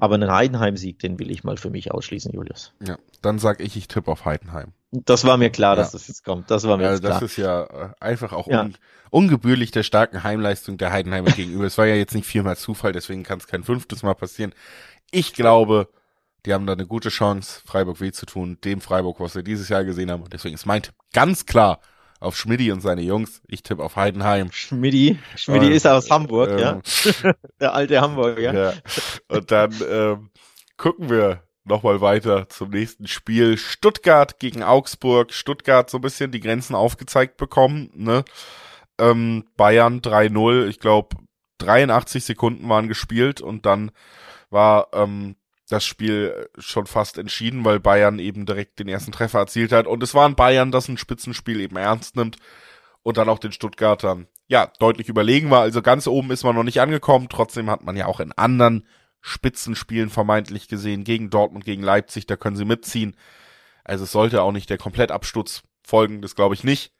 Aber 0.00 0.16
einen 0.16 0.32
Heidenheim-Sieg, 0.32 0.98
den 0.98 1.20
will 1.20 1.30
ich 1.30 1.44
mal 1.44 1.56
für 1.56 1.70
mich 1.70 1.92
ausschließen, 1.92 2.32
Julius. 2.32 2.72
Ja, 2.84 2.98
dann 3.22 3.38
sag 3.38 3.60
ich, 3.60 3.76
ich 3.76 3.86
tippe 3.86 4.10
auf 4.10 4.24
Heidenheim. 4.24 4.72
Das 4.90 5.24
war 5.24 5.36
mir 5.36 5.50
klar, 5.50 5.76
ja. 5.76 5.82
dass 5.82 5.92
das 5.92 6.08
jetzt 6.08 6.24
kommt. 6.24 6.50
Das 6.50 6.66
war 6.66 6.76
mir 6.76 6.88
also 6.88 7.00
klar. 7.02 7.20
Das 7.20 7.22
ist 7.22 7.36
ja 7.36 7.62
äh, 7.62 7.88
einfach 8.00 8.32
auch 8.32 8.48
ja. 8.48 8.62
un 8.62 8.74
ungebührlich 9.10 9.70
der 9.70 9.84
starken 9.84 10.24
Heimleistung 10.24 10.76
der 10.76 10.90
Heidenheimer 10.92 11.30
gegenüber. 11.30 11.64
Es 11.64 11.78
war 11.78 11.86
ja 11.86 11.94
jetzt 11.94 12.14
nicht 12.14 12.26
viermal 12.26 12.56
Zufall, 12.56 12.92
deswegen 12.92 13.22
kann 13.22 13.38
es 13.38 13.46
kein 13.46 13.62
fünftes 13.62 14.02
Mal 14.02 14.14
passieren. 14.14 14.52
Ich 15.12 15.34
glaube, 15.34 15.88
die 16.46 16.52
haben 16.52 16.66
da 16.66 16.72
eine 16.72 16.86
gute 16.86 17.10
Chance, 17.10 17.60
Freiburg 17.64 18.00
weh 18.00 18.10
zu 18.10 18.26
tun, 18.26 18.58
dem 18.64 18.80
Freiburg, 18.80 19.20
was 19.20 19.34
wir 19.36 19.42
dieses 19.42 19.68
Jahr 19.68 19.84
gesehen 19.84 20.10
haben. 20.10 20.22
Und 20.22 20.32
deswegen 20.32 20.54
ist 20.54 20.66
mein 20.66 20.82
Tipp 20.82 20.94
ganz 21.12 21.46
klar 21.46 21.80
auf 22.20 22.36
Schmidti 22.36 22.70
und 22.70 22.80
seine 22.80 23.02
Jungs. 23.02 23.42
Ich 23.48 23.62
tippe 23.62 23.82
auf 23.82 23.96
Heidenheim. 23.96 24.52
Schmidti, 24.52 25.18
Schmidti 25.36 25.72
ist 25.72 25.86
aus 25.86 26.10
Hamburg, 26.10 26.50
ähm, 26.50 26.58
ja. 26.58 26.80
Der 27.60 27.74
alte 27.74 28.00
Hamburger. 28.00 28.54
Ja. 28.54 28.72
Und 29.28 29.50
dann 29.50 29.74
ähm, 29.90 30.30
gucken 30.76 31.08
wir 31.10 31.42
nochmal 31.64 32.00
weiter 32.00 32.48
zum 32.48 32.70
nächsten 32.70 33.06
Spiel. 33.06 33.56
Stuttgart 33.56 34.38
gegen 34.38 34.62
Augsburg. 34.62 35.32
Stuttgart 35.32 35.88
so 35.88 35.98
ein 35.98 36.02
bisschen 36.02 36.30
die 36.30 36.40
Grenzen 36.40 36.74
aufgezeigt 36.74 37.38
bekommen. 37.38 37.90
Ne? 37.94 38.24
Ähm, 38.98 39.44
Bayern 39.56 40.00
3-0. 40.00 40.66
Ich 40.68 40.78
glaube, 40.78 41.16
83 41.58 42.24
Sekunden 42.24 42.68
waren 42.68 42.88
gespielt 42.88 43.40
und 43.40 43.66
dann 43.66 43.90
war 44.50 44.88
ähm, 44.92 45.36
das 45.70 45.84
Spiel 45.84 46.48
schon 46.58 46.86
fast 46.86 47.16
entschieden, 47.18 47.64
weil 47.64 47.80
Bayern 47.80 48.18
eben 48.18 48.44
direkt 48.44 48.78
den 48.78 48.88
ersten 48.88 49.12
Treffer 49.12 49.38
erzielt 49.38 49.72
hat. 49.72 49.86
Und 49.86 50.02
es 50.02 50.14
war 50.14 50.28
ein 50.28 50.34
Bayern, 50.34 50.72
das 50.72 50.88
ein 50.88 50.98
Spitzenspiel 50.98 51.60
eben 51.60 51.76
ernst 51.76 52.16
nimmt 52.16 52.36
und 53.02 53.16
dann 53.16 53.28
auch 53.28 53.38
den 53.38 53.52
Stuttgartern 53.52 54.26
ja 54.48 54.72
deutlich 54.78 55.08
überlegen 55.08 55.50
war. 55.50 55.62
Also 55.62 55.80
ganz 55.80 56.06
oben 56.06 56.30
ist 56.32 56.44
man 56.44 56.56
noch 56.56 56.64
nicht 56.64 56.80
angekommen. 56.80 57.28
Trotzdem 57.30 57.70
hat 57.70 57.84
man 57.84 57.96
ja 57.96 58.06
auch 58.06 58.20
in 58.20 58.32
anderen 58.32 58.86
Spitzenspielen 59.20 60.10
vermeintlich 60.10 60.68
gesehen, 60.68 61.04
gegen 61.04 61.30
Dortmund, 61.30 61.64
gegen 61.64 61.82
Leipzig, 61.82 62.26
da 62.26 62.36
können 62.36 62.56
sie 62.56 62.64
mitziehen. 62.64 63.16
Also 63.84 64.04
es 64.04 64.12
sollte 64.12 64.42
auch 64.42 64.52
nicht 64.52 64.70
der 64.70 64.78
Komplettabsturz 64.78 65.62
folgen, 65.82 66.22
das 66.22 66.34
glaube 66.34 66.54
ich 66.54 66.64
nicht. 66.64 66.92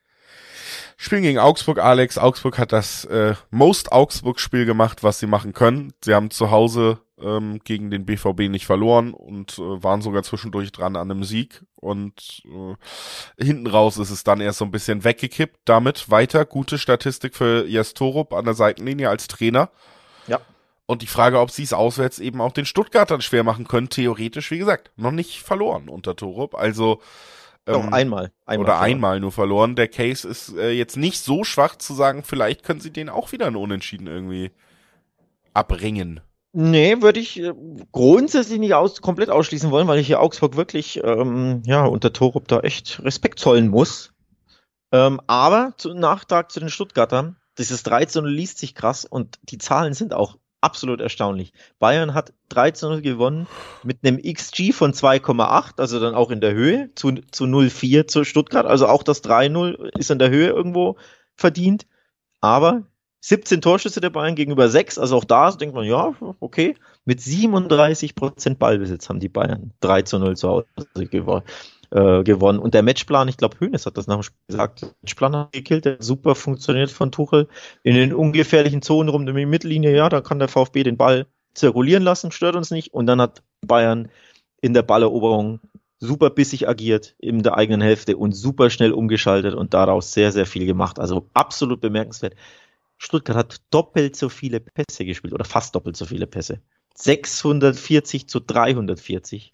Spielen 0.96 1.22
gegen 1.22 1.38
Augsburg, 1.38 1.78
Alex. 1.78 2.18
Augsburg 2.18 2.58
hat 2.58 2.72
das 2.72 3.06
äh, 3.06 3.34
Most 3.50 3.90
Augsburg-Spiel 3.90 4.66
gemacht, 4.66 5.02
was 5.02 5.18
sie 5.18 5.26
machen 5.26 5.54
können. 5.54 5.94
Sie 6.04 6.14
haben 6.14 6.30
zu 6.30 6.50
Hause 6.50 7.00
ähm, 7.22 7.60
gegen 7.64 7.90
den 7.90 8.06
BVB 8.06 8.48
nicht 8.48 8.66
verloren 8.66 9.12
und 9.12 9.58
äh, 9.58 9.82
waren 9.82 10.02
sogar 10.02 10.22
zwischendurch 10.22 10.72
dran 10.72 10.96
an 10.96 11.10
einem 11.10 11.24
Sieg. 11.24 11.64
Und 11.76 12.42
äh, 12.46 13.44
hinten 13.44 13.66
raus 13.66 13.98
ist 13.98 14.10
es 14.10 14.24
dann 14.24 14.40
erst 14.40 14.58
so 14.58 14.64
ein 14.64 14.70
bisschen 14.70 15.04
weggekippt. 15.04 15.60
Damit 15.64 16.10
weiter 16.10 16.44
gute 16.44 16.78
Statistik 16.78 17.34
für 17.34 17.66
Jes 17.66 17.94
Torup 17.94 18.32
an 18.32 18.44
der 18.44 18.54
Seitenlinie 18.54 19.08
als 19.08 19.28
Trainer. 19.28 19.70
Ja. 20.26 20.40
Und 20.86 21.02
die 21.02 21.06
Frage, 21.06 21.40
ob 21.40 21.50
sie 21.50 21.62
es 21.62 21.72
auswärts 21.72 22.18
eben 22.18 22.40
auch 22.40 22.52
den 22.52 22.66
Stuttgartern 22.66 23.20
schwer 23.20 23.44
machen 23.44 23.68
können, 23.68 23.88
theoretisch, 23.88 24.50
wie 24.50 24.58
gesagt, 24.58 24.90
noch 24.96 25.12
nicht 25.12 25.42
verloren 25.42 25.88
unter 25.88 26.16
Torup. 26.16 26.54
Also 26.54 27.00
doch, 27.64 27.84
ähm, 27.84 27.92
einmal, 27.92 28.32
einmal. 28.46 28.64
Oder 28.64 28.72
verloren. 28.74 28.90
einmal 28.90 29.20
nur 29.20 29.32
verloren. 29.32 29.76
Der 29.76 29.88
Case 29.88 30.26
ist 30.26 30.56
äh, 30.56 30.70
jetzt 30.70 30.96
nicht 30.96 31.20
so 31.20 31.44
schwach 31.44 31.76
zu 31.76 31.94
sagen, 31.94 32.22
vielleicht 32.24 32.64
können 32.64 32.80
sie 32.80 32.92
den 32.92 33.08
auch 33.08 33.32
wieder 33.32 33.46
einen 33.46 33.56
Unentschieden 33.56 34.06
irgendwie 34.06 34.50
abringen. 35.52 36.20
Nee, 36.52 37.00
würde 37.00 37.20
ich 37.20 37.38
äh, 37.40 37.52
grundsätzlich 37.92 38.58
nicht 38.58 38.74
aus, 38.74 39.00
komplett 39.00 39.30
ausschließen 39.30 39.70
wollen, 39.70 39.86
weil 39.86 40.00
ich 40.00 40.06
hier 40.08 40.20
Augsburg 40.20 40.56
wirklich 40.56 41.00
ähm, 41.04 41.62
ja, 41.64 41.84
unter 41.84 42.12
Torup 42.12 42.48
da 42.48 42.60
echt 42.60 43.00
Respekt 43.04 43.38
zollen 43.38 43.68
muss. 43.68 44.12
Ähm, 44.92 45.20
aber 45.28 45.74
zu 45.76 45.94
Nachtrag 45.94 46.50
zu 46.50 46.58
den 46.58 46.68
Stuttgartern, 46.68 47.36
dieses 47.58 47.84
13 47.84 48.24
liest 48.24 48.58
sich 48.58 48.74
krass 48.74 49.04
und 49.04 49.38
die 49.44 49.58
Zahlen 49.58 49.94
sind 49.94 50.12
auch 50.12 50.38
absolut 50.60 51.00
erstaunlich. 51.00 51.52
Bayern 51.78 52.14
hat 52.14 52.32
13 52.48 53.02
gewonnen 53.02 53.46
mit 53.84 53.98
einem 54.04 54.20
XG 54.20 54.72
von 54.72 54.92
2,8, 54.92 55.78
also 55.78 56.00
dann 56.00 56.14
auch 56.14 56.30
in 56.30 56.40
der 56.40 56.52
Höhe, 56.52 56.90
zu, 56.96 57.12
zu 57.30 57.44
0,4 57.44 58.08
zu 58.08 58.24
Stuttgart. 58.24 58.66
Also 58.66 58.88
auch 58.88 59.04
das 59.04 59.22
3-0 59.22 59.96
ist 59.98 60.10
in 60.10 60.18
der 60.18 60.30
Höhe 60.30 60.48
irgendwo 60.48 60.96
verdient. 61.36 61.86
Aber 62.40 62.89
17 63.20 63.60
Torschüsse 63.60 64.00
der 64.00 64.10
Bayern 64.10 64.34
gegenüber 64.34 64.68
6, 64.68 64.98
also 64.98 65.16
auch 65.16 65.24
da 65.24 65.50
denkt 65.52 65.74
man, 65.74 65.84
ja, 65.84 66.14
okay. 66.40 66.74
Mit 67.04 67.20
37 67.20 68.14
Prozent 68.14 68.58
Ballbesitz 68.58 69.08
haben 69.08 69.20
die 69.20 69.28
Bayern 69.28 69.72
3 69.80 70.02
zu 70.02 70.18
0 70.18 70.36
zu 70.36 70.48
Hause 70.48 70.66
gewonnen 71.06 71.44
äh, 71.90 72.22
gewonnen. 72.22 72.58
Und 72.58 72.74
der 72.74 72.82
Matchplan, 72.82 73.28
ich 73.28 73.36
glaube, 73.36 73.58
Hönes 73.60 73.86
hat 73.86 73.96
das 73.96 74.06
nach 74.06 74.16
dem 74.16 74.22
Spiel 74.22 74.38
gesagt, 74.48 74.82
der 74.82 74.90
Matchplan 75.02 75.36
hat 75.36 75.52
gekillt, 75.52 75.84
der 75.84 75.96
super 76.00 76.34
funktioniert 76.34 76.90
von 76.90 77.12
Tuchel. 77.12 77.48
In 77.82 77.94
den 77.94 78.14
ungefährlichen 78.14 78.82
Zonen 78.82 79.08
rum 79.08 79.26
um 79.26 79.34
die 79.34 79.46
Mittellinie, 79.46 79.94
ja, 79.94 80.08
da 80.08 80.20
kann 80.20 80.38
der 80.38 80.48
VfB 80.48 80.82
den 80.82 80.96
Ball 80.96 81.26
zirkulieren 81.54 82.02
lassen, 82.02 82.30
stört 82.30 82.56
uns 82.56 82.70
nicht. 82.70 82.94
Und 82.94 83.06
dann 83.06 83.20
hat 83.20 83.42
Bayern 83.66 84.08
in 84.60 84.74
der 84.74 84.82
Balleroberung 84.82 85.60
super 85.98 86.30
bissig 86.30 86.66
agiert 86.66 87.14
in 87.18 87.42
der 87.42 87.56
eigenen 87.56 87.82
Hälfte 87.82 88.16
und 88.16 88.32
super 88.32 88.70
schnell 88.70 88.92
umgeschaltet 88.92 89.54
und 89.54 89.74
daraus 89.74 90.12
sehr, 90.12 90.32
sehr 90.32 90.46
viel 90.46 90.64
gemacht. 90.64 90.98
Also 90.98 91.28
absolut 91.34 91.80
bemerkenswert. 91.80 92.34
Stuttgart 93.02 93.36
hat 93.36 93.62
doppelt 93.70 94.14
so 94.14 94.28
viele 94.28 94.60
Pässe 94.60 95.06
gespielt 95.06 95.32
oder 95.32 95.46
fast 95.46 95.74
doppelt 95.74 95.96
so 95.96 96.04
viele 96.04 96.26
Pässe. 96.26 96.60
640 96.94 98.28
zu 98.28 98.40
340 98.40 99.52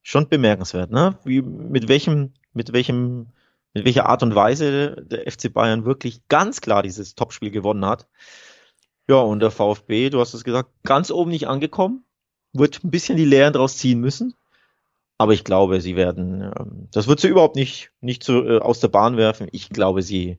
schon 0.00 0.28
bemerkenswert, 0.30 0.90
ne? 0.90 1.18
Wie, 1.24 1.42
mit 1.42 1.88
welchem, 1.88 2.32
mit 2.54 2.72
welchem, 2.72 3.28
mit 3.74 3.84
welcher 3.84 4.06
Art 4.08 4.22
und 4.22 4.34
Weise 4.34 4.96
der 4.96 5.30
FC 5.30 5.52
Bayern 5.52 5.84
wirklich 5.84 6.26
ganz 6.28 6.62
klar 6.62 6.82
dieses 6.82 7.14
Topspiel 7.14 7.50
gewonnen 7.50 7.84
hat. 7.84 8.08
Ja, 9.08 9.16
und 9.16 9.40
der 9.40 9.50
VfB, 9.50 10.08
du 10.08 10.20
hast 10.20 10.32
es 10.32 10.42
gesagt, 10.42 10.70
ganz 10.84 11.10
oben 11.10 11.30
nicht 11.30 11.46
angekommen, 11.46 12.06
wird 12.54 12.82
ein 12.82 12.90
bisschen 12.90 13.18
die 13.18 13.26
Lehren 13.26 13.52
draus 13.52 13.76
ziehen 13.76 14.00
müssen. 14.00 14.34
Aber 15.18 15.34
ich 15.34 15.44
glaube, 15.44 15.82
sie 15.82 15.96
werden, 15.96 16.40
ähm, 16.58 16.88
das 16.92 17.08
wird 17.08 17.20
sie 17.20 17.28
überhaupt 17.28 17.56
nicht, 17.56 17.92
nicht 18.00 18.22
zu, 18.22 18.42
äh, 18.42 18.58
aus 18.58 18.80
der 18.80 18.88
Bahn 18.88 19.18
werfen. 19.18 19.48
Ich 19.52 19.68
glaube, 19.68 20.02
sie 20.02 20.38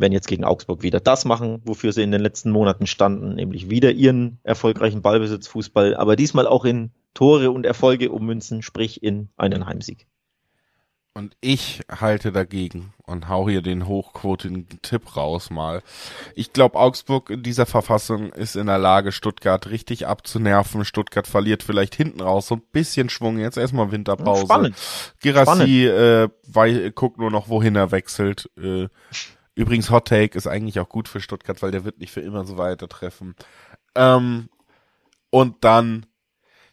werden 0.00 0.12
jetzt 0.12 0.28
gegen 0.28 0.44
Augsburg 0.44 0.82
wieder 0.82 1.00
das 1.00 1.24
machen, 1.24 1.60
wofür 1.64 1.92
sie 1.92 2.02
in 2.02 2.10
den 2.10 2.20
letzten 2.20 2.50
Monaten 2.50 2.86
standen, 2.86 3.34
nämlich 3.34 3.70
wieder 3.70 3.92
ihren 3.92 4.38
erfolgreichen 4.42 5.02
Ballbesitzfußball, 5.02 5.94
aber 5.94 6.16
diesmal 6.16 6.46
auch 6.46 6.64
in 6.64 6.90
Tore 7.14 7.50
und 7.50 7.66
Erfolge 7.66 8.10
ummünzen, 8.10 8.62
sprich 8.62 9.02
in 9.02 9.28
einen 9.36 9.66
Heimsieg. 9.66 10.06
Und 11.12 11.36
ich 11.40 11.80
halte 11.90 12.30
dagegen 12.30 12.94
und 13.04 13.28
hau 13.28 13.48
hier 13.48 13.62
den 13.62 13.88
hochquotigen 13.88 14.68
Tipp 14.80 15.16
raus 15.16 15.50
mal. 15.50 15.82
Ich 16.36 16.52
glaube, 16.52 16.78
Augsburg 16.78 17.30
in 17.30 17.42
dieser 17.42 17.66
Verfassung 17.66 18.32
ist 18.32 18.54
in 18.54 18.66
der 18.66 18.78
Lage, 18.78 19.10
Stuttgart 19.10 19.68
richtig 19.70 20.06
abzunerven. 20.06 20.84
Stuttgart 20.84 21.26
verliert 21.26 21.64
vielleicht 21.64 21.96
hinten 21.96 22.20
raus 22.20 22.46
so 22.46 22.54
ein 22.54 22.62
bisschen 22.70 23.10
Schwung. 23.10 23.38
Jetzt 23.38 23.58
erstmal 23.58 23.90
Winterpause. 23.90 24.44
Spannend. 24.44 24.76
Girassi 25.20 25.86
äh, 25.86 26.28
weil, 26.46 26.92
guckt 26.92 27.18
nur 27.18 27.32
noch, 27.32 27.48
wohin 27.48 27.74
er 27.74 27.90
wechselt. 27.90 28.48
Äh, 28.56 28.86
übrigens, 29.54 29.90
Hot 29.90 30.08
Take 30.08 30.36
ist 30.36 30.46
eigentlich 30.46 30.80
auch 30.80 30.88
gut 30.88 31.08
für 31.08 31.20
Stuttgart, 31.20 31.62
weil 31.62 31.70
der 31.70 31.84
wird 31.84 31.98
nicht 31.98 32.12
für 32.12 32.20
immer 32.20 32.44
so 32.44 32.56
weiter 32.56 32.88
treffen. 32.88 33.34
Ähm, 33.94 34.48
und 35.30 35.64
dann 35.64 36.06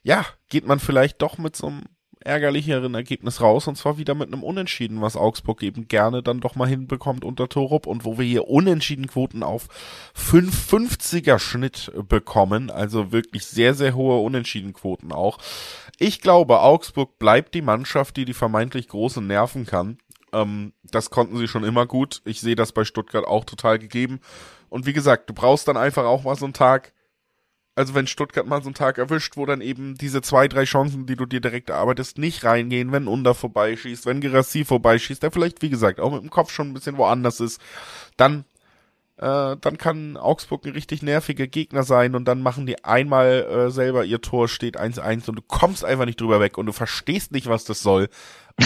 ja, 0.08 0.26
geht 0.48 0.66
man 0.66 0.80
vielleicht 0.80 1.22
doch 1.22 1.38
mit 1.38 1.58
so 1.58 1.68
einem 1.68 1.84
ärgerlicheren 2.22 2.96
Ergebnis 2.96 3.42
raus 3.42 3.68
und 3.68 3.76
zwar 3.76 3.98
wieder 3.98 4.16
mit 4.16 4.32
einem 4.32 4.42
Unentschieden, 4.42 5.02
was 5.02 5.18
Augsburg 5.18 5.62
eben 5.63 5.90
gerne 5.90 6.24
dann 6.24 6.40
doch 6.40 6.56
mal 6.56 6.68
hinbekommt 6.68 7.26
unter 7.26 7.50
Torup 7.50 7.88
und 7.88 8.06
wo 8.06 8.18
wir 8.18 8.26
hier 8.26 8.48
Unentschiedenquoten 8.48 9.44
auf 9.44 9.68
550er 10.16 11.40
Schnitt 11.40 11.92
bekommen, 12.08 12.70
also 12.70 13.12
wirklich 13.12 13.46
sehr, 13.46 13.74
sehr 13.74 13.96
hohe 13.96 14.22
Unentschiedenquoten 14.22 15.12
auch. 15.12 15.40
Ich 16.00 16.22
glaube, 16.22 16.62
Augsburg 16.62 17.20
bleibt 17.20 17.54
die 17.54 17.62
Mannschaft, 17.62 18.16
die 18.16 18.26
die 18.26 18.34
vermeintlich 18.34 18.88
großen 18.88 19.26
nerven 19.28 19.66
kann. 19.66 19.98
Ähm, 20.41 20.73
das 20.84 21.10
konnten 21.10 21.38
sie 21.38 21.47
schon 21.47 21.63
immer 21.63 21.86
gut. 21.86 22.21
Ich 22.26 22.41
sehe 22.41 22.56
das 22.56 22.71
bei 22.71 22.84
Stuttgart 22.84 23.26
auch 23.26 23.45
total 23.45 23.80
gegeben. 23.80 24.19
Und 24.69 24.86
wie 24.86 24.93
gesagt, 24.93 25.30
du 25.30 25.34
brauchst 25.34 25.67
dann 25.67 25.78
einfach 25.78 26.06
auch 26.06 26.23
mal 26.23 26.36
so 26.36 26.45
einen 26.45 26.54
Tag, 26.54 26.93
also 27.76 27.93
wenn 27.93 28.08
Stuttgart 28.08 28.45
mal 28.47 28.62
so 28.62 28.67
einen 28.67 28.76
Tag 28.76 28.97
erwischt, 28.97 29.38
wo 29.38 29.45
dann 29.45 29.62
eben 29.62 29.95
diese 29.95 30.21
zwei, 30.21 30.47
drei 30.47 30.65
Chancen, 30.65 31.06
die 31.06 31.15
du 31.15 31.26
dir 31.26 31.41
direkt 31.41 31.69
erarbeitest, 31.69 32.17
nicht 32.17 32.43
reingehen, 32.43 32.91
wenn 32.91 33.08
Under 33.08 33.34
vorbeischießt, 33.34 34.06
wenn 34.06 34.21
Gerassi 34.21 34.65
vorbeischießt, 34.65 35.23
der 35.23 35.32
vielleicht, 35.32 35.62
wie 35.62 35.69
gesagt, 35.69 36.00
auch 36.00 36.12
mit 36.12 36.21
dem 36.21 36.30
Kopf 36.30 36.52
schon 36.52 36.69
ein 36.69 36.73
bisschen 36.73 36.97
woanders 36.97 37.39
ist, 37.39 37.62
dann, 38.17 38.45
äh, 39.17 39.56
dann 39.56 39.78
kann 39.78 40.17
Augsburg 40.17 40.65
ein 40.65 40.73
richtig 40.73 41.02
nerviger 41.02 41.47
Gegner 41.47 41.84
sein 41.84 42.15
und 42.15 42.26
dann 42.26 42.41
machen 42.41 42.65
die 42.65 42.84
einmal 42.84 43.43
äh, 43.43 43.71
selber 43.71 44.04
ihr 44.06 44.21
Tor, 44.21 44.47
steht 44.50 44.80
1-1 44.80 45.30
und 45.30 45.36
du 45.36 45.41
kommst 45.41 45.86
einfach 45.86 46.06
nicht 46.06 46.19
drüber 46.19 46.39
weg 46.39 46.58
und 46.58 46.65
du 46.65 46.73
verstehst 46.73 47.32
nicht, 47.32 47.47
was 47.47 47.63
das 47.63 47.82
soll. 47.82 48.10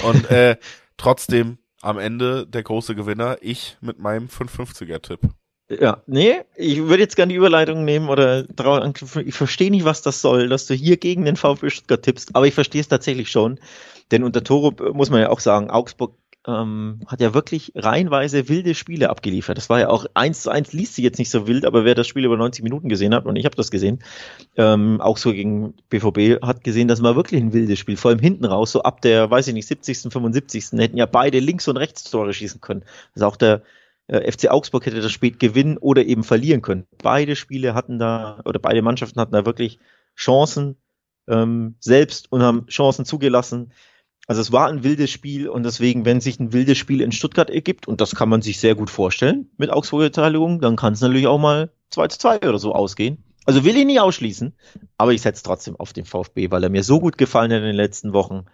Und 0.03 0.31
äh, 0.31 0.57
trotzdem 0.97 1.57
am 1.81 1.97
Ende 1.97 2.47
der 2.47 2.63
große 2.63 2.95
Gewinner, 2.95 3.37
ich 3.41 3.77
mit 3.81 3.99
meinem 3.99 4.27
550er-Tipp. 4.27 5.19
Ja, 5.79 6.03
nee, 6.05 6.41
ich 6.57 6.79
würde 6.79 7.03
jetzt 7.03 7.15
gerne 7.15 7.31
die 7.31 7.37
Überleitung 7.37 7.85
nehmen 7.85 8.09
oder 8.09 8.45
ich 9.25 9.35
verstehe 9.35 9.71
nicht, 9.71 9.85
was 9.85 10.01
das 10.01 10.21
soll, 10.21 10.49
dass 10.49 10.65
du 10.65 10.73
hier 10.73 10.97
gegen 10.97 11.23
den 11.23 11.37
VfB 11.37 11.69
Stuttgart 11.69 12.03
tippst, 12.03 12.35
aber 12.35 12.45
ich 12.45 12.53
verstehe 12.53 12.81
es 12.81 12.89
tatsächlich 12.89 13.31
schon, 13.31 13.57
denn 14.11 14.23
unter 14.23 14.43
Torup 14.43 14.93
muss 14.93 15.09
man 15.09 15.21
ja 15.21 15.29
auch 15.29 15.39
sagen, 15.39 15.69
Augsburg 15.69 16.15
ähm, 16.47 17.01
hat 17.05 17.21
ja 17.21 17.33
wirklich 17.33 17.71
reihenweise 17.75 18.49
wilde 18.49 18.73
Spiele 18.73 19.09
abgeliefert. 19.09 19.57
Das 19.57 19.69
war 19.69 19.79
ja 19.79 19.89
auch 19.89 20.05
eins 20.13 20.43
zu 20.43 20.49
eins, 20.49 20.73
liest 20.73 20.95
sich 20.95 21.03
jetzt 21.03 21.19
nicht 21.19 21.29
so 21.29 21.47
wild, 21.47 21.65
aber 21.65 21.85
wer 21.85 21.95
das 21.95 22.07
Spiel 22.07 22.25
über 22.25 22.37
90 22.37 22.63
Minuten 22.63 22.89
gesehen 22.89 23.13
hat, 23.13 23.25
und 23.25 23.35
ich 23.35 23.45
habe 23.45 23.55
das 23.55 23.69
gesehen, 23.69 23.99
ähm, 24.57 24.99
auch 25.01 25.17
so 25.17 25.33
gegen 25.33 25.75
BVB, 25.89 26.41
hat 26.41 26.63
gesehen, 26.63 26.87
das 26.87 27.03
war 27.03 27.15
wirklich 27.15 27.41
ein 27.41 27.53
wildes 27.53 27.79
Spiel, 27.79 27.97
vor 27.97 28.09
allem 28.09 28.19
hinten 28.19 28.45
raus, 28.45 28.71
so 28.71 28.81
ab 28.81 29.01
der, 29.01 29.29
weiß 29.29 29.47
ich 29.47 29.53
nicht, 29.53 29.67
70., 29.67 30.11
75. 30.11 30.71
hätten 30.79 30.97
ja 30.97 31.05
beide 31.05 31.39
links 31.39 31.67
und 31.67 31.77
rechts 31.77 32.03
Tore 32.09 32.33
schießen 32.33 32.61
können. 32.61 32.83
Also 33.13 33.27
auch 33.27 33.35
der 33.35 33.61
äh, 34.07 34.31
FC 34.31 34.49
Augsburg 34.49 34.85
hätte 34.85 35.01
das 35.01 35.11
Spiel 35.11 35.37
gewinnen 35.37 35.77
oder 35.77 36.03
eben 36.03 36.23
verlieren 36.23 36.61
können. 36.61 36.87
Beide 37.01 37.35
Spiele 37.35 37.75
hatten 37.75 37.99
da, 37.99 38.41
oder 38.45 38.59
beide 38.59 38.81
Mannschaften 38.81 39.19
hatten 39.19 39.33
da 39.33 39.45
wirklich 39.45 39.79
Chancen 40.15 40.77
ähm, 41.27 41.75
selbst 41.79 42.31
und 42.31 42.41
haben 42.41 42.65
Chancen 42.67 43.05
zugelassen. 43.05 43.71
Also 44.31 44.39
es 44.39 44.53
war 44.53 44.69
ein 44.69 44.85
wildes 44.85 45.11
Spiel 45.11 45.49
und 45.49 45.63
deswegen, 45.63 46.05
wenn 46.05 46.21
sich 46.21 46.39
ein 46.39 46.53
wildes 46.53 46.77
Spiel 46.77 47.01
in 47.01 47.11
Stuttgart 47.11 47.49
ergibt, 47.49 47.85
und 47.89 47.99
das 47.99 48.15
kann 48.15 48.29
man 48.29 48.41
sich 48.41 48.61
sehr 48.61 48.75
gut 48.75 48.89
vorstellen 48.89 49.51
mit 49.57 49.69
Augsburger 49.69 50.05
Beteiligung, 50.05 50.61
dann 50.61 50.77
kann 50.77 50.93
es 50.93 51.01
natürlich 51.01 51.27
auch 51.27 51.37
mal 51.37 51.69
2 51.89 52.07
zu 52.07 52.19
2 52.19 52.37
oder 52.47 52.57
so 52.57 52.73
ausgehen. 52.73 53.25
Also 53.43 53.65
will 53.65 53.75
ich 53.75 53.83
nicht 53.83 53.99
ausschließen, 53.99 54.55
aber 54.97 55.11
ich 55.11 55.21
setze 55.21 55.43
trotzdem 55.43 55.75
auf 55.75 55.91
den 55.91 56.05
VfB, 56.05 56.49
weil 56.49 56.63
er 56.63 56.69
mir 56.69 56.85
so 56.85 57.01
gut 57.01 57.17
gefallen 57.17 57.51
hat 57.51 57.57
in 57.57 57.65
den 57.65 57.75
letzten 57.75 58.13
Wochen. 58.13 58.45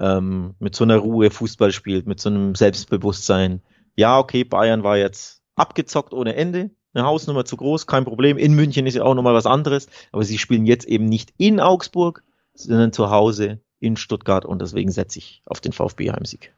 Ähm, 0.00 0.56
mit 0.58 0.74
so 0.74 0.82
einer 0.82 0.96
Ruhe 0.96 1.30
Fußball 1.30 1.70
spielt, 1.70 2.08
mit 2.08 2.18
so 2.18 2.28
einem 2.28 2.56
Selbstbewusstsein, 2.56 3.62
ja, 3.94 4.18
okay, 4.18 4.42
Bayern 4.42 4.82
war 4.82 4.96
jetzt 4.96 5.42
abgezockt 5.54 6.12
ohne 6.12 6.34
Ende, 6.34 6.70
eine 6.92 7.04
Hausnummer 7.04 7.44
zu 7.44 7.56
groß, 7.56 7.86
kein 7.86 8.04
Problem. 8.04 8.36
In 8.36 8.54
München 8.54 8.84
ist 8.84 8.96
ja 8.96 9.04
auch 9.04 9.14
nochmal 9.14 9.34
was 9.34 9.46
anderes, 9.46 9.86
aber 10.10 10.24
sie 10.24 10.38
spielen 10.38 10.66
jetzt 10.66 10.86
eben 10.86 11.04
nicht 11.04 11.32
in 11.36 11.60
Augsburg, 11.60 12.24
sondern 12.52 12.92
zu 12.92 13.10
Hause 13.10 13.60
in 13.80 13.96
Stuttgart 13.96 14.44
und 14.44 14.60
deswegen 14.60 14.92
setze 14.92 15.18
ich 15.18 15.42
auf 15.46 15.60
den 15.60 15.72
VfB 15.72 16.12
Heimsieg. 16.12 16.52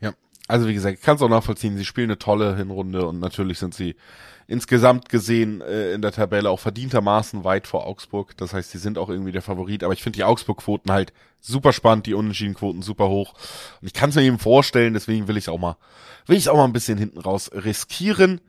Ja, 0.00 0.12
also 0.48 0.68
wie 0.68 0.74
gesagt, 0.74 0.98
ich 0.98 1.04
kann 1.04 1.16
es 1.16 1.22
auch 1.22 1.28
nachvollziehen, 1.28 1.76
sie 1.76 1.84
spielen 1.84 2.10
eine 2.10 2.18
tolle 2.18 2.56
Hinrunde 2.56 3.06
und 3.06 3.20
natürlich 3.20 3.58
sind 3.58 3.74
sie 3.74 3.96
insgesamt 4.48 5.08
gesehen 5.08 5.60
äh, 5.60 5.92
in 5.92 6.02
der 6.02 6.12
Tabelle 6.12 6.50
auch 6.50 6.60
verdientermaßen 6.60 7.44
weit 7.44 7.66
vor 7.66 7.86
Augsburg. 7.86 8.36
Das 8.36 8.52
heißt, 8.52 8.70
sie 8.70 8.78
sind 8.78 8.98
auch 8.98 9.08
irgendwie 9.08 9.32
der 9.32 9.42
Favorit, 9.42 9.82
aber 9.82 9.92
ich 9.92 10.02
finde 10.02 10.18
die 10.18 10.24
Augsburg-Quoten 10.24 10.92
halt 10.92 11.12
super 11.40 11.72
spannend, 11.72 12.06
die 12.06 12.14
Unentschieden-Quoten 12.14 12.82
super 12.82 13.08
hoch. 13.08 13.34
Und 13.80 13.86
ich 13.86 13.92
kann 13.92 14.10
es 14.10 14.16
mir 14.16 14.22
eben 14.22 14.38
vorstellen, 14.38 14.94
deswegen 14.94 15.26
will 15.28 15.36
ich 15.36 15.48
auch 15.48 15.58
mal, 15.58 15.76
will 16.26 16.36
ich 16.36 16.48
auch 16.48 16.56
mal 16.56 16.64
ein 16.64 16.72
bisschen 16.72 16.98
hinten 16.98 17.20
raus 17.20 17.50
riskieren. 17.52 18.40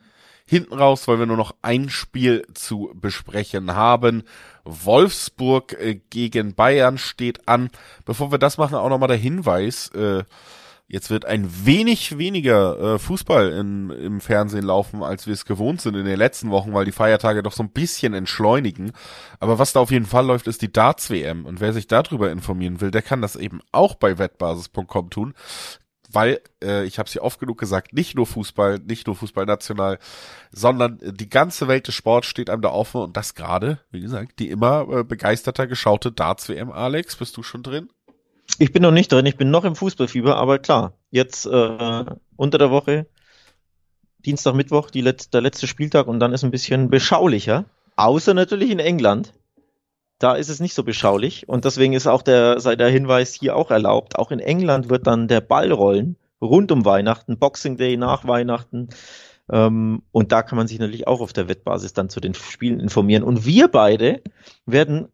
Hinten 0.47 0.73
raus, 0.73 1.07
weil 1.07 1.19
wir 1.19 1.25
nur 1.25 1.37
noch 1.37 1.55
ein 1.61 1.89
Spiel 1.89 2.47
zu 2.53 2.91
besprechen 2.95 3.75
haben. 3.75 4.23
Wolfsburg 4.63 5.73
äh, 5.73 5.99
gegen 6.09 6.55
Bayern 6.55 6.97
steht 6.97 7.47
an. 7.47 7.69
Bevor 8.05 8.31
wir 8.31 8.37
das 8.37 8.57
machen, 8.57 8.75
auch 8.75 8.89
nochmal 8.89 9.09
der 9.09 9.17
Hinweis, 9.17 9.89
äh, 9.89 10.23
Jetzt 10.89 11.09
wird 11.09 11.25
ein 11.25 11.49
wenig 11.65 12.17
weniger 12.17 12.79
äh, 12.79 12.99
Fußball 12.99 13.51
in, 13.51 13.89
im 13.89 14.21
Fernsehen 14.21 14.63
laufen, 14.63 15.03
als 15.03 15.27
wir 15.27 15.33
es 15.33 15.43
gewohnt 15.43 15.81
sind 15.81 15.95
in 15.95 16.05
den 16.05 16.17
letzten 16.17 16.49
Wochen, 16.49 16.73
weil 16.73 16.85
die 16.85 16.93
Feiertage 16.93 17.43
doch 17.43 17.51
so 17.51 17.61
ein 17.61 17.71
bisschen 17.71 18.13
entschleunigen. 18.13 18.93
Aber 19.41 19.59
was 19.59 19.73
da 19.73 19.81
auf 19.81 19.91
jeden 19.91 20.05
Fall 20.05 20.25
läuft, 20.25 20.47
ist 20.47 20.61
die 20.61 20.71
Darts-WM. 20.71 21.45
Und 21.45 21.59
wer 21.59 21.73
sich 21.73 21.87
darüber 21.87 22.31
informieren 22.31 22.79
will, 22.79 22.89
der 22.89 23.01
kann 23.01 23.21
das 23.21 23.35
eben 23.35 23.59
auch 23.73 23.95
bei 23.95 24.17
wettbasis.com 24.17 25.09
tun. 25.09 25.33
Weil, 26.18 26.41
äh, 26.63 26.84
ich 26.86 26.97
habe 26.97 27.05
es 27.05 27.13
ja 27.13 27.22
oft 27.22 27.39
genug 27.39 27.59
gesagt, 27.59 27.93
nicht 27.93 28.15
nur 28.15 28.26
Fußball, 28.26 28.80
nicht 28.80 29.05
nur 29.05 29.15
Fußball 29.15 29.45
national, 29.45 29.99
sondern 30.49 30.97
die 30.99 31.30
ganze 31.30 31.68
Welt 31.68 31.88
des 31.88 31.93
Sports 31.93 32.26
steht 32.26 32.49
einem 32.49 32.63
da 32.63 32.70
offen 32.70 33.01
und 33.01 33.15
das 33.15 33.36
gerade, 33.36 33.82
wie 33.91 34.01
gesagt, 34.01 34.39
die 34.39 34.49
immer 34.49 34.88
äh, 34.89 35.03
begeisterter 35.03 35.68
geschaute 35.68 36.11
Darts-WM. 36.11 36.72
Alex, 36.72 37.18
bist 37.18 37.38
du 37.38 37.43
schon 37.43 37.61
drin? 37.61 37.91
Ich 38.57 38.74
bin 38.74 38.82
noch 38.82 38.89
nicht 38.89 39.11
drin, 39.11 39.28
ich 39.28 39.38
bin 39.38 39.51
noch 39.51 39.63
im 39.63 39.76
Fußballfieber, 39.76 40.38
aber 40.38 40.57
klar, 40.57 40.93
jetzt 41.11 41.45
äh, 41.45 42.05
unter 42.36 42.57
der 42.57 42.72
Woche, 42.72 43.05
Dienstag, 44.26 44.55
Mittwoch, 44.55 44.89
Let 44.95 45.36
der 45.36 45.41
letzte 45.41 45.68
Spieltag 45.68 46.07
und 46.07 46.20
dann 46.20 46.34
ist 46.34 46.43
ein 46.43 46.49
bisschen 46.49 46.89
beschaulicher. 46.89 47.65
Außer 47.95 48.34
natürlich 48.34 48.72
in 48.72 48.80
England. 48.80 49.34
Da 50.20 50.34
ist 50.34 50.49
es 50.49 50.59
nicht 50.59 50.74
so 50.74 50.84
beschaulich 50.84 51.47
und 51.47 51.65
deswegen 51.65 51.93
ist 51.93 52.07
auch 52.07 52.22
der, 52.22 52.59
sei 52.59 52.76
der 52.76 52.89
Hinweis 52.89 53.34
hier 53.34 53.55
auch 53.55 53.70
erlaubt. 53.70 54.18
Auch 54.18 54.32
in 54.32 54.39
England 54.39 54.89
wird 54.89 55.05
dann 55.05 55.28
der 55.28 55.41
Ball 55.41 55.72
rollen, 55.72 56.18
rund 56.41 56.72
um 56.72 56.86
Weihnachten, 56.86 57.38
Boxing 57.38 57.78
Day 57.78 57.97
nach 57.97 58.28
Weihnachten. 58.28 58.89
Ähm, 59.51 60.01
und 60.11 60.32
da 60.32 60.43
kann 60.43 60.57
man 60.57 60.68
sich 60.68 60.80
natürlich 60.80 61.07
auch 61.07 61.22
auf 61.22 61.34
der 61.34 61.47
Wettbasis 61.49 61.93
dann 61.93 62.09
zu 62.09 62.20
den 62.20 62.34
Spielen 62.34 62.80
informieren. 62.80 63.24
Und 63.24 63.45
wir 63.45 63.68
beide 63.68 64.22
werden 64.65 65.09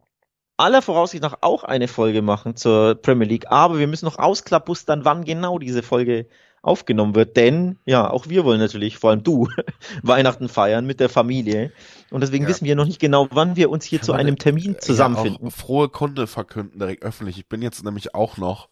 aller 0.56 0.82
Voraussicht 0.82 1.22
nach 1.22 1.38
auch 1.40 1.64
eine 1.64 1.88
Folge 1.88 2.22
machen 2.22 2.56
zur 2.56 2.94
Premier 2.94 3.26
League, 3.26 3.50
aber 3.50 3.78
wir 3.78 3.86
müssen 3.86 4.06
noch 4.06 4.18
ausklappustern, 4.18 5.04
wann 5.04 5.24
genau 5.24 5.58
diese 5.58 5.82
Folge 5.82 6.26
aufgenommen 6.64 7.14
wird, 7.14 7.36
denn 7.36 7.78
ja, 7.84 8.10
auch 8.10 8.28
wir 8.28 8.44
wollen 8.44 8.58
natürlich, 8.58 8.98
vor 8.98 9.10
allem 9.10 9.22
du, 9.22 9.48
Weihnachten 10.02 10.48
feiern 10.48 10.86
mit 10.86 10.98
der 10.98 11.08
Familie 11.08 11.72
und 12.10 12.22
deswegen 12.22 12.44
ja. 12.44 12.50
wissen 12.50 12.64
wir 12.64 12.74
noch 12.74 12.86
nicht 12.86 13.00
genau, 13.00 13.28
wann 13.30 13.54
wir 13.54 13.70
uns 13.70 13.84
hier 13.84 13.98
Kann 13.98 14.06
zu 14.06 14.12
einem 14.14 14.38
Termin 14.38 14.76
zusammenfinden. 14.80 15.44
Ja, 15.44 15.50
frohe 15.50 15.88
Kunde 15.88 16.26
verkünden 16.26 16.78
direkt 16.78 17.04
öffentlich. 17.04 17.38
Ich 17.38 17.48
bin 17.48 17.60
jetzt 17.60 17.84
nämlich 17.84 18.14
auch 18.14 18.38
noch, 18.38 18.68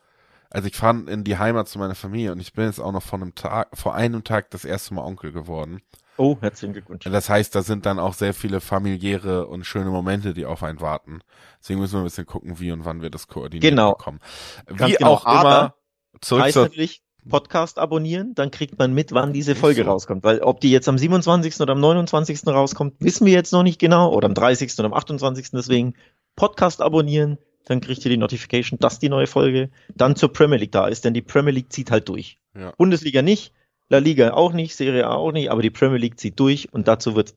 also 0.51 0.69
ich 0.69 0.77
fahre 0.77 1.03
in 1.09 1.23
die 1.23 1.37
Heimat 1.37 1.69
zu 1.69 1.79
meiner 1.79 1.95
Familie 1.95 2.33
und 2.33 2.41
ich 2.41 2.55
bin 2.55 2.65
jetzt 2.65 2.81
auch 2.81 2.93
noch 2.93 3.03
vor 3.03 3.21
einem 3.21 3.35
Tag, 3.35 3.69
vor 3.75 3.95
einem 3.95 4.25
Tag 4.25 4.51
das 4.51 4.65
erste 4.65 4.95
Mal 4.95 5.05
Onkel 5.05 5.33
geworden. 5.33 5.83
Oh, 6.17 6.37
herzlichen 6.41 6.73
Glückwunsch. 6.75 7.05
Das 7.05 7.29
heißt, 7.29 7.55
da 7.55 7.63
sind 7.63 7.87
dann 7.87 7.99
auch 7.99 8.15
sehr 8.15 8.35
viele 8.35 8.61
familiäre 8.61 9.47
und 9.47 9.65
schöne 9.65 9.91
Momente, 9.91 10.35
die 10.35 10.45
auf 10.47 10.63
einen 10.63 10.81
warten. 10.81 11.21
Deswegen 11.61 11.81
müssen 11.81 11.95
wir 11.95 12.01
ein 12.01 12.05
bisschen 12.05 12.27
gucken, 12.27 12.61
wie 12.61 12.71
und 12.71 12.85
wann 12.85 13.03
wir 13.03 13.11
das 13.11 13.29
koordinieren 13.29 13.77
genau. 13.77 13.93
bekommen. 13.93 14.21
Wie 14.69 14.93
genau. 14.93 15.13
auch 15.13 15.25
Aber 15.25 15.41
immer. 15.41 15.75
Zurück 16.21 16.45
heißt 16.45 16.57
natürlich 16.57 17.03
Podcast 17.29 17.79
abonnieren, 17.79 18.35
dann 18.35 18.51
kriegt 18.51 18.79
man 18.79 18.93
mit, 18.95 19.13
wann 19.13 19.33
diese 19.33 19.55
Folge 19.55 19.85
rauskommt. 19.85 20.25
Weil 20.25 20.41
ob 20.41 20.61
die 20.61 20.71
jetzt 20.71 20.89
am 20.89 20.99
27. 20.99 21.61
oder 21.61 21.73
am 21.73 21.81
29. 21.81 22.47
rauskommt, 22.47 22.95
wissen 22.99 23.27
wir 23.27 23.33
jetzt 23.33 23.53
noch 23.53 23.63
nicht 23.63 23.79
genau. 23.79 24.13
Oder 24.13 24.27
am 24.27 24.35
30. 24.35 24.73
oder 24.79 24.87
am 24.87 24.95
28. 24.95 25.51
Deswegen 25.53 25.95
Podcast 26.37 26.81
abonnieren, 26.83 27.39
dann 27.65 27.81
kriegt 27.81 28.05
ihr 28.05 28.11
die 28.11 28.17
Notification, 28.17 28.79
dass 28.79 28.99
die 28.99 29.09
neue 29.09 29.27
Folge 29.27 29.71
dann 29.95 30.17
zur 30.17 30.33
Premier 30.33 30.59
League 30.59 30.73
da 30.73 30.89
ist, 30.89 31.05
denn 31.05 31.15
die 31.15 31.23
Premier 31.23 31.53
League 31.53 31.73
zieht 31.73 31.91
halt 31.91 32.09
durch. 32.09 32.39
Ja. 32.59 32.73
Bundesliga 32.77 33.23
nicht, 33.23 33.53
La 33.89 33.99
Liga 33.99 34.33
auch 34.33 34.53
nicht, 34.53 34.75
Serie 34.75 35.07
A 35.07 35.15
auch 35.15 35.33
nicht, 35.33 35.51
aber 35.51 35.63
die 35.63 35.71
Premier 35.71 35.99
League 35.99 36.19
zieht 36.19 36.41
durch 36.41 36.73
und 36.73 36.89
dazu 36.89 37.15
wird 37.15 37.35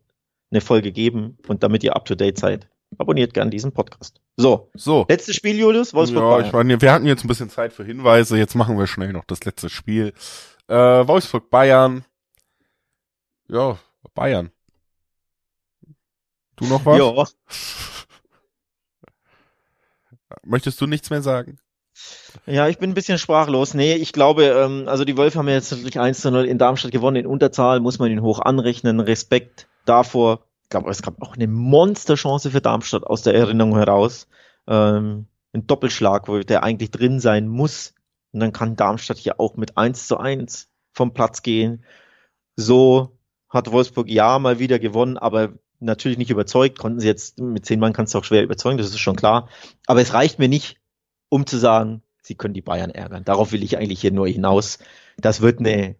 eine 0.52 0.62
Folge 0.62 0.92
geben 0.92 1.38
und 1.48 1.64
damit 1.64 1.84
ihr 1.84 1.96
up 1.96 2.06
to 2.06 2.16
date 2.16 2.38
seid, 2.38 2.68
abonniert 2.98 3.34
gern 3.34 3.52
diesen 3.52 3.72
Podcast. 3.72 4.22
So, 4.38 4.70
so. 4.74 5.06
Letztes 5.10 5.36
Spiel, 5.36 5.58
Julius, 5.58 5.94
Wolfsburg. 5.94 6.24
Ja, 6.24 6.30
Bayern. 6.30 6.46
ich 6.46 6.54
meine, 6.54 6.82
wir 6.82 6.92
hatten 6.92 7.06
jetzt 7.06 7.24
ein 7.24 7.28
bisschen 7.28 7.50
Zeit 7.50 7.74
für 7.74 7.84
Hinweise, 7.84 8.38
jetzt 8.38 8.56
machen 8.56 8.78
wir 8.78 8.88
schnell 8.88 9.14
noch 9.14 9.26
das 9.26 9.44
letzte 9.46 9.70
Spiel. 9.70 10.14
Äh, 10.68 10.76
Wolfsburg 10.76 11.50
Bayern. 11.50 12.06
Ja, 13.48 13.78
Bayern. 14.14 14.52
Du 16.56 16.66
noch 16.68 16.86
was? 16.86 16.98
Ja. 16.98 17.26
Möchtest 20.44 20.80
du 20.82 20.88
nichts 20.88 21.10
mehr 21.10 21.22
sagen? 21.22 21.60
Ja, 22.46 22.68
ich 22.68 22.78
bin 22.78 22.92
ein 22.92 22.94
bisschen 22.94 23.18
sprachlos. 23.18 23.74
Nee, 23.74 23.96
ich 23.96 24.12
glaube, 24.12 24.46
ähm, 24.46 24.88
also 24.88 25.06
die 25.06 25.18
Wölfe 25.18 25.40
haben 25.40 25.48
ja 25.48 25.56
jetzt 25.56 25.72
natürlich 25.72 26.00
1 26.00 26.22
zu 26.22 26.32
0 26.32 26.46
in 26.46 26.58
Darmstadt 26.58 26.92
gewonnen. 26.92 27.18
In 27.18 27.26
Unterzahl 27.26 27.80
muss 27.80 28.00
man 28.00 28.12
ihn 28.12 28.22
hoch 28.22 28.40
anrechnen. 28.40 29.00
Respekt 29.00 29.68
davor. 29.86 30.46
Glaube, 30.70 30.90
es 30.90 31.02
gab 31.02 31.22
auch 31.22 31.36
eine 31.36 31.48
Monsterchance 31.48 32.52
für 32.52 32.62
Darmstadt 32.62 33.04
aus 33.06 33.22
der 33.22 33.36
Erinnerung 33.36 33.76
heraus. 33.76 34.28
Ähm, 34.68 35.28
ein 35.54 35.68
Doppelschlag, 35.68 36.28
wo 36.28 36.40
der 36.40 36.64
eigentlich 36.64 36.92
drin 36.92 37.20
sein 37.20 37.48
muss. 37.48 37.94
Und 38.32 38.40
dann 38.42 38.52
kann 38.52 38.76
Darmstadt 38.76 39.18
hier 39.18 39.40
auch 39.40 39.56
mit 39.56 39.78
1 39.78 40.08
zu 40.08 40.18
1 40.18 40.70
vom 40.92 41.14
Platz 41.14 41.42
gehen. 41.42 41.86
So 42.56 43.18
hat 43.50 43.72
Wolfsburg 43.72 44.10
ja 44.10 44.40
mal 44.40 44.60
wieder 44.60 44.80
gewonnen, 44.80 45.18
aber 45.18 45.54
natürlich 45.80 46.18
nicht 46.18 46.32
überzeugt. 46.32 46.78
Konnten 46.80 47.00
sie 47.00 47.08
jetzt 47.08 47.40
mit 47.40 47.66
zehn 47.66 47.80
Mann 47.80 47.94
kannst 47.94 48.14
du 48.14 48.18
auch 48.18 48.24
schwer 48.24 48.44
überzeugen, 48.44 48.78
das 48.78 48.88
ist 48.88 49.00
schon 49.00 49.16
klar. 49.16 49.50
Aber 49.88 50.02
es 50.02 50.14
reicht 50.14 50.40
mir 50.40 50.50
nicht, 50.50 50.78
um 51.30 51.46
zu 51.46 51.58
sagen, 51.58 52.02
sie 52.22 52.36
können 52.36 52.54
die 52.54 52.62
Bayern 52.62 52.92
ärgern. 52.92 53.24
Darauf 53.24 53.52
will 53.52 53.64
ich 53.64 53.78
eigentlich 53.78 54.02
hier 54.02 54.12
nur 54.12 54.28
hinaus. 54.28 54.80
Das 55.18 55.42
wird 55.42 55.60
eine 55.60 55.96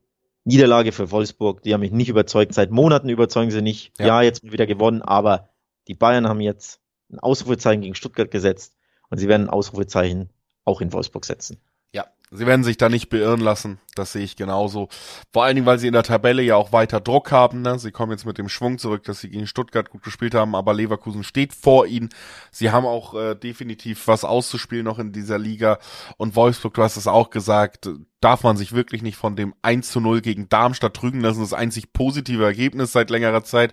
Niederlage 0.46 0.92
für 0.92 1.12
Wolfsburg. 1.12 1.64
Die 1.64 1.74
haben 1.74 1.82
mich 1.82 1.92
nicht 1.92 2.10
überzeugt. 2.10 2.54
Seit 2.54 2.72
Monaten 2.72 3.10
überzeugen 3.10 3.52
sie 3.52 3.62
nicht. 3.62 3.92
Ja, 4.00 4.06
ja 4.06 4.22
jetzt 4.22 4.44
wieder 4.44 4.68
gewonnen, 4.68 5.02
aber 5.02 5.50
die 5.88 5.96
Bayern 5.96 6.28
haben 6.28 6.40
jetzt 6.40 6.80
ein 7.12 7.20
Ausrufezeichen 7.20 7.82
gegen 7.82 7.96
Stuttgart 7.96 8.32
gesetzt 8.32 8.76
und 9.10 9.18
sie 9.18 9.28
werden 9.28 9.48
ein 9.48 9.50
Ausrufezeichen 9.50 10.30
auch 10.64 10.82
in 10.82 10.94
Wolfsburg 10.94 11.26
setzen. 11.26 11.58
Sie 12.36 12.46
werden 12.46 12.64
sich 12.64 12.78
da 12.78 12.90
nicht 12.90 13.10
beirren 13.10 13.40
lassen. 13.40 13.80
Das 13.96 14.12
sehe 14.12 14.24
ich 14.24 14.36
genauso. 14.36 14.90
Vor 15.32 15.44
allen 15.44 15.56
Dingen, 15.56 15.68
weil 15.68 15.80
sie 15.80 15.88
in 15.88 15.94
der 15.94 16.04
Tabelle 16.04 16.42
ja 16.42 16.56
auch 16.56 16.72
weiter 16.72 17.00
Druck 17.00 17.32
haben. 17.32 17.62
Ne? 17.62 17.80
Sie 17.80 17.92
kommen 17.92 18.12
jetzt 18.12 18.26
mit 18.26 18.38
dem 18.38 18.50
Schwung 18.50 18.78
zurück, 18.78 19.04
dass 19.04 19.22
sie 19.22 19.30
gegen 19.30 19.48
Stuttgart 19.48 19.90
gut 19.90 20.04
gespielt 20.04 20.36
haben, 20.36 20.56
aber 20.56 20.74
Leverkusen 20.74 21.24
steht 21.24 21.54
vor 21.54 21.88
ihnen. 21.88 22.10
Sie 22.52 22.72
haben 22.72 22.86
auch 22.86 23.14
äh, 23.14 23.36
definitiv 23.36 24.08
was 24.08 24.26
auszuspielen 24.26 24.86
noch 24.86 25.00
in 25.00 25.12
dieser 25.12 25.40
Liga. 25.40 25.80
Und 26.18 26.36
Wolfsburg, 26.36 26.74
du 26.74 26.84
hast 26.84 26.98
es 26.98 27.08
auch 27.08 27.30
gesagt, 27.30 27.90
darf 28.20 28.44
man 28.44 28.58
sich 28.58 28.74
wirklich 28.74 29.02
nicht 29.02 29.18
von 29.18 29.36
dem 29.36 29.54
1 29.62 29.92
zu 29.92 30.02
0 30.02 30.22
gegen 30.22 30.50
Darmstadt 30.50 30.96
trügen 30.96 31.22
lassen. 31.22 31.42
Das 31.42 31.54
einzig 31.54 31.94
positive 31.94 32.44
Ergebnis 32.44 32.92
seit 32.92 33.10
längerer 33.10 33.44
Zeit. 33.44 33.72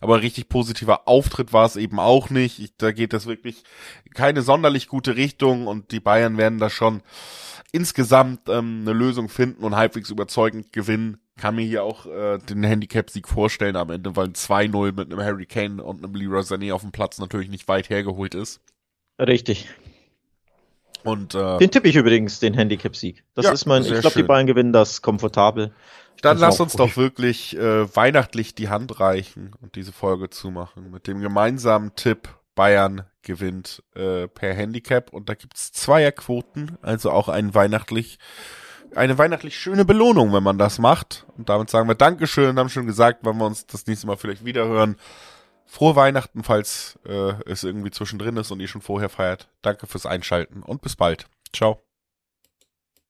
Aber 0.00 0.20
richtig 0.20 0.50
positiver 0.50 1.08
Auftritt 1.08 1.54
war 1.54 1.64
es 1.64 1.76
eben 1.76 1.98
auch 1.98 2.28
nicht. 2.28 2.58
Ich, 2.58 2.76
da 2.76 2.92
geht 2.92 3.14
das 3.14 3.26
wirklich 3.26 3.64
keine 4.12 4.42
sonderlich 4.42 4.88
gute 4.88 5.16
Richtung 5.16 5.66
und 5.66 5.90
die 5.90 6.00
Bayern 6.00 6.36
werden 6.36 6.58
da 6.58 6.68
schon 6.68 7.02
insgesamt 7.74 8.48
ähm, 8.48 8.82
eine 8.82 8.92
Lösung 8.92 9.28
finden 9.28 9.64
und 9.64 9.74
halbwegs 9.74 10.08
überzeugend 10.08 10.72
gewinnen. 10.72 11.18
Kann 11.36 11.56
mir 11.56 11.66
hier 11.66 11.82
auch 11.82 12.06
äh, 12.06 12.38
den 12.38 12.62
Handicap-Sieg 12.62 13.26
vorstellen 13.26 13.74
am 13.74 13.90
Ende, 13.90 14.14
weil 14.14 14.26
ein 14.26 14.34
2-0 14.34 14.92
mit 14.92 15.12
einem 15.12 15.20
Harry 15.20 15.44
Kane 15.44 15.82
und 15.82 16.04
einem 16.04 16.14
Leroy 16.14 16.42
Sané 16.42 16.72
auf 16.72 16.82
dem 16.82 16.92
Platz 16.92 17.18
natürlich 17.18 17.48
nicht 17.48 17.66
weit 17.66 17.90
hergeholt 17.90 18.36
ist. 18.36 18.60
Richtig. 19.18 19.68
Und, 21.02 21.34
äh, 21.34 21.58
den 21.58 21.70
tippe 21.72 21.88
ich 21.88 21.96
übrigens, 21.96 22.38
den 22.38 22.54
Handicap-Sieg. 22.54 23.24
Das 23.34 23.46
ja, 23.46 23.52
ist 23.52 23.66
mein, 23.66 23.82
ich 23.82 24.00
glaube, 24.00 24.16
die 24.16 24.22
Bayern 24.22 24.46
gewinnen 24.46 24.72
das 24.72 25.02
komfortabel. 25.02 25.72
Ich 26.14 26.22
Dann 26.22 26.38
lass 26.38 26.60
uns 26.60 26.74
doch 26.74 26.96
wirklich 26.96 27.56
äh, 27.56 27.94
weihnachtlich 27.94 28.54
die 28.54 28.68
Hand 28.68 29.00
reichen 29.00 29.50
und 29.60 29.74
diese 29.74 29.92
Folge 29.92 30.30
zumachen 30.30 30.92
mit 30.92 31.08
dem 31.08 31.20
gemeinsamen 31.20 31.96
Tipp 31.96 32.28
Bayern 32.54 33.04
gewinnt 33.22 33.82
äh, 33.94 34.28
per 34.28 34.54
Handicap 34.54 35.12
und 35.12 35.28
da 35.28 35.34
gibt's 35.34 35.72
Zweierquoten, 35.72 36.78
also 36.82 37.10
auch 37.10 37.28
ein 37.28 37.54
weihnachtlich 37.54 38.18
eine 38.94 39.18
weihnachtlich 39.18 39.58
schöne 39.58 39.84
Belohnung, 39.84 40.32
wenn 40.32 40.42
man 40.42 40.58
das 40.58 40.78
macht. 40.78 41.26
Und 41.36 41.48
damit 41.48 41.70
sagen 41.70 41.88
wir 41.88 41.94
Dankeschön, 41.94 42.58
haben 42.58 42.68
schon 42.68 42.86
gesagt, 42.86 43.24
wenn 43.24 43.36
wir 43.38 43.46
uns 43.46 43.66
das 43.66 43.86
nächste 43.86 44.06
Mal 44.06 44.16
vielleicht 44.16 44.44
wieder 44.44 44.66
hören. 44.66 44.96
Frohe 45.66 45.96
Weihnachten, 45.96 46.44
falls 46.44 46.98
äh, 47.04 47.32
es 47.46 47.64
irgendwie 47.64 47.90
zwischendrin 47.90 48.36
ist 48.36 48.50
und 48.50 48.60
ihr 48.60 48.68
schon 48.68 48.82
vorher 48.82 49.08
feiert. 49.08 49.48
Danke 49.62 49.86
fürs 49.86 50.06
Einschalten 50.06 50.62
und 50.62 50.82
bis 50.82 50.94
bald. 50.94 51.26
Ciao. 51.52 51.83